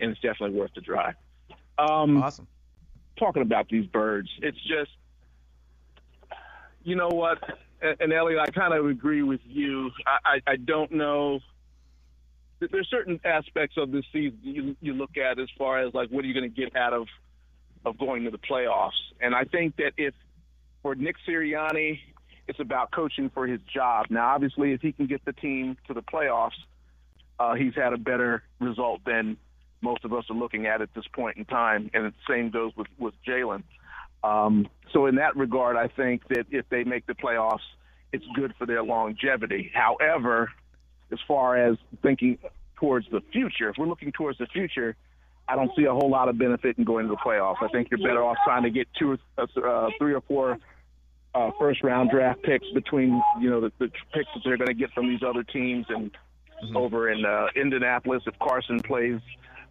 [0.00, 1.14] and it's definitely worth the drive.
[1.78, 2.48] Um, awesome.
[3.18, 4.90] Talking about these birds, it's just,
[6.82, 7.38] you know what,
[7.82, 9.90] and Eliot, I kind of agree with you.
[10.06, 11.40] I, I, I don't know.
[12.58, 16.24] There's certain aspects of this season you, you look at as far as like what
[16.24, 17.06] are you going to get out of
[17.84, 20.14] of going to the playoffs, and I think that if
[20.82, 22.00] for Nick Sirianni
[22.50, 24.06] It's about coaching for his job.
[24.10, 26.58] Now, obviously, if he can get the team to the playoffs,
[27.38, 29.36] uh, he's had a better result than
[29.82, 31.90] most of us are looking at at this point in time.
[31.94, 33.62] And the same goes with with Jalen.
[34.22, 37.60] Um, so in that regard, I think that if they make the playoffs,
[38.12, 39.70] it's good for their longevity.
[39.72, 40.50] However,
[41.12, 42.38] as far as thinking
[42.76, 44.96] towards the future, if we're looking towards the future,
[45.48, 47.56] I don't see a whole lot of benefit in going to the playoffs.
[47.60, 50.58] I think you're better off trying to get two, or uh, three or four
[51.34, 54.74] uh, first round draft picks between you know the, the picks that they're going to
[54.74, 56.12] get from these other teams and
[56.62, 56.76] mm-hmm.
[56.76, 59.20] over in uh, Indianapolis if Carson plays,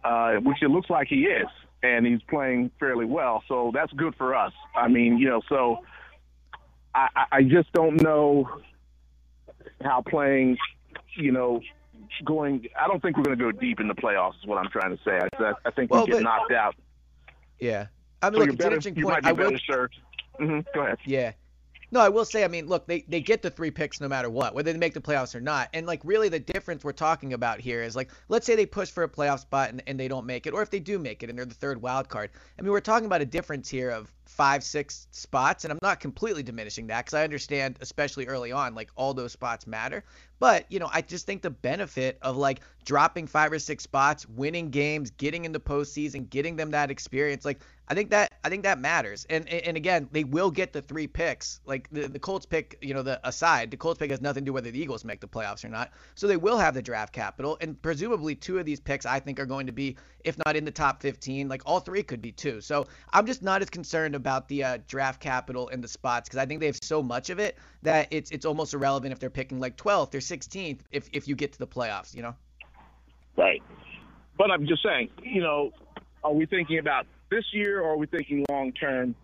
[0.04, 1.48] uh, which it looks like he is,
[1.82, 3.42] and he's playing fairly well.
[3.48, 4.52] So that's good for us.
[4.74, 5.84] I mean, you know, so
[6.94, 8.48] I, I just don't know
[9.82, 10.58] how playing,
[11.16, 11.60] you know,
[12.24, 12.66] going.
[12.78, 14.38] I don't think we're going to go deep in the playoffs.
[14.40, 15.20] Is what I'm trying to say.
[15.38, 16.74] I, I think well, we get but, knocked out.
[17.58, 17.86] Yeah,
[18.22, 19.26] I mean, so look, it's better, an interesting point.
[19.26, 19.52] I will.
[19.52, 20.60] Mm-hmm.
[20.74, 20.98] Go ahead.
[21.04, 21.32] Yeah,
[21.90, 24.30] no, I will say, I mean, look, they, they get the three picks no matter
[24.30, 25.68] what, whether they make the playoffs or not.
[25.74, 28.90] And, like, really the difference we're talking about here is, like, let's say they push
[28.90, 31.22] for a playoff spot and, and they don't make it, or if they do make
[31.22, 32.30] it and they're the third wild card.
[32.58, 35.64] I mean, we're talking about a difference here of five, six spots.
[35.64, 39.32] And I'm not completely diminishing that because I understand, especially early on, like, all those
[39.32, 40.04] spots matter.
[40.40, 44.26] But, you know, I just think the benefit of like dropping five or six spots,
[44.26, 48.62] winning games, getting into postseason, getting them that experience, like I think that I think
[48.62, 49.26] that matters.
[49.28, 51.60] And and again, they will get the three picks.
[51.66, 54.46] Like the, the Colts pick, you know, the aside, the Colts pick has nothing to
[54.46, 55.90] do whether the Eagles make the playoffs or not.
[56.14, 59.40] So they will have the draft capital, and presumably two of these picks I think
[59.40, 62.32] are going to be, if not in the top 15, like all three could be
[62.32, 62.60] two.
[62.60, 66.38] So I'm just not as concerned about the uh, draft capital and the spots because
[66.38, 69.30] I think they have so much of it that it's it's almost irrelevant if they're
[69.30, 72.34] picking like 12th or 16th if if you get to the playoffs, you know.
[73.36, 73.62] Right.
[74.36, 75.70] But I'm just saying, you know,
[76.24, 79.14] are we thinking about this year or are we thinking long term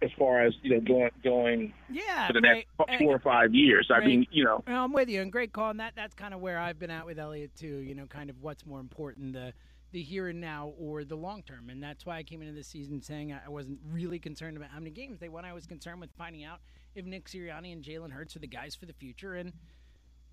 [0.00, 3.90] as far as, you know, going going yeah, for the next four or five years?
[3.92, 4.62] I mean, you know.
[4.66, 7.06] I'm with you and great call and that that's kind of where I've been at
[7.06, 9.52] with Eliot too, you know, kind of what's more important the
[9.92, 11.70] the here and now or the long term.
[11.70, 14.78] And that's why I came into this season saying I wasn't really concerned about how
[14.78, 15.44] many games they won.
[15.44, 16.60] I was concerned with finding out
[16.94, 19.34] if Nick Sirianni and Jalen Hurts are the guys for the future.
[19.34, 19.52] And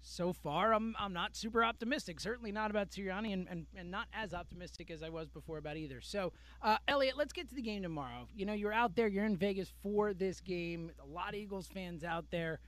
[0.01, 2.20] so far, I'm I'm not super optimistic.
[2.20, 5.78] Certainly not about Sirianni, and, and, and not as optimistic as I was before about
[5.78, 5.99] either.
[6.01, 6.32] So,
[6.62, 8.28] uh, Eliot, let's get to the game tomorrow.
[8.34, 10.91] You know, you're out there, you're in Vegas for this game.
[11.03, 12.60] A lot of Eagles fans out there.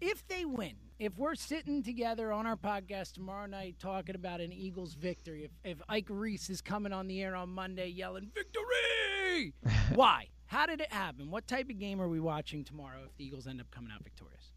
[0.00, 4.52] If they win, if we're sitting together on our podcast tomorrow night talking about an
[4.52, 9.54] Eagles victory, if, if Ike Reese is coming on the air on Monday yelling victory,
[9.94, 10.28] why?
[10.46, 11.30] How did it happen?
[11.30, 14.04] What type of game are we watching tomorrow if the Eagles end up coming out
[14.04, 14.52] victorious?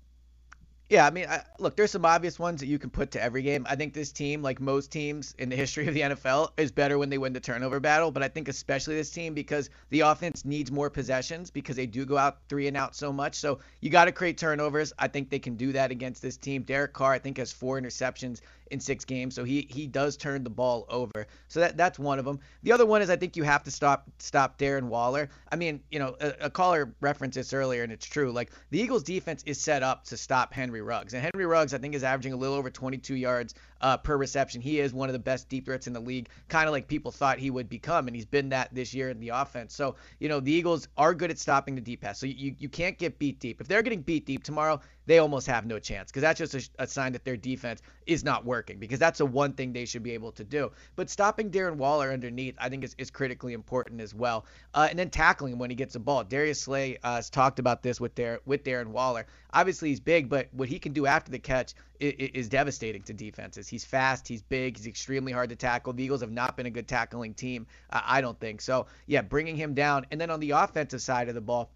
[0.90, 3.44] Yeah, I mean, I, look, there's some obvious ones that you can put to every
[3.44, 3.64] game.
[3.70, 6.98] I think this team, like most teams in the history of the NFL, is better
[6.98, 8.10] when they win the turnover battle.
[8.10, 12.06] But I think especially this team because the offense needs more possessions because they do
[12.06, 13.36] go out three and out so much.
[13.36, 14.92] So you got to create turnovers.
[14.98, 16.64] I think they can do that against this team.
[16.64, 18.42] Derek Carr, I think, has four interceptions
[18.72, 21.28] in six games, so he he does turn the ball over.
[21.48, 22.40] So that that's one of them.
[22.64, 25.30] The other one is I think you have to stop stop Darren Waller.
[25.52, 28.32] I mean, you know, a, a caller referenced this earlier, and it's true.
[28.32, 31.78] Like the Eagles' defense is set up to stop Henry Ruggs, and Henry Ruggs I
[31.78, 34.62] think is averaging a little over 22 yards uh, per reception.
[34.62, 37.12] He is one of the best deep threats in the league, kind of like people
[37.12, 39.74] thought he would become, and he's been that this year in the offense.
[39.74, 42.20] So you know the Eagles are good at stopping the deep pass.
[42.20, 43.62] So you you can't get beat deep.
[43.62, 44.80] If they're getting beat deep tomorrow,
[45.10, 48.24] they almost have no chance because that's just a, a, sign that their defense is
[48.24, 50.72] not working because that's the one thing they should be able to do.
[50.96, 54.46] But stopping Darren Waller underneath, I think, is, is critically important as well.
[54.76, 56.24] Uh, and then tackling when he gets the ball.
[56.24, 59.26] Darius Slay uh, has talked about this with, Dar- with Darren Waller.
[59.52, 63.14] Obviously, he's big, but what he can do after the catch is, is devastating to
[63.14, 63.68] defenses.
[63.68, 65.92] He's fast, he's big, he's extremely hard to tackle.
[65.92, 68.62] The Eagles have not been a good tackling team, uh, I don't think.
[68.62, 70.06] So, yeah, bringing him down.
[70.12, 71.72] And then on the offensive side of the ball,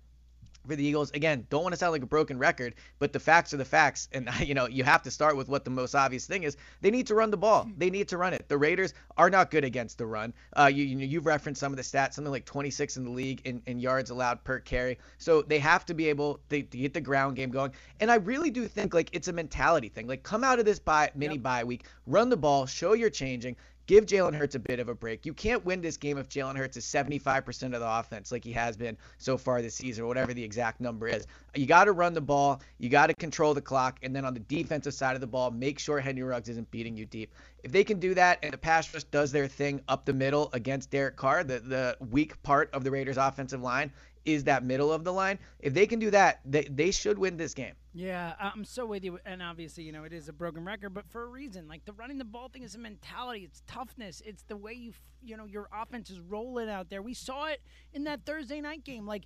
[0.68, 1.11] for the Eagles.
[1.11, 4.07] Again, don't want to sound like a broken record, but the facts are the facts,
[4.11, 6.57] and you know you have to start with what the most obvious thing is.
[6.82, 7.70] They need to run the ball.
[7.78, 8.47] They need to run it.
[8.47, 10.34] The Raiders are not good against the run.
[10.57, 13.41] Uh, you, you have referenced some of the stats, something like 26 in the league
[13.45, 14.97] in, in yards allowed per carry.
[15.18, 17.72] So they have to be able to, to, get the ground game going.
[17.99, 20.07] And I really do think like it's a mentality thing.
[20.07, 21.43] Like come out of this bye, mini yep.
[21.43, 23.55] bye week, run the ball, show you're changing.
[23.86, 25.26] Give Jalen Hurts a bit of a break.
[25.26, 28.54] You can't win this game if Jalen Hurts is 75% of the offense like he
[28.54, 31.28] has been so far this season, or whatever the exact number is.
[31.54, 32.62] You got to run the ball.
[32.78, 34.00] You got to control the clock.
[34.02, 36.96] And then on the defensive side of the ball, make sure Henry Ruggs isn't beating
[36.96, 37.34] you deep.
[37.64, 40.50] If they can do that and the pass rush does their thing up the middle
[40.54, 43.92] against Derek Carr, the, the weak part of the Raiders' offensive line,
[44.26, 45.40] is that middle of the line.
[45.60, 47.74] If they can do that, they, they should win this game.
[47.94, 49.20] Yeah, I'm so with you.
[49.26, 51.68] And obviously, you know, it is a broken record, but for a reason.
[51.68, 53.42] Like the running the ball thing is a mentality.
[53.44, 54.22] It's toughness.
[54.26, 57.02] It's the way you, you know, your offense is rolling out there.
[57.02, 57.62] We saw it
[57.94, 59.06] in that Thursday night game.
[59.06, 59.24] Like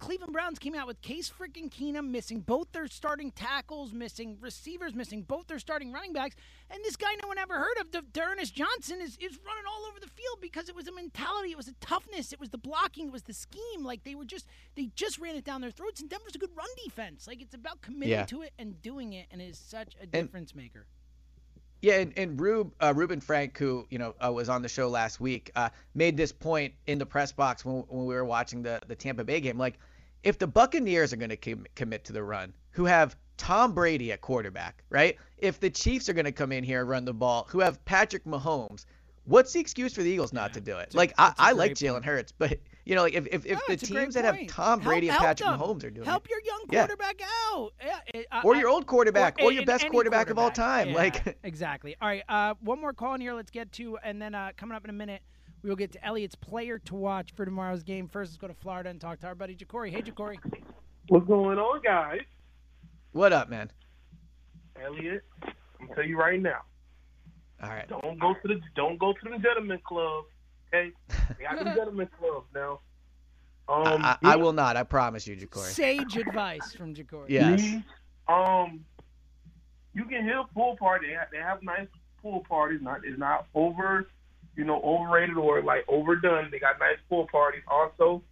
[0.00, 4.94] Cleveland Browns came out with Case freaking Keenum missing both their starting tackles, missing receivers,
[4.94, 6.34] missing both their starting running backs,
[6.70, 10.00] and this guy no one ever heard of, D'Ernest Johnson, is is running all over
[10.00, 13.08] the field because it was a mentality, it was a toughness, it was the blocking,
[13.08, 13.84] it was the scheme.
[13.84, 16.56] Like they were just they just ran it down their throats, and Denver's a good
[16.56, 17.26] run defense.
[17.26, 18.24] Like it's about committing yeah.
[18.24, 20.86] to it and doing it, and it is such a difference and, maker.
[21.82, 24.88] Yeah, and, and Rube, uh, Reuben Frank, who you know uh, was on the show
[24.88, 28.62] last week, uh, made this point in the press box when, when we were watching
[28.62, 29.58] the the Tampa Bay game.
[29.58, 29.78] Like,
[30.22, 34.12] if the Buccaneers are going to com- commit to the run, who have Tom Brady
[34.12, 35.16] at quarterback, right?
[35.38, 37.82] If the Chiefs are going to come in here and run the ball, who have
[37.84, 38.84] Patrick Mahomes,
[39.24, 40.94] what's the excuse for the Eagles not yeah, to do it?
[40.94, 44.14] Like, I, I like Jalen Hurts, but you know, like if if, if the teams
[44.14, 47.20] that have Tom Brady help, and Patrick Mahomes are doing help it, your young quarterback
[47.20, 47.26] yeah.
[47.52, 50.50] out, yeah, I, or your old quarterback, or, or your best quarterback, quarterback, of all
[50.50, 51.96] time, like exactly.
[52.00, 53.34] All right, uh, one more call in here.
[53.34, 55.22] Let's get to, and then uh, coming up in a minute.
[55.62, 58.08] We will get to Eliot's player to watch for tomorrow's game.
[58.08, 59.90] First, let's go to Florida and talk to our buddy Jacory.
[59.90, 60.38] Hey, Jacory.
[61.08, 62.20] What's going on, guys?
[63.12, 63.70] What up, man?
[64.82, 66.60] Eliot, I'm tell you right now.
[67.62, 67.86] All right.
[67.88, 70.24] Don't go to the don't go to the gentleman club.
[70.68, 70.92] Okay,
[71.38, 72.80] they got the gentleman club now.
[73.68, 74.76] Um, I, I, I, will not.
[74.76, 75.66] I promise you, Jacory.
[75.66, 77.26] Sage advice from Jacory.
[77.28, 77.82] Yes.
[78.28, 78.84] um,
[79.94, 81.08] you can hit a pool party.
[81.08, 81.86] They have, they have nice
[82.22, 82.80] pool parties.
[82.82, 84.08] Not it's not over,
[84.56, 86.48] you know, overrated or like overdone.
[86.50, 87.62] They got nice pool parties.
[87.68, 88.22] Also,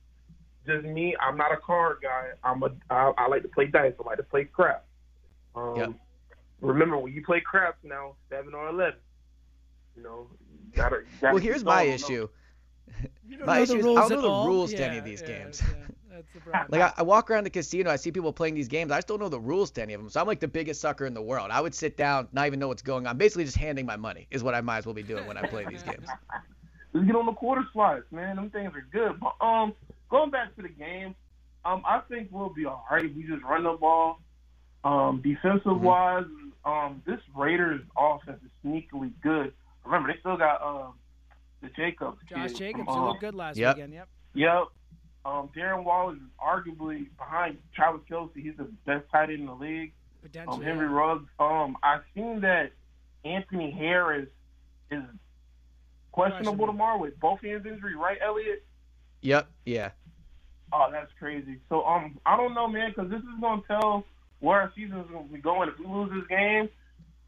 [0.66, 1.16] just me.
[1.20, 2.28] I'm not a card guy.
[2.44, 2.70] I'm a.
[2.90, 3.94] I, I like to play dice.
[3.98, 4.84] I like to play crap.
[5.54, 5.90] Um, yep.
[6.60, 8.98] Remember when you play craps now, seven or eleven.
[9.96, 12.28] You know, you gotta, you gotta well, here's my issue.
[13.44, 14.46] My issue is I don't know the all?
[14.46, 15.62] rules yeah, to any of these yeah, games.
[15.62, 15.86] Yeah,
[16.68, 18.90] like I, I, walk around the casino, I see people playing these games.
[18.90, 20.08] I just don't know the rules to any of them.
[20.10, 21.50] So I'm like the biggest sucker in the world.
[21.50, 23.16] I would sit down, not even know what's going on.
[23.18, 25.46] Basically, just handing my money is what I might as well be doing when I
[25.46, 26.06] play these games.
[26.94, 28.36] Just get on the quarter slides, man.
[28.36, 29.20] Them things are good.
[29.20, 29.74] But um,
[30.10, 31.14] going back to the game,
[31.64, 33.14] um, I think we'll be all right.
[33.14, 34.20] We just run the ball.
[34.84, 35.84] Um, defensive mm-hmm.
[35.84, 36.24] wise,
[36.64, 39.52] um, this Raiders offense is sneakily good.
[39.84, 40.94] Remember, they still got um
[41.62, 42.18] the Jacobs.
[42.28, 43.76] Josh kid Jacobs, from, looked good last yep.
[43.76, 43.94] weekend.
[43.94, 44.08] Yep.
[44.34, 44.64] Yep.
[45.28, 48.30] Um, Darren Waller is arguably behind Travis Kelce.
[48.34, 49.92] He's the best tight end in the league.
[50.22, 50.56] Potentially.
[50.56, 51.28] Um, Henry Ruggs.
[51.38, 52.72] Um, I've seen that
[53.24, 54.28] Anthony Harris
[54.90, 55.02] is
[56.12, 58.64] questionable tomorrow with both hands injury, right, Eliot?
[59.20, 59.48] Yep.
[59.66, 59.90] Yeah.
[60.72, 61.58] Oh, that's crazy.
[61.68, 64.04] So um, I don't know, man, because this is gonna tell
[64.40, 65.68] where our season is gonna be going.
[65.68, 66.68] If we lose this game,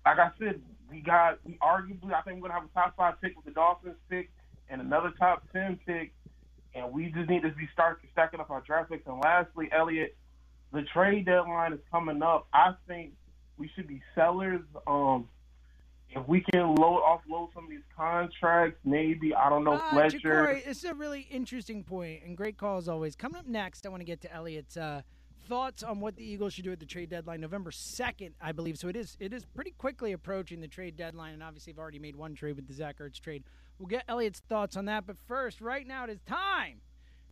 [0.06, 3.20] like I said, we got we arguably I think we're gonna have a top five
[3.20, 4.30] pick with the Dolphins pick
[4.68, 6.12] and another top ten pick,
[6.74, 9.06] and we just need to be start stacking up our draft picks.
[9.06, 10.16] And lastly, Eliot,
[10.72, 12.46] the trade deadline is coming up.
[12.52, 13.12] I think
[13.58, 14.60] we should be sellers.
[14.86, 15.28] Um,
[16.10, 20.18] if we can load offload some of these contracts, maybe I don't know uh, Fletcher.
[20.18, 23.14] Jacory, it's a really interesting point and great call as always.
[23.14, 24.76] Coming up next, I want to get to Eliot's.
[24.76, 25.02] Uh,
[25.48, 28.78] thoughts on what the Eagles should do at the trade deadline, November second, I believe.
[28.78, 31.98] So it is it is pretty quickly approaching the trade deadline, and obviously, I've already
[31.98, 33.44] made one trade with the Zach Ertz trade.
[33.78, 36.80] We'll get Eliot's thoughts on that, but first, right now, it is time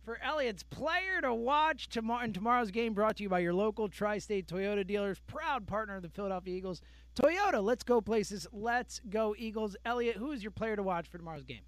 [0.03, 2.23] for Eliot's player to watch tomorrow.
[2.23, 6.01] In tomorrow's game, brought to you by your local tri-state Toyota dealers, proud partner of
[6.01, 6.81] the Philadelphia Eagles.
[7.15, 8.47] Toyota, let's go places.
[8.51, 9.75] Let's go Eagles.
[9.85, 11.61] Eliot, who is your player to watch for tomorrow's game?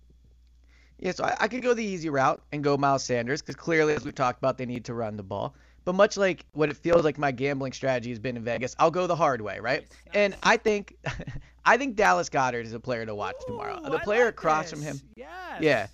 [0.97, 3.95] Yeah, so I, I could go the easy route and go Miles Sanders because clearly,
[3.95, 5.55] as we talked about, they need to run the ball.
[5.83, 8.91] But much like what it feels like my gambling strategy has been in Vegas, I'll
[8.91, 9.87] go the hard way, right?
[10.13, 10.95] And I think
[11.65, 13.79] I think Dallas Goedert is a player to watch Ooh, tomorrow.
[13.83, 14.73] The player like across this.
[14.73, 15.01] from him.
[15.15, 15.61] Yes.
[15.61, 15.87] Yeah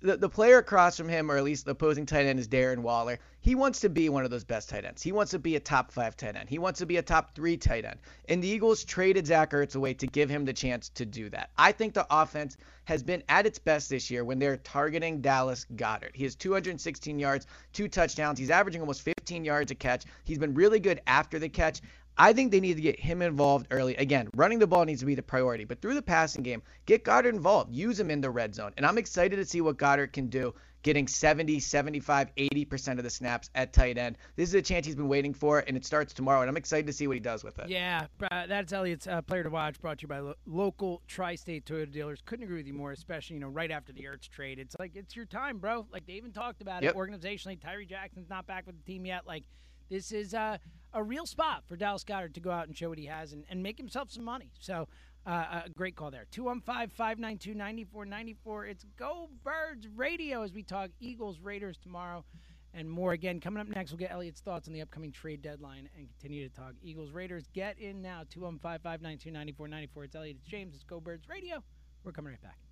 [0.00, 2.78] the, the player across from him, or at least the opposing tight end, is Darren
[2.78, 3.18] Waller.
[3.40, 5.02] He wants to be one of those best tight ends.
[5.02, 6.48] He wants to be a top five tight end.
[6.48, 7.98] He wants to be a top three tight end.
[8.28, 11.50] And the Eagles traded Zach Ertz away to give him the chance to do that.
[11.56, 15.66] I think the offense has been at its best this year when they're targeting Dallas
[15.76, 16.14] Goedert.
[16.14, 18.38] He has 216 yards, two touchdowns.
[18.38, 20.04] He's averaging almost 15 yards a catch.
[20.24, 21.80] He's been really good after the catch.
[22.18, 23.96] I think they need to get him involved early.
[23.96, 27.04] Again, running the ball needs to be the priority, but through the passing game, get
[27.04, 27.74] Goedert involved.
[27.74, 28.72] Use him in the red zone.
[28.76, 30.54] And I'm excited to see what Goedert can do
[30.86, 34.16] getting 70, 75, 80% of the snaps at tight end.
[34.36, 36.86] This is a chance he's been waiting for, and it starts tomorrow, and I'm excited
[36.86, 37.68] to see what he does with it.
[37.68, 41.66] Yeah, uh, that's Eliot's uh, player to watch, brought to you by lo- local tri-state
[41.66, 42.22] Toyota dealers.
[42.24, 44.60] Couldn't agree with you more, especially, you know, right after the Ertz trade.
[44.60, 45.88] It's like, it's your time, bro.
[45.90, 46.94] Like, they even talked about yep.
[46.94, 47.60] it organizationally.
[47.60, 49.26] Tyree Jackson's not back with the team yet.
[49.26, 49.42] Like,
[49.88, 50.58] this is a
[51.02, 53.62] real spot for Dallas Goedert to go out and show what he has and, and
[53.62, 54.50] make himself some money.
[54.58, 54.88] So,
[55.26, 56.26] uh, a great call there.
[56.30, 58.66] 215 592 9494.
[58.66, 62.24] It's Go Birds Radio as we talk Eagles, Raiders tomorrow
[62.72, 63.12] and more.
[63.12, 66.48] Again, coming up next, we'll get Eliot's thoughts on the upcoming trade deadline and continue
[66.48, 67.44] to talk Eagles, Raiders.
[67.52, 68.22] Get in now.
[68.30, 70.04] 215 592 9494.
[70.04, 71.62] It's Eliot, it's James, it's Go Birds Radio.
[72.04, 72.65] We're coming right back.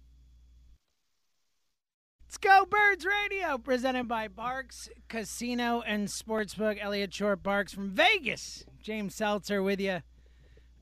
[2.34, 6.82] Let's go, Birds Radio, presented by Parx Casino and Sportsbook.
[6.82, 8.64] Eliot Shorr-Parks from Vegas.
[8.82, 10.00] James Seltzer with you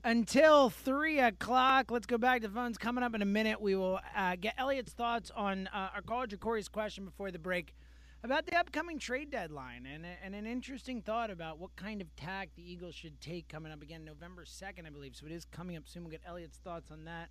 [0.03, 1.91] until 3 o'clock.
[1.91, 2.79] Let's go back to the phones.
[2.79, 6.25] Coming up in a minute, we will uh, get Eliot's thoughts on uh, our caller
[6.25, 7.75] Corey's question before the break
[8.23, 12.49] about the upcoming trade deadline and, and an interesting thought about what kind of tack
[12.55, 15.15] the Eagles should take coming up again November 2nd, I believe.
[15.15, 16.03] So it is coming up soon.
[16.03, 17.29] We'll get Eliot's thoughts on that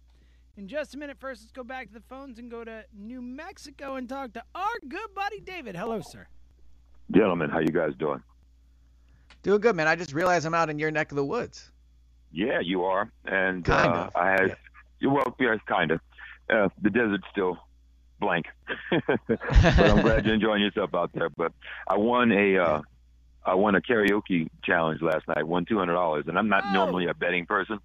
[0.56, 1.16] in just a minute.
[1.18, 4.42] First, let's go back to the phones and go to New Mexico and talk to
[4.54, 5.76] our good buddy David.
[5.76, 6.26] Hello, sir.
[7.10, 8.22] Gentlemen, how you guys doing?
[9.42, 9.88] Doing good, man.
[9.88, 11.70] I just realized I'm out in your neck of the woods.
[12.30, 14.56] Yeah, you are, and kind uh, I had
[15.00, 15.10] yeah.
[15.10, 16.00] well, yes, kind of.
[16.48, 17.58] Uh, the desert's still
[18.20, 18.46] blank,
[18.90, 21.28] but I'm glad you're enjoying yourself out there.
[21.28, 21.52] But
[21.86, 22.82] I won a uh,
[23.44, 25.46] I won a karaoke challenge last night.
[25.46, 26.72] Won two hundred dollars, and I'm not oh.
[26.72, 27.80] normally a betting person,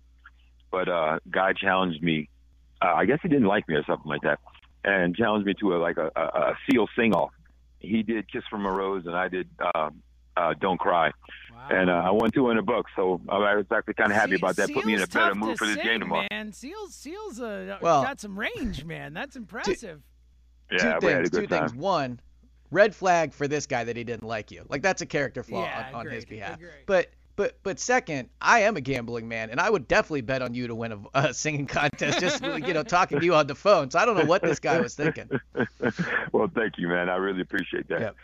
[0.72, 2.30] but uh, guy challenged me
[2.82, 4.40] uh, I guess he didn't like me or something like that,
[4.84, 7.32] and challenged me to a like a, a, a Seal sing off.
[7.80, 9.90] He did "Kiss from a Rose" and I did uh,
[10.36, 11.12] uh, "Don't Cry,"
[11.52, 11.68] wow.
[11.70, 12.92] and uh, I won two in two hundred bucks.
[12.96, 14.68] So I was actually kind of happy about that.
[14.68, 16.28] Seal's Put me in a better mood to for this sing, game tomorrow.
[16.32, 19.14] Man, Seals, Seals, uh, well, got some range, man.
[19.14, 20.02] That's impressive.
[20.72, 21.30] Yeah, two we had a things.
[21.30, 21.70] good Two time.
[21.70, 21.76] things.
[21.80, 22.20] One,
[22.72, 24.66] red flag for this guy that he didn't like you.
[24.70, 26.56] Like that's a character flaw Yeah, on, on his behalf.
[26.56, 26.72] agreed.
[26.86, 27.08] But
[27.38, 30.68] but but second, I am a gambling man, and I would definitely bet on you
[30.68, 32.20] to win a, a singing contest.
[32.20, 33.90] Just you know, talking to you on the phone.
[33.92, 35.30] So I don't know what this guy was thinking.
[36.34, 37.10] well, thank you, man.
[37.10, 38.02] I really appreciate that.
[38.02, 38.16] Yep.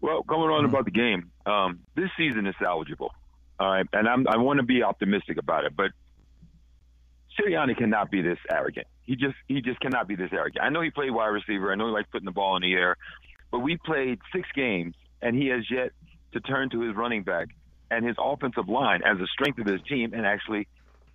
[0.00, 3.10] Well, going on about the game, um, this season is salvageable.
[3.60, 5.90] All right, and I'm, I want to be optimistic about it, but
[7.38, 8.86] Sirianni cannot be this arrogant.
[9.02, 10.64] He just he just cannot be this arrogant.
[10.64, 11.72] I know he played wide receiver.
[11.72, 12.96] I know he likes putting the ball in the air,
[13.50, 15.90] but we played six games, and he has yet
[16.32, 17.48] to turn to his running back
[17.92, 20.66] and his offensive line as a strength of his team and actually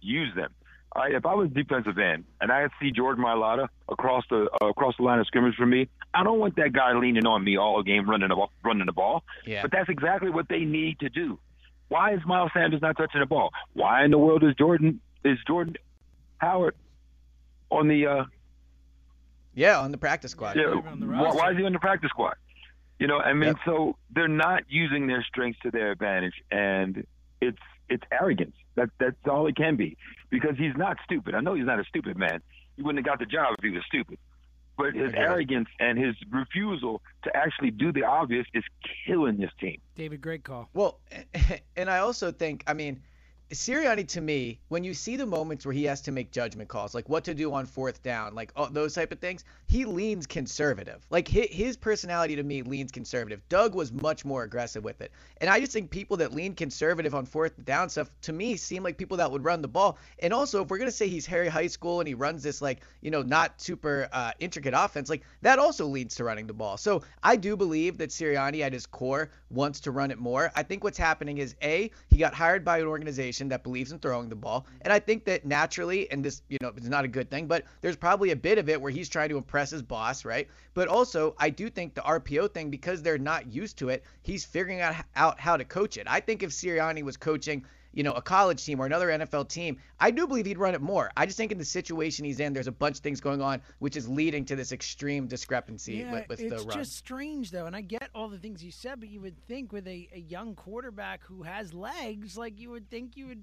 [0.02, 0.52] use them.
[0.96, 5.04] If I was defensive end and I see Jordan Mailata across the uh, across the
[5.04, 8.10] line of scrimmage for me, I don't want that guy leaning on me all game
[8.10, 9.24] running the ball, running the ball.
[9.46, 9.62] Yeah.
[9.62, 11.38] But that's exactly what they need to do.
[11.90, 13.52] Why is Miles Sanders not touching the ball?
[13.74, 15.76] Why in the world is Jordan is Jordan
[16.40, 16.76] Howard
[17.70, 18.24] on the uh,
[19.54, 20.56] Yeah, on the practice squad.
[20.56, 22.36] yeah, why, why is he on the practice squad?
[23.00, 23.58] You know, I mean, Yep.
[23.66, 27.06] so they're not using their strengths to their advantage, and
[27.42, 27.58] it's
[27.90, 28.56] it's arrogance.
[28.76, 29.98] That that's all it can be,
[30.30, 31.36] because he's not stupid.
[31.36, 32.42] I know he's not a stupid man.
[32.76, 34.18] He wouldn't have got the job if he was stupid.
[34.78, 35.18] But his Okay.
[35.18, 38.64] arrogance and his refusal to actually do the obvious is
[39.08, 39.80] killing this team.
[39.96, 40.70] David, great call.
[40.74, 41.00] Well,
[41.76, 43.02] and I also think, I mean,
[43.52, 46.94] Sirianni to me, when you see the moments where he has to make judgment calls,
[46.94, 50.28] like what to do on fourth down, like all those type of things, he leans
[50.28, 51.06] conservative.
[51.10, 53.42] Like his, his personality to me leans conservative.
[53.48, 57.16] Doug was much more aggressive with it, and I just think people that lean conservative
[57.16, 59.98] on fourth down stuff to me seem like people that would run the ball.
[60.20, 62.82] And also, if we're gonna say he's Harry High School and he runs this like
[63.00, 66.76] you know not super uh, intricate offense, like that also leads to running the ball.
[66.76, 70.52] So I do believe that Sirianni at his core wants to run it more.
[70.54, 74.00] I think what's happening is a he got hired by an organization that believes in
[74.00, 77.08] throwing the ball, and I think that naturally, and this you know it's not a
[77.08, 79.82] good thing, but there's probably a bit of it where he's trying to impress his
[79.82, 80.48] boss, right?
[80.74, 84.46] But also I do think the RPO thing because they're not used to it, he's
[84.46, 86.08] figuring out out how to coach it.
[86.10, 87.66] I think if Sirianni was coaching
[87.98, 90.82] you know, a college team or another NFL team, I do believe he'd run it
[90.82, 91.10] more.
[91.18, 93.60] I just think in the situation he's in, there's a bunch of things going on,
[93.80, 96.78] which is leading to this extreme discrepancy Yeah, with, with it's the run.
[96.78, 99.74] just strange though, and I get all the things you said, but you would think
[99.74, 103.42] with a, a young quarterback who has legs, like you would think you would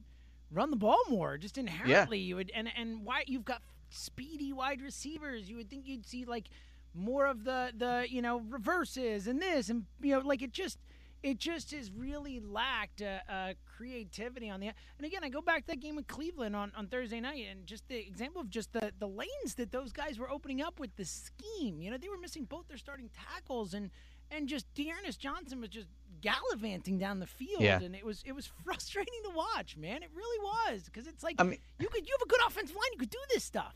[0.52, 2.18] run the ball more, just inherently.
[2.18, 2.24] yeah.
[2.24, 6.24] You would, and and why you've got speedy wide receivers, you would think you'd see
[6.26, 6.46] like
[6.94, 10.78] more of the the you know reverses and this and you know like it just
[11.24, 15.62] it just has really lacked uh, uh, creativity on the and again I go back
[15.62, 18.72] to that game with Cleveland on, on Thursday night and just the example of just
[18.72, 22.08] the the lanes that those guys were opening up with the scheme you know they
[22.10, 23.90] were missing both their starting tackles and
[24.30, 25.88] and just D'Ernest Johnson was just
[26.20, 27.80] gallivanting down the field Yeah.
[27.80, 31.36] and it was it was frustrating to watch man it really was because it's like
[31.38, 33.74] I mean- you could you have a good offensive line you could do this stuff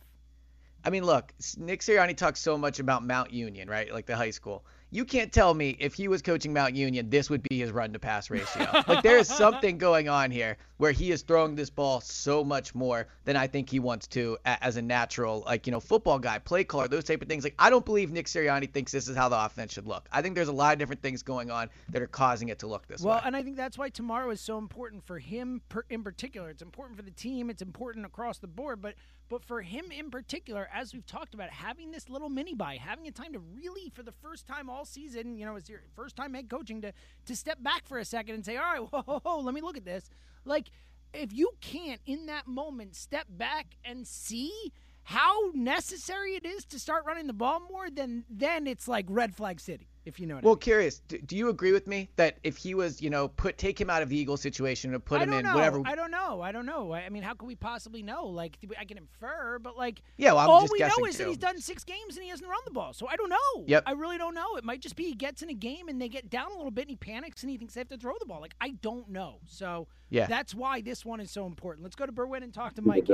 [0.85, 3.93] I mean, look, Nick Sirianni talks so much about Mount Union, right?
[3.93, 4.65] Like the high school.
[4.91, 7.93] You can't tell me if he was coaching Mount Union, this would be his run
[7.93, 8.66] to pass ratio.
[8.89, 12.74] like there is something going on here where he is throwing this ball so much
[12.74, 16.39] more than I think he wants to as a natural, like, you know, football guy,
[16.39, 17.44] play caller, those type of things.
[17.44, 20.09] Like, I don't believe Nick Sirianni thinks this is how the offense should look.
[20.10, 22.66] I think there's a lot of different things going on that are causing it to
[22.66, 23.19] look this well, way.
[23.19, 26.48] Well, and I think that's why tomorrow is so important for him per, in particular.
[26.48, 27.51] It's important for the team.
[27.51, 28.94] It's important across the board, but
[29.29, 33.07] but for him in particular, as we've talked about, having this little mini bye, having
[33.07, 36.17] a time to really, for the first time all season, you know, it's your first
[36.17, 36.93] time head coaching to
[37.27, 39.61] to step back for a second and say, all right, whoa, whoa, whoa, let me
[39.61, 40.11] look at this.
[40.45, 40.71] Like,
[41.13, 44.73] if you can't in that moment step back and see
[45.09, 49.35] how necessary it is to start running the ball more, then then it's like red
[49.35, 50.35] flag city if you know.
[50.35, 50.48] well, I mean.
[50.48, 50.98] Well, curious.
[51.09, 53.89] Do, do, you agree with me that if he was, you know, put take him
[53.89, 55.55] out of the Eagles situation and put him in know.
[55.55, 55.80] whatever?
[55.86, 56.43] I don't know.
[56.43, 56.93] I don't know.
[56.93, 58.26] I I mean, how can we possibly know?
[58.26, 61.24] Like, I can infer, but like, yeah, well, all we know is too.
[61.24, 62.93] that he's done six games and he hasn't run the ball.
[62.93, 63.64] So I don't know.
[63.66, 63.85] Yep.
[63.86, 64.56] I really don't know.
[64.56, 66.70] It might just be he gets in a game and they get down a little
[66.70, 68.43] bit and he panics and he thinks they have to throw the ball.
[68.43, 69.39] Like, I don't know.
[69.47, 71.82] So yeah, that's why this one is so important.
[71.82, 73.09] Let's go to Berwyn and talk to Mike.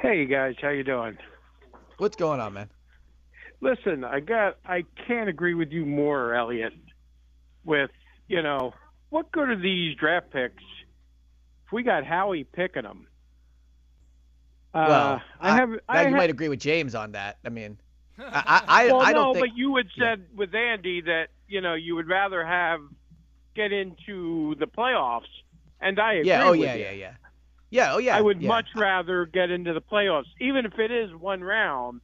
[0.00, 1.16] Hey guys, how you doing?
[1.98, 2.70] What's going on, man?
[3.60, 6.72] Listen, I got I can't agree with you more, Eliot.
[7.64, 7.90] With
[8.28, 8.74] you know
[9.10, 10.62] what good are these draft picks
[11.66, 13.06] if we got Howie picking them?
[14.72, 15.70] Uh, well, I have.
[15.88, 17.38] I, you have, might agree with James on that.
[17.44, 17.78] I mean,
[18.18, 19.52] I I, well, I don't no, think.
[19.52, 20.36] but you had said yeah.
[20.36, 22.80] with Andy that you know you would rather have
[23.54, 25.22] get into the playoffs,
[25.80, 26.28] and I agree.
[26.28, 26.48] Yeah.
[26.48, 26.82] Oh yeah, you.
[26.82, 27.12] yeah, yeah.
[27.74, 28.16] Yeah, oh yeah.
[28.16, 28.46] I would yeah.
[28.46, 32.02] much rather get into the playoffs, even if it is one round,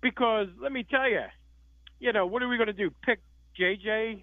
[0.00, 1.24] because let me tell you,
[1.98, 2.92] you know, what are we going to do?
[3.04, 3.18] Pick
[3.58, 4.22] JJ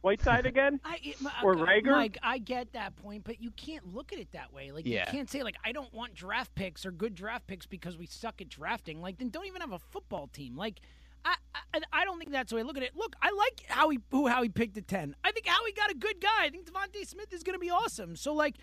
[0.00, 1.90] Whiteside again, I, it, or Reagor?
[1.90, 4.72] Mike, I get that point, but you can't look at it that way.
[4.72, 5.04] Like yeah.
[5.04, 8.06] you can't say like I don't want draft picks or good draft picks because we
[8.06, 9.02] suck at drafting.
[9.02, 10.56] Like then don't even have a football team.
[10.56, 10.80] Like.
[11.24, 11.34] I,
[11.74, 12.92] I, I don't think that's the way I look at it.
[12.94, 15.16] Look, I like how he who how he picked a ten.
[15.24, 16.44] I think how he got a good guy.
[16.44, 18.14] I think DeVonta Smith is going to be awesome.
[18.14, 18.54] So like,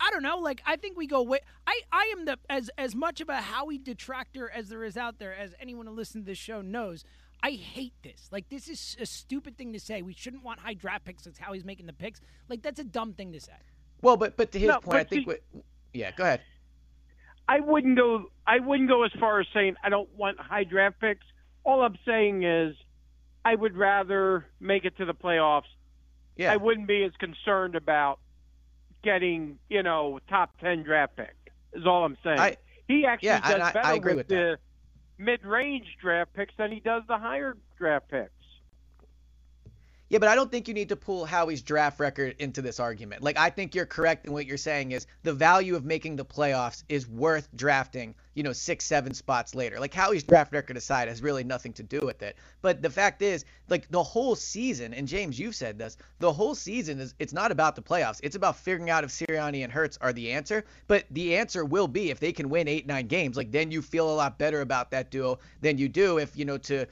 [0.00, 0.38] I don't know.
[0.38, 1.40] Like I think we go way.
[1.66, 5.18] I I am the as as much of a Howie detractor as there is out
[5.18, 7.04] there as anyone who listens to this show knows.
[7.42, 8.28] I hate this.
[8.32, 10.02] Like this is a stupid thing to say.
[10.02, 11.24] We shouldn't want high draft picks.
[11.24, 12.20] That's how he's making the picks.
[12.48, 13.52] Like that's a dumb thing to say.
[14.02, 15.22] Well, but but to his no, point, I think.
[15.22, 15.40] See, what,
[15.92, 16.40] yeah, go ahead.
[17.48, 18.30] I wouldn't go.
[18.46, 21.26] I wouldn't go as far as saying I don't want high draft picks.
[21.64, 22.74] All I'm saying is,
[23.44, 25.64] I would rather make it to the playoffs.
[26.36, 26.52] Yeah.
[26.52, 28.18] I wouldn't be as concerned about
[29.02, 31.36] getting, you know, top ten draft pick.
[31.72, 32.38] Is all I'm saying.
[32.38, 32.56] I,
[32.88, 34.58] he actually yeah, does I, better I with, with the
[35.18, 38.30] mid-range draft picks than he does the higher draft picks.
[40.10, 43.22] Yeah, but I don't think you need to pull Howie's draft record into this argument.
[43.22, 46.24] Like, I think you're correct in what you're saying is the value of making the
[46.24, 49.78] playoffs is worth drafting, you know, six, seven spots later.
[49.78, 52.36] Like, Howie's draft record aside has really nothing to do with it.
[52.60, 56.56] But the fact is, like, the whole season, and James, you've said this, the whole
[56.56, 58.18] season is, it's not about the playoffs.
[58.24, 60.64] It's about figuring out if Sirianni and Hurts are the answer.
[60.88, 63.80] But the answer will be if they can win eight, nine games, like, then you
[63.80, 66.86] feel a lot better about that duo than you do if, you know, to,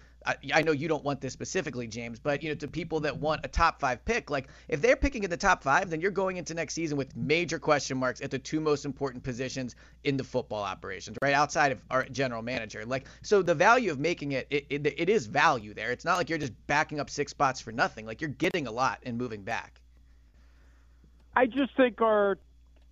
[0.54, 3.40] I know you don't want this specifically, James, but you know, to people that want
[3.44, 6.36] a top five pick, like if they're picking in the top five, then you're going
[6.36, 10.24] into next season with major question marks at the two most important positions in the
[10.24, 12.84] football operations, right outside of our general manager.
[12.84, 15.92] Like, so the value of making it, it, it, it is value there.
[15.92, 18.04] It's not like you're just backing up six spots for nothing.
[18.04, 19.80] Like you're getting a lot and moving back.
[21.34, 22.38] I just think our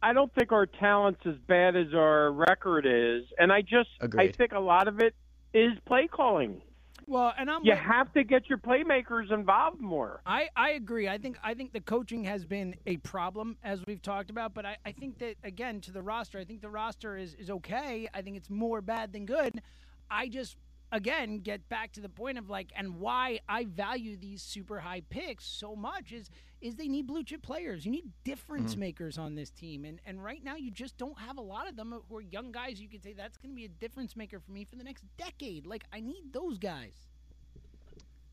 [0.02, 4.28] I don't think our talent's as bad as our record is, and I just Agreed.
[4.28, 5.14] I think a lot of it
[5.52, 6.62] is play calling.
[7.08, 10.20] Well, and I'm you with, have to get your playmakers involved more.
[10.26, 11.08] I, I agree.
[11.08, 14.66] I think I think the coaching has been a problem as we've talked about, but
[14.66, 18.08] I, I think that again to the roster, I think the roster is, is okay.
[18.12, 19.62] I think it's more bad than good.
[20.10, 20.56] I just
[20.90, 25.02] again get back to the point of like and why I value these super high
[25.08, 26.28] picks so much is
[26.60, 27.84] is they need blue chip players.
[27.84, 28.80] You need difference Mm-hmm.
[28.80, 29.84] makers on this team.
[29.84, 32.52] And and right now you just don't have a lot of them who are young
[32.52, 34.84] guys you could say that's going to be a difference maker for me for the
[34.84, 35.66] next decade.
[35.66, 37.08] Like I need those guys.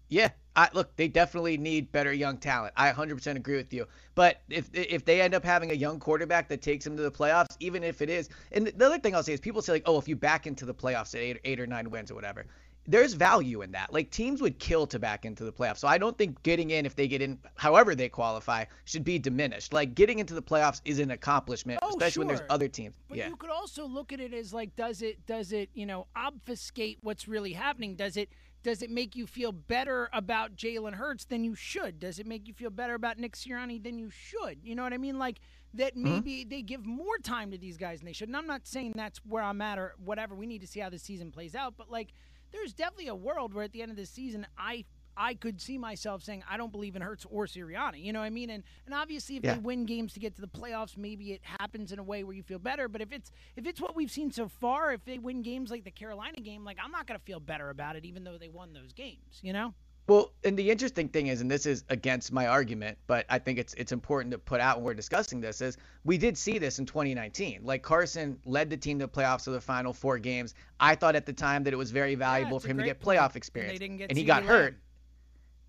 [0.09, 2.73] Yeah, I, look, they definitely need better young talent.
[2.77, 3.87] I 100% agree with you.
[4.15, 7.11] But if if they end up having a young quarterback that takes them to the
[7.11, 9.83] playoffs, even if it is, and the other thing I'll say is people say like,
[9.85, 12.45] oh, if you back into the playoffs at eight, eight or nine wins or whatever,
[12.85, 13.93] there's value in that.
[13.93, 15.77] Like teams would kill to back into the playoffs.
[15.77, 19.18] So I don't think getting in, if they get in, however they qualify, should be
[19.19, 19.72] diminished.
[19.73, 22.95] Like getting into the playoffs is an accomplishment, Oh, especially when there's other teams.
[23.07, 23.27] But yeah.
[23.30, 26.97] you could also look at it as like, does it does it you know obfuscate
[27.01, 27.95] what's really happening?
[27.95, 28.30] Does it
[28.64, 31.99] does it make you feel better about Jalen Hurts than you should?
[31.99, 34.60] Does it make you feel better about Nick Sirianni than you should?
[34.64, 35.19] You know what I mean?
[35.19, 35.39] Like
[35.73, 36.03] that Mm-hmm.
[36.03, 38.30] maybe they give more time to these guys than they should.
[38.30, 40.35] And I'm not saying that's where I'm at or whatever.
[40.35, 41.73] We need to see how the season plays out.
[41.77, 42.14] But like,
[42.53, 44.85] there's definitely a world where at the end of the season, I
[45.15, 48.03] I could see myself saying I don't believe in Hurts or Sirianni.
[48.03, 48.49] You know what I mean?
[48.49, 49.53] And and obviously if Yeah.
[49.55, 52.34] they win games to get to the playoffs, maybe it happens in a way where
[52.35, 52.88] you feel better.
[52.88, 55.84] But if it's if it's what we've seen so far, if they win games like
[55.84, 58.73] the Carolina game, like I'm not gonna feel better about it, even though they won
[58.73, 59.39] those games.
[59.41, 59.73] You know?
[60.07, 63.57] Well, and the interesting thing is, and this is against my argument, but I think
[63.57, 66.77] it's it's important to put out when we're discussing this, is we did see this
[66.80, 67.61] in 2019.
[67.63, 70.55] Like Carson led the team to the playoffs for the final four games.
[70.80, 72.99] I thought at the time that it was very valuable it's for him to get
[72.99, 74.49] playoff And experience, didn't get and he got Lamb.
[74.49, 74.77] hurt.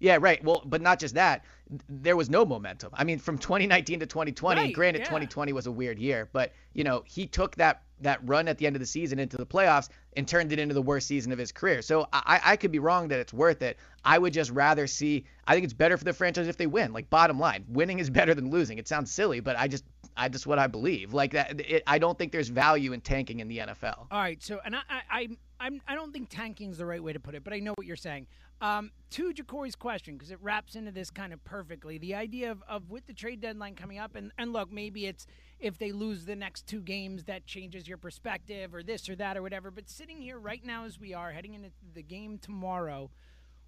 [0.05, 0.45] Yeah, right.
[0.45, 1.47] Well, but not just that.
[1.89, 2.91] There was no momentum.
[2.93, 4.61] I mean, from 2019 to 2020.
[4.61, 5.05] Right, granted, yeah.
[5.07, 8.67] 2020 was a weird year, but you know he took that that run at the
[8.67, 11.39] end of the season into the playoffs and turned it into the worst season of
[11.39, 11.81] his career.
[11.81, 13.79] So I, I could be wrong that it's worth it.
[14.05, 15.25] I would just rather see.
[15.47, 16.93] I think it's better for the franchise if they win.
[16.93, 18.77] Like bottom line, winning is better than losing.
[18.77, 19.85] It sounds silly, but I just
[20.19, 21.15] I just what I believe.
[21.15, 21.61] Like that.
[21.61, 24.07] It, I don't think there's value in tanking in the NFL.
[24.11, 24.43] All right.
[24.43, 25.29] So, and I, I,
[25.61, 27.73] I'm, I don't think tanking is the right way to put it, but I know
[27.77, 28.27] what you're saying.
[28.61, 32.63] Um, to Jacory's question, because it wraps into this kind of perfectly, the idea of,
[32.67, 35.27] of with the trade deadline coming up, and, and look, maybe it's
[35.61, 39.37] if they lose the next two games that changes your perspective or this or that
[39.37, 39.71] or whatever.
[39.71, 43.11] But sitting here right now as we are heading into the game tomorrow,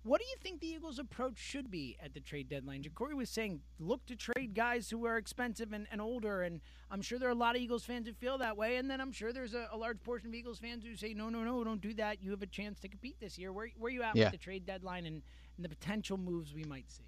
[0.06, 2.82] what do you think the Eagles' approach should be at the trade deadline?
[2.82, 6.60] Jacory was saying, look to trade guys who are expensive and, and older, and
[6.90, 9.00] I'm sure there are a lot of Eagles fans who feel that way, and then
[9.00, 11.64] I'm sure there's a, a large portion of Eagles fans who say, no, no, no,
[11.64, 12.22] don't do that.
[12.22, 13.52] You have a chance to compete this year.
[13.52, 14.24] Where, where are you at Yeah.
[14.24, 15.22] with the trade deadline and,
[15.56, 17.04] and the potential moves we might see?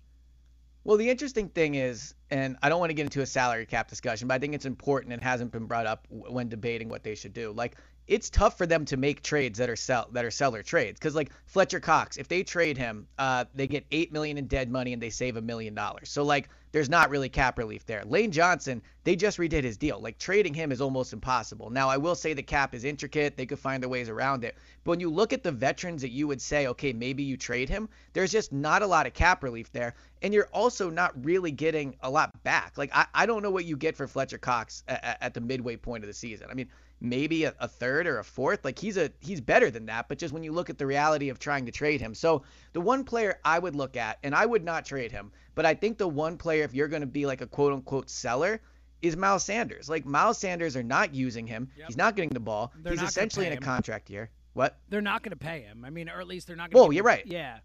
[0.83, 3.89] Well, the interesting thing is, and I don't want to get into a salary cap
[3.89, 7.15] discussion, but I think it's important and hasn't been brought up when debating what they
[7.15, 7.53] should do.
[7.53, 7.77] Like,
[8.09, 11.15] it's tough for them to make trades that are sell that are seller trades because
[11.15, 14.95] like Fletcher Cox, if they trade him, uh, they get eight million in dead money
[14.95, 16.09] and they save a million dollars.
[16.09, 18.03] So like, there's not really cap relief there.
[18.05, 20.01] Lane Johnson, they just redid his deal.
[20.01, 21.71] Like trading him is almost impossible.
[21.71, 23.37] Now I will say the cap is intricate.
[23.37, 24.57] They could find their ways around it.
[24.85, 27.69] But when you look at the veterans that you would say, okay, maybe you trade
[27.69, 29.95] him, there's just not a lot of cap relief there.
[30.23, 32.77] And you're also not really getting a lot back.
[32.77, 35.77] Like I, I don't know what you get for Fletcher Cox at, at the midway
[35.77, 36.49] point of the season.
[36.51, 36.69] I mean,
[37.01, 38.65] maybe a, a third or a fourth.
[38.65, 40.09] Like he's a he's better than that.
[40.09, 42.43] But just when you look at the reality of trying to trade him, so
[42.73, 45.75] the one player I would look at, and I would not trade him, but I
[45.75, 48.61] think the one player if you're going to be like a quote unquote seller
[49.03, 49.89] is Miles Sanders.
[49.89, 51.69] Like Miles Sanders are not using him.
[51.87, 52.73] He's not getting the ball.
[52.83, 54.31] They're he's essentially in a contract year.
[54.55, 54.79] What?
[54.89, 55.85] They're not going to pay him.
[55.85, 56.87] I mean, or at least they're not going to.
[56.87, 57.25] Whoa, you're right.
[57.27, 57.59] Yeah.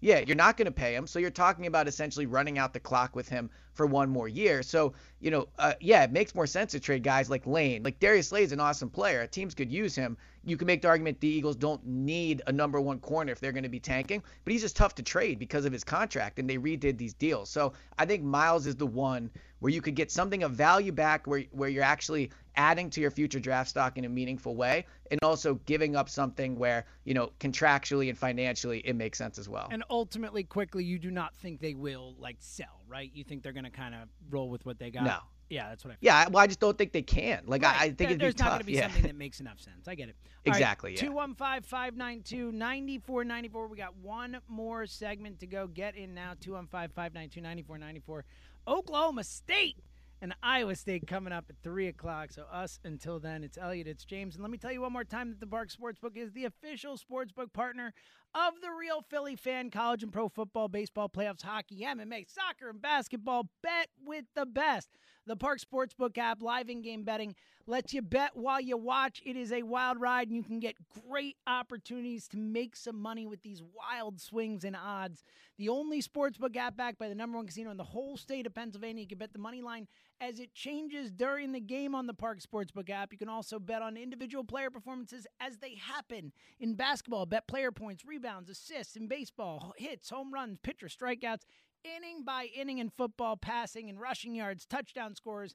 [0.00, 1.06] Yeah, you're not going to pay him.
[1.06, 4.62] So you're talking about essentially running out the clock with him for one more year.
[4.62, 7.82] So, you know, uh, yeah, it makes more sense to trade guys like Lane.
[7.82, 9.26] Like Darius Slay's an awesome player.
[9.26, 10.16] Teams could use him.
[10.44, 13.52] You can make the argument the Eagles don't need a number one corner if they're
[13.52, 16.48] going to be tanking, but he's just tough to trade because of his contract, and
[16.48, 17.50] they redid these deals.
[17.50, 21.26] So I think Miles is the one where you could get something of value back
[21.26, 25.20] where, where you're actually adding to your future draft stock in a meaningful way and
[25.22, 29.68] also giving up something where, you know, contractually and financially it makes sense as well.
[29.70, 33.10] And ultimately, quickly, you do not think they will like sell, right?
[33.12, 35.04] You think they're going to kind of roll with what they got.
[35.04, 35.18] No.
[35.48, 35.96] Yeah, that's what I.
[36.00, 37.42] Yeah, well, I just don't think they can.
[37.46, 38.82] Like, I, I think There- it'd be there's not going to be yeah.
[38.82, 39.88] something that makes enough sense.
[39.88, 40.14] I get it.
[40.44, 41.00] Exactly, yeah.
[41.00, 43.66] 215 592 9494.
[43.66, 45.66] We got one more segment to go.
[45.66, 46.34] Get in now.
[46.40, 48.24] 215 592 9494.
[48.68, 49.76] Oklahoma State
[50.22, 52.32] and Iowa State coming up at 3 o'clock.
[52.32, 54.34] So, us until then, it's Eliot, it's James.
[54.34, 56.98] And let me tell you one more time that the Parx Sportsbook is the official
[56.98, 57.92] sportsbook partner
[58.34, 62.80] of the Real Philly fan, college and pro football, baseball, playoffs, hockey, MMA, soccer, and
[62.80, 63.48] basketball.
[63.62, 64.90] Bet with the best.
[65.26, 67.34] The Parx Sportsbook app, live in game betting,
[67.66, 69.22] lets you bet while you watch.
[69.24, 70.76] It is a wild ride, and you can get
[71.08, 75.22] great opportunities to make some money with these wild swings and odds.
[75.58, 78.54] The only sportsbook app backed by the number one casino in the whole state of
[78.54, 79.02] Pennsylvania.
[79.02, 79.88] You can bet the money line
[80.20, 83.12] as it changes during the game on the Parx Sportsbook app.
[83.12, 86.32] You can also bet on individual player performances as they happen.
[86.58, 88.96] In basketball, bet player points, rebounds, assists.
[88.96, 91.42] In baseball, hits, home runs, pitcher strikeouts,
[91.84, 95.54] inning by inning in football, passing and rushing yards, touchdown scores,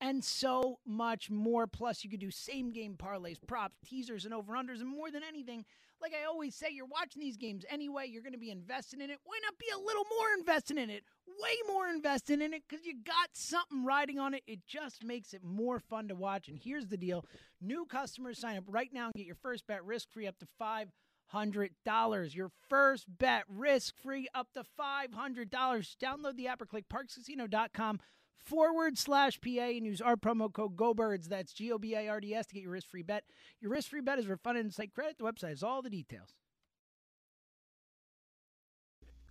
[0.00, 1.66] and so much more.
[1.66, 5.22] Plus, you could do same game parlays, props, teasers, and over unders, and more than
[5.26, 5.64] anything.
[6.02, 8.08] Like I always say, you're watching these games anyway.
[8.08, 9.18] You're going to be invested in it.
[9.24, 11.04] Why not be a little more invested in it?
[11.40, 14.42] Way more invested in it because you got something riding on it.
[14.46, 16.48] It just makes it more fun to watch.
[16.48, 17.24] And here's the deal
[17.60, 20.46] new customers sign up right now and get your first bet risk free up to
[20.58, 20.88] five
[21.26, 22.34] hundred dollars.
[22.34, 25.96] Your first bet risk free up to five hundred dollars.
[26.02, 28.00] Download the app or click parxcasino.com
[28.44, 31.28] forward slash PA and use our promo code GoBirds.
[31.28, 33.24] That's G O B I R D S to get your risk free bet.
[33.60, 35.18] Your risk free bet is refunded and site credit.
[35.18, 36.34] The website has all the details.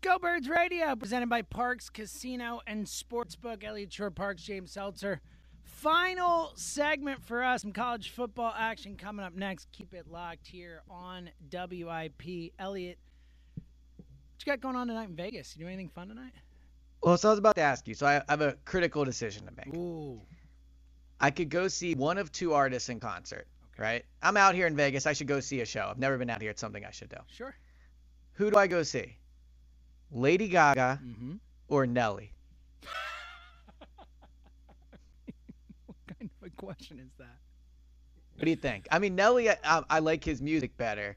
[0.02, 3.64] Go Birds Radio, presented by Parx Casino and Sportsbook.
[3.64, 5.22] Eliot Shorr-Parks, James Seltzer.
[5.64, 7.62] Final segment for us.
[7.62, 9.72] Some college football action coming up next.
[9.72, 12.52] Keep it locked here on WIP.
[12.58, 12.98] Eliot,
[13.56, 13.66] what
[14.40, 15.56] you got going on tonight in Vegas?
[15.56, 16.34] You do anything fun tonight?
[17.04, 17.94] Well, so I was about to ask you.
[17.96, 19.74] So I I have a critical decision to make.
[19.76, 20.22] Ooh.
[21.20, 23.48] I could go see one of two artists in concert,
[23.78, 24.04] right?
[24.22, 25.06] I'm out here in Vegas.
[25.06, 25.88] I should go see a show.
[25.90, 26.52] I've never been out here.
[26.52, 27.18] It's something I should do.
[27.28, 27.56] Sure.
[28.34, 29.18] Who do I go see?
[30.12, 31.34] Lady Gaga Mm-hmm.
[31.68, 32.34] or Nelly?
[35.86, 37.38] What kind of a question is that?
[38.36, 38.88] What do you think?
[38.92, 39.58] I mean, Nelly, I,
[39.90, 41.16] I like his music better,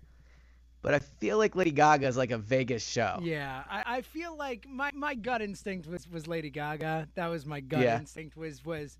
[0.84, 3.18] but I feel like Lady Gaga is like a Vegas show.
[3.22, 7.08] Yeah, I, I feel like my, my gut instinct was, was Lady Gaga.
[7.14, 7.98] That was my gut yeah.
[7.98, 8.98] instinct was was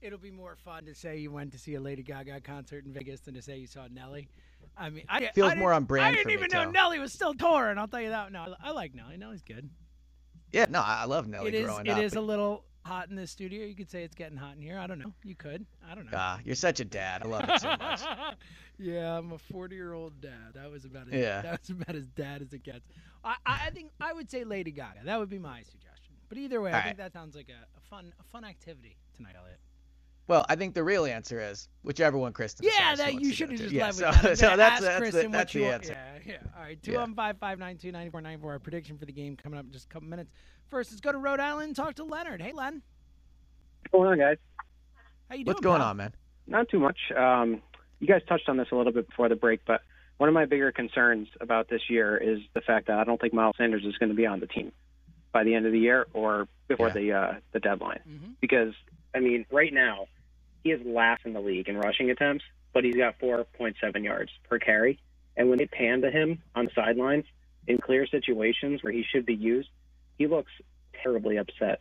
[0.00, 2.94] it'll be more fun to say you went to see a Lady Gaga concert in
[2.94, 4.30] Vegas than to say you saw Nelly.
[4.74, 6.06] I mean, I feels I more on brand.
[6.06, 6.72] I didn't even know too.
[6.72, 7.76] Nelly was still touring.
[7.76, 8.32] I'll tell you that.
[8.32, 9.18] No, I like Nelly.
[9.18, 9.68] Nelly's good.
[10.50, 11.98] Yeah, no, I love Nelly it is, growing it up.
[11.98, 13.64] It is a little hot in this studio.
[13.66, 14.78] You could say it's getting hot in here.
[14.78, 15.12] I don't know.
[15.22, 15.66] You could.
[15.88, 16.12] I don't know.
[16.14, 17.22] Ah, you're such a dad.
[17.22, 18.00] I love it so much.
[18.78, 20.54] yeah, I'm a 40 year old dad.
[20.54, 21.42] That was about as, yeah.
[21.42, 22.86] That was about as dad as it gets.
[23.22, 25.00] I, I think I would say Lady Gaga.
[25.04, 26.14] That would be my suggestion.
[26.28, 26.84] But either way, All I right.
[26.86, 29.58] think that sounds like a, a fun a fun activity tonight, Eliot.
[30.28, 32.66] Well, I think the real answer is whichever one Kristen.
[32.66, 34.24] Yeah, that you should have just yeah, led so, with that.
[34.30, 35.74] I'm so that's that's Kristen the, that's the want.
[35.74, 35.96] answer.
[36.26, 36.36] Yeah, yeah.
[36.54, 36.92] All right, Yeah.
[36.92, 38.52] two one five five nine two ninety four ninety four.
[38.52, 40.30] Our prediction for the game coming up in just a couple minutes.
[40.70, 42.42] First, let's go to Rhode Island and talk to Leonard.
[42.42, 42.82] Hey, Len.
[43.82, 44.36] What's going on, guys?
[45.28, 45.54] How you doing?
[45.54, 45.88] What's going pal?
[45.90, 46.12] on, man?
[46.46, 46.98] Not too much.
[47.16, 47.62] Um,
[48.00, 49.80] you guys touched on this a little bit before the break, but
[50.18, 53.32] one of my bigger concerns about this year is the fact that I don't think
[53.32, 54.72] Miles Sanders is going to be on the team
[55.32, 56.92] by the end of the year or before Yeah.
[56.94, 58.00] the uh, the deadline.
[58.08, 58.30] Mm-hmm.
[58.40, 58.74] Because
[59.14, 60.06] I mean, right now
[60.64, 64.58] he is last in the league in rushing attempts, but he's got 4.7 yards per
[64.58, 64.98] carry.
[65.36, 67.24] And when they pan to him on the sidelines
[67.66, 69.68] in clear situations where he should be used,
[70.18, 70.52] he looks
[71.02, 71.80] terribly upset.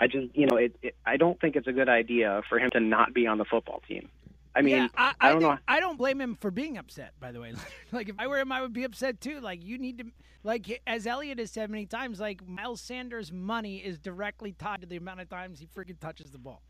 [0.00, 2.70] I just, you know, it, it, I don't think it's a good idea for him
[2.72, 4.08] to not be on the football team.
[4.56, 5.58] I mean, yeah, I, I don't think- know.
[5.68, 7.12] I don't blame him for being upset.
[7.20, 7.52] By the way,
[7.92, 9.40] like if I were him, I would be upset too.
[9.40, 10.04] Like you need to,
[10.42, 14.86] like as Eliot has said many times, like Miles Sanders' money is directly tied to
[14.86, 16.62] the amount of times he freaking touches the ball.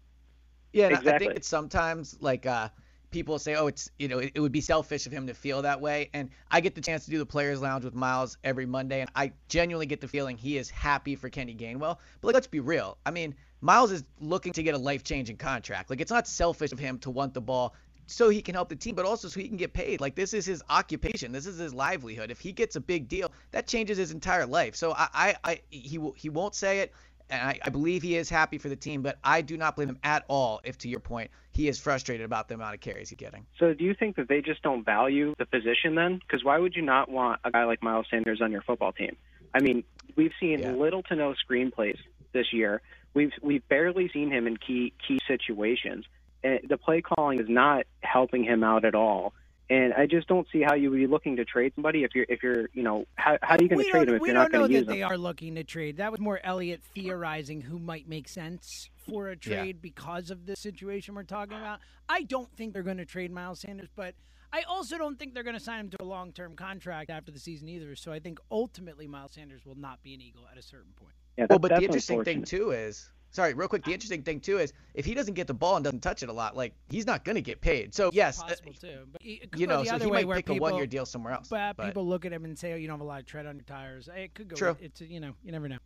[0.72, 2.68] Yeah, and I- I think it's sometimes like uh,
[3.14, 5.62] people say, oh, it's you know, it, it would be selfish of him to feel
[5.62, 6.10] that way.
[6.12, 9.10] And I get the chance to do the players' lounge with Miles every Monday, and
[9.14, 11.98] I genuinely get the feeling he is happy for Kenny Gainwell.
[12.20, 12.98] But like, let's be real.
[13.06, 15.90] I mean, Miles is looking to get a life-changing contract.
[15.90, 17.74] Like, it's not selfish of him to want the ball
[18.06, 20.00] so he can help the team, but also so he can get paid.
[20.00, 21.32] Like this is his occupation.
[21.32, 22.30] This is his livelihood.
[22.30, 24.76] If he gets a big deal, that changes his entire life.
[24.76, 26.92] So I, I, I he will, he won't say it,
[27.30, 29.88] and I, I believe he is happy for the team, but I do not blame
[29.88, 30.60] him at all.
[30.64, 33.46] If to your point, he is frustrated about the amount of carries he's getting.
[33.58, 36.20] So do you think that they just don't value the position then?
[36.26, 39.16] Because why would you not want a guy like Miles Sanders on your football team?
[39.54, 39.84] I mean,
[40.16, 40.72] we've seen Yeah.
[40.72, 41.98] little to no screenplays
[42.32, 42.82] this year.
[43.14, 46.04] We've we've barely seen him in key key situations.
[46.42, 49.32] And the play calling is not helping him out at all.
[49.70, 52.26] And I just don't see how you would be looking to trade somebody if you're
[52.28, 54.34] if you're you know how how are you going to trade don't, if we you're
[54.34, 54.94] don't going know to use them?
[54.94, 55.96] We know that they are looking to trade.
[55.96, 59.36] That was more Eliot theorizing who might make sense for a Yeah.
[59.36, 61.80] trade because of the situation we're talking about.
[62.08, 64.14] I don't think they're going to trade Miles Sanders, but
[64.52, 67.40] I also don't think they're going to sign him to a long-term contract after the
[67.40, 67.96] season either.
[67.96, 71.14] So I think ultimately Miles Sanders will not be an Eagle at a certain point.
[71.38, 73.84] Yeah, well, but the interesting thing too is, sorry, real quick.
[73.84, 76.28] The interesting thing too is, if he doesn't get the ball and doesn't touch it
[76.28, 77.94] a lot, like he's not going to get paid.
[77.94, 79.00] So yes, uh, possible too.
[79.12, 80.86] But it could you know, the so other he way might where pick a one-year
[80.86, 81.48] deal somewhere else.
[81.48, 83.26] But, but- people look at him and say, "Oh, you don't have a lot of
[83.26, 84.56] tread on your tires." It could go.
[84.56, 84.76] True.
[84.80, 85.78] It's you know, you never know.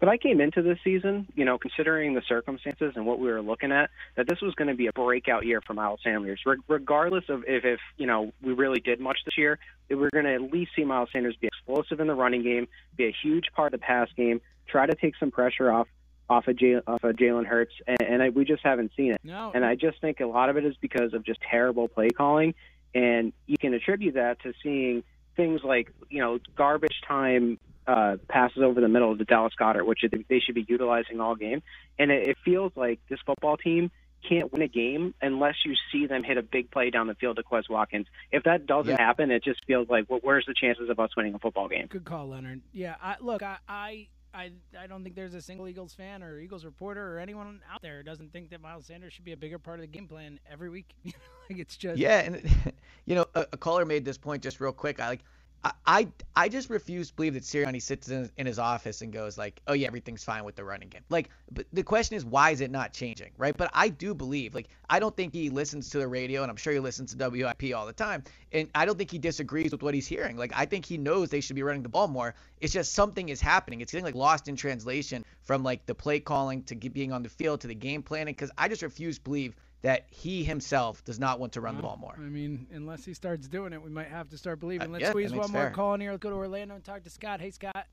[0.00, 3.42] But I came into this season, you know, considering the circumstances and what we were
[3.42, 6.40] looking at, that this was going to be a breakout year for Miles Sanders.
[6.46, 9.58] Re- regardless of if, if, you know, we really did much this year,
[9.88, 12.68] we we're going to at least see Miles Sanders be explosive in the running game,
[12.96, 15.88] be a huge part of the pass game, try to take some pressure off
[16.28, 19.20] off of, Jay, off of Jalen Hurts, and, and I, we just haven't seen it.
[19.24, 19.50] No.
[19.54, 22.54] And I just think a lot of it is because of just terrible play calling,
[22.94, 25.02] and you can attribute that to seeing
[25.36, 30.00] things like, you know, garbage time uh, passes over the middle to Dallas Goedert, which
[30.28, 31.62] they should be utilizing all game.
[31.98, 33.90] And it, it feels like this football team
[34.28, 37.36] can't win a game unless you see them hit a big play down the field
[37.36, 38.06] to Quez Watkins.
[38.32, 39.00] If that doesn't Yeah.
[39.00, 41.86] happen, it just feels like, well, where's the chances of us winning a football game?
[41.86, 42.60] Good call, Leonard.
[42.72, 46.38] Yeah, I, look, I, I, I, I don't think there's a single Eagles fan or
[46.38, 49.58] Eagles reporter or anyone out there doesn't think that Miles Sanders should be a bigger
[49.58, 50.94] part of the game plan every week.
[51.04, 52.48] like it's just Yeah, and
[53.04, 55.00] you know, a, a caller made this point just real quick.
[55.00, 55.24] I like,
[55.64, 59.36] I, I, just refuse to believe that Sirianni sits in, in his office and goes
[59.36, 61.02] like, oh yeah, everything's fine with the running game.
[61.08, 63.56] Like, but the question is, why is it not changing, right?
[63.56, 66.56] But I do believe, like, I don't think he listens to the radio, and I'm
[66.56, 68.22] sure he listens to WIP all the time,
[68.52, 70.36] and I don't think he disagrees with what he's hearing.
[70.36, 72.34] Like, I think he knows they should be running the ball more.
[72.60, 73.80] It's just something is happening.
[73.80, 77.28] It's getting like lost in translation from like the play calling to being on the
[77.28, 78.34] field to the game planning.
[78.34, 81.82] Because I just refuse to believe that he himself does not want to run the
[81.82, 82.14] ball more.
[82.16, 84.88] I mean, unless he starts doing it, we might have to start believing.
[84.88, 85.70] Uh, Let's yeah, squeeze one more fair.
[85.70, 86.10] call in here.
[86.10, 87.40] Let's go to Orlando and talk to Scott.
[87.40, 87.86] Hey, Scott.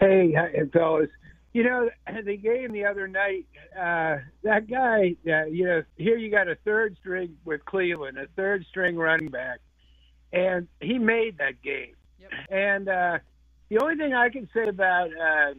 [0.00, 0.34] Hey,
[0.72, 1.08] fellas.
[1.54, 1.88] You know,
[2.24, 6.56] the game the other night, uh, that guy, uh, you know, here you got a
[6.64, 9.60] third string with Cleveland, a third string running back,
[10.32, 11.94] and he made that game.
[12.50, 13.18] And uh,
[13.70, 15.54] the only thing I can say about uh,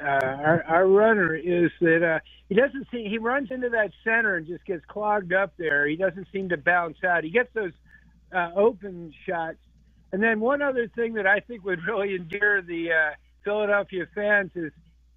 [0.00, 2.18] uh, our, our runner is that uh,
[2.48, 5.86] he doesn't seem he runs into that center and just gets clogged up there.
[5.86, 7.24] He doesn't seem to bounce out.
[7.24, 7.72] He gets those
[8.34, 9.58] uh, open shots
[10.12, 13.14] And then one other thing that I think would really endear the uh,
[13.44, 14.72] Philadelphia fans is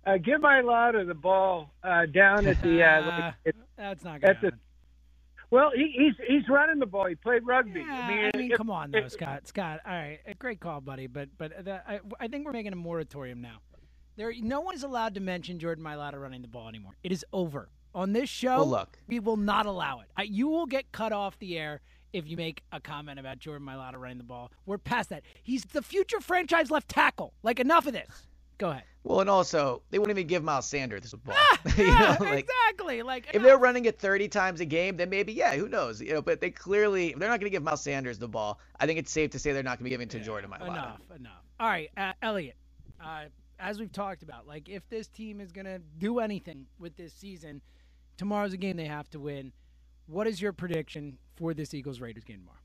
[0.06, 2.84] uh, give Mailata the ball uh, down at the.
[2.84, 4.52] Uh, like, at, That's not going to.
[5.50, 7.06] Well, he, he's he's running the ball.
[7.06, 7.80] He played rugby.
[7.80, 9.48] Yeah, I mean, I mean come on, though, Scott.
[9.48, 11.08] Scott, all right, great call, buddy.
[11.08, 13.60] But but the, I, I think we're making a moratorium now.
[14.18, 16.98] There, no one is allowed to mention Jordan Mailata running the ball anymore.
[17.04, 18.58] It is over on this show.
[18.58, 20.08] Well, look, we will not allow it.
[20.18, 21.82] I, you will get cut off the air
[22.14, 24.52] if you make a comment about Jordan Mailata running the ball.
[24.66, 25.22] We're past that.
[25.44, 27.34] He's the future franchise left tackle.
[27.44, 28.28] Like enough of this.
[28.58, 28.86] Go ahead.
[29.04, 31.36] Well, and also they wouldn't even give Miles Sanders the ball.
[31.38, 33.04] Ah, you yeah, know, like, exactly.
[33.04, 36.02] Like if they're running it 30 times a game, then maybe yeah, who knows?
[36.02, 38.60] You know, but they clearly they're not going to give Miles Sanders the ball.
[38.80, 40.24] I think it's safe to say they're not going to be giving it to yeah,
[40.24, 40.68] Jordan Mailata.
[40.68, 41.44] Enough, enough.
[41.60, 42.56] All right, uh, Eliot.
[43.00, 43.26] Uh,
[43.60, 47.14] as we've talked about, like if this team is going to do anything with this
[47.14, 47.62] season,
[48.18, 49.52] tomorrow's a game they have to win.
[50.08, 52.58] What is your prediction for this Eagles Raiders game tomorrow?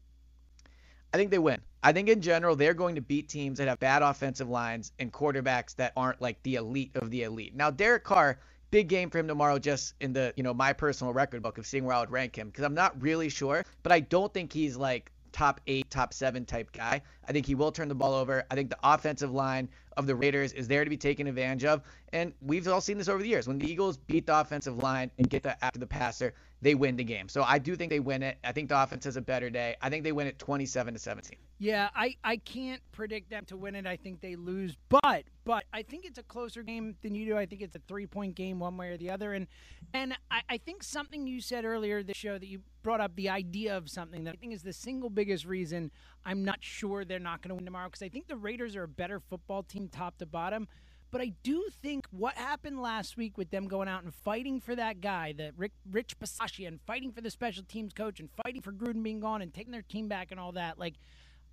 [1.14, 1.60] I think they win.
[1.82, 5.12] I think in general they're going to beat teams that have bad offensive lines and
[5.12, 7.54] quarterbacks that aren't like the elite of the elite.
[7.54, 8.38] Now Derek Carr,
[8.70, 11.66] big game for him tomorrow just in the, you know, my personal record book of
[11.66, 14.52] seeing where I would rank him because I'm not really sure, but I don't think
[14.52, 17.02] he's like top 8, top 7 type guy.
[17.28, 18.44] I think he will turn the ball over.
[18.50, 21.82] I think the offensive line of the Raiders is there to be taken advantage of.
[22.12, 23.48] And we've all seen this over the years.
[23.48, 26.96] When the Eagles beat the offensive line and get the after the passer, they win
[26.96, 27.28] the game.
[27.28, 28.38] So I do think they win it.
[28.44, 29.76] I think the offense has a better day.
[29.82, 31.36] I think they win it 27 to 17.
[31.58, 33.86] Yeah, I, I can't predict them to win it.
[33.86, 37.36] I think they lose, but but I think it's a closer game than you do.
[37.36, 39.32] I think it's a three point game one way or the other.
[39.32, 39.48] And
[39.92, 43.28] and I, I think something you said earlier the show that you brought up the
[43.28, 45.90] idea of something that I think is the single biggest reason
[46.24, 48.84] I'm not sure they're not going to win tomorrow because I think the Raiders are
[48.84, 50.68] a better football team top to bottom.
[51.12, 54.74] But I do think what happened last week with them going out and fighting for
[54.74, 58.62] that guy, the Rick, Rich Bisaccia, and fighting for the special teams coach and fighting
[58.62, 60.94] for Gruden being gone and taking their team back and all that, like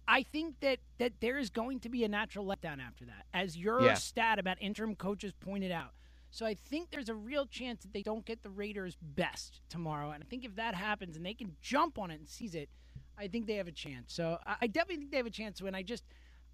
[0.07, 3.57] I think that that there is going to be a natural letdown after that, as
[3.57, 3.93] your Yeah.
[3.95, 5.93] stat about interim coaches pointed out.
[6.31, 10.11] So I think there's a real chance that they don't get the Raiders' best tomorrow,
[10.11, 12.69] and I think if that happens and they can jump on it and seize it,
[13.17, 14.13] I think they have a chance.
[14.13, 15.75] So I, I definitely think they have a chance to win.
[15.75, 16.05] I just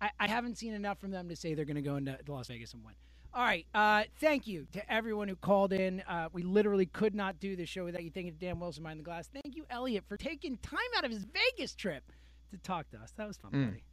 [0.01, 2.47] I, I haven't seen enough from them to say they're going to go into Las
[2.47, 2.93] Vegas and win.
[3.33, 3.65] All right.
[3.73, 6.01] Uh, thank you to everyone who called in.
[6.07, 8.09] Uh, we literally could not do the show without you.
[8.09, 9.29] Thank you to Dan Wilson behind the glass.
[9.31, 12.03] Thank you, Eliot, for taking time out of his Vegas trip
[12.51, 13.11] to talk to us.
[13.17, 13.65] That was fun, Mm.
[13.71, 13.83] buddy.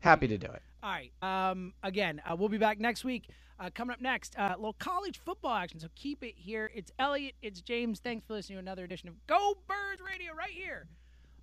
[0.00, 0.62] Happy to do it.
[0.82, 1.12] All right.
[1.22, 3.28] Um, again, uh, we'll be back next week.
[3.58, 5.80] Uh, coming up next, uh, little college football action.
[5.80, 6.70] So keep it here.
[6.74, 7.34] It's Eliot.
[7.40, 8.00] It's James.
[8.00, 10.86] Thanks for listening to another edition of Go Birds Radio right here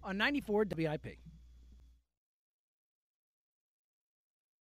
[0.04, 1.18] on 94 WIP.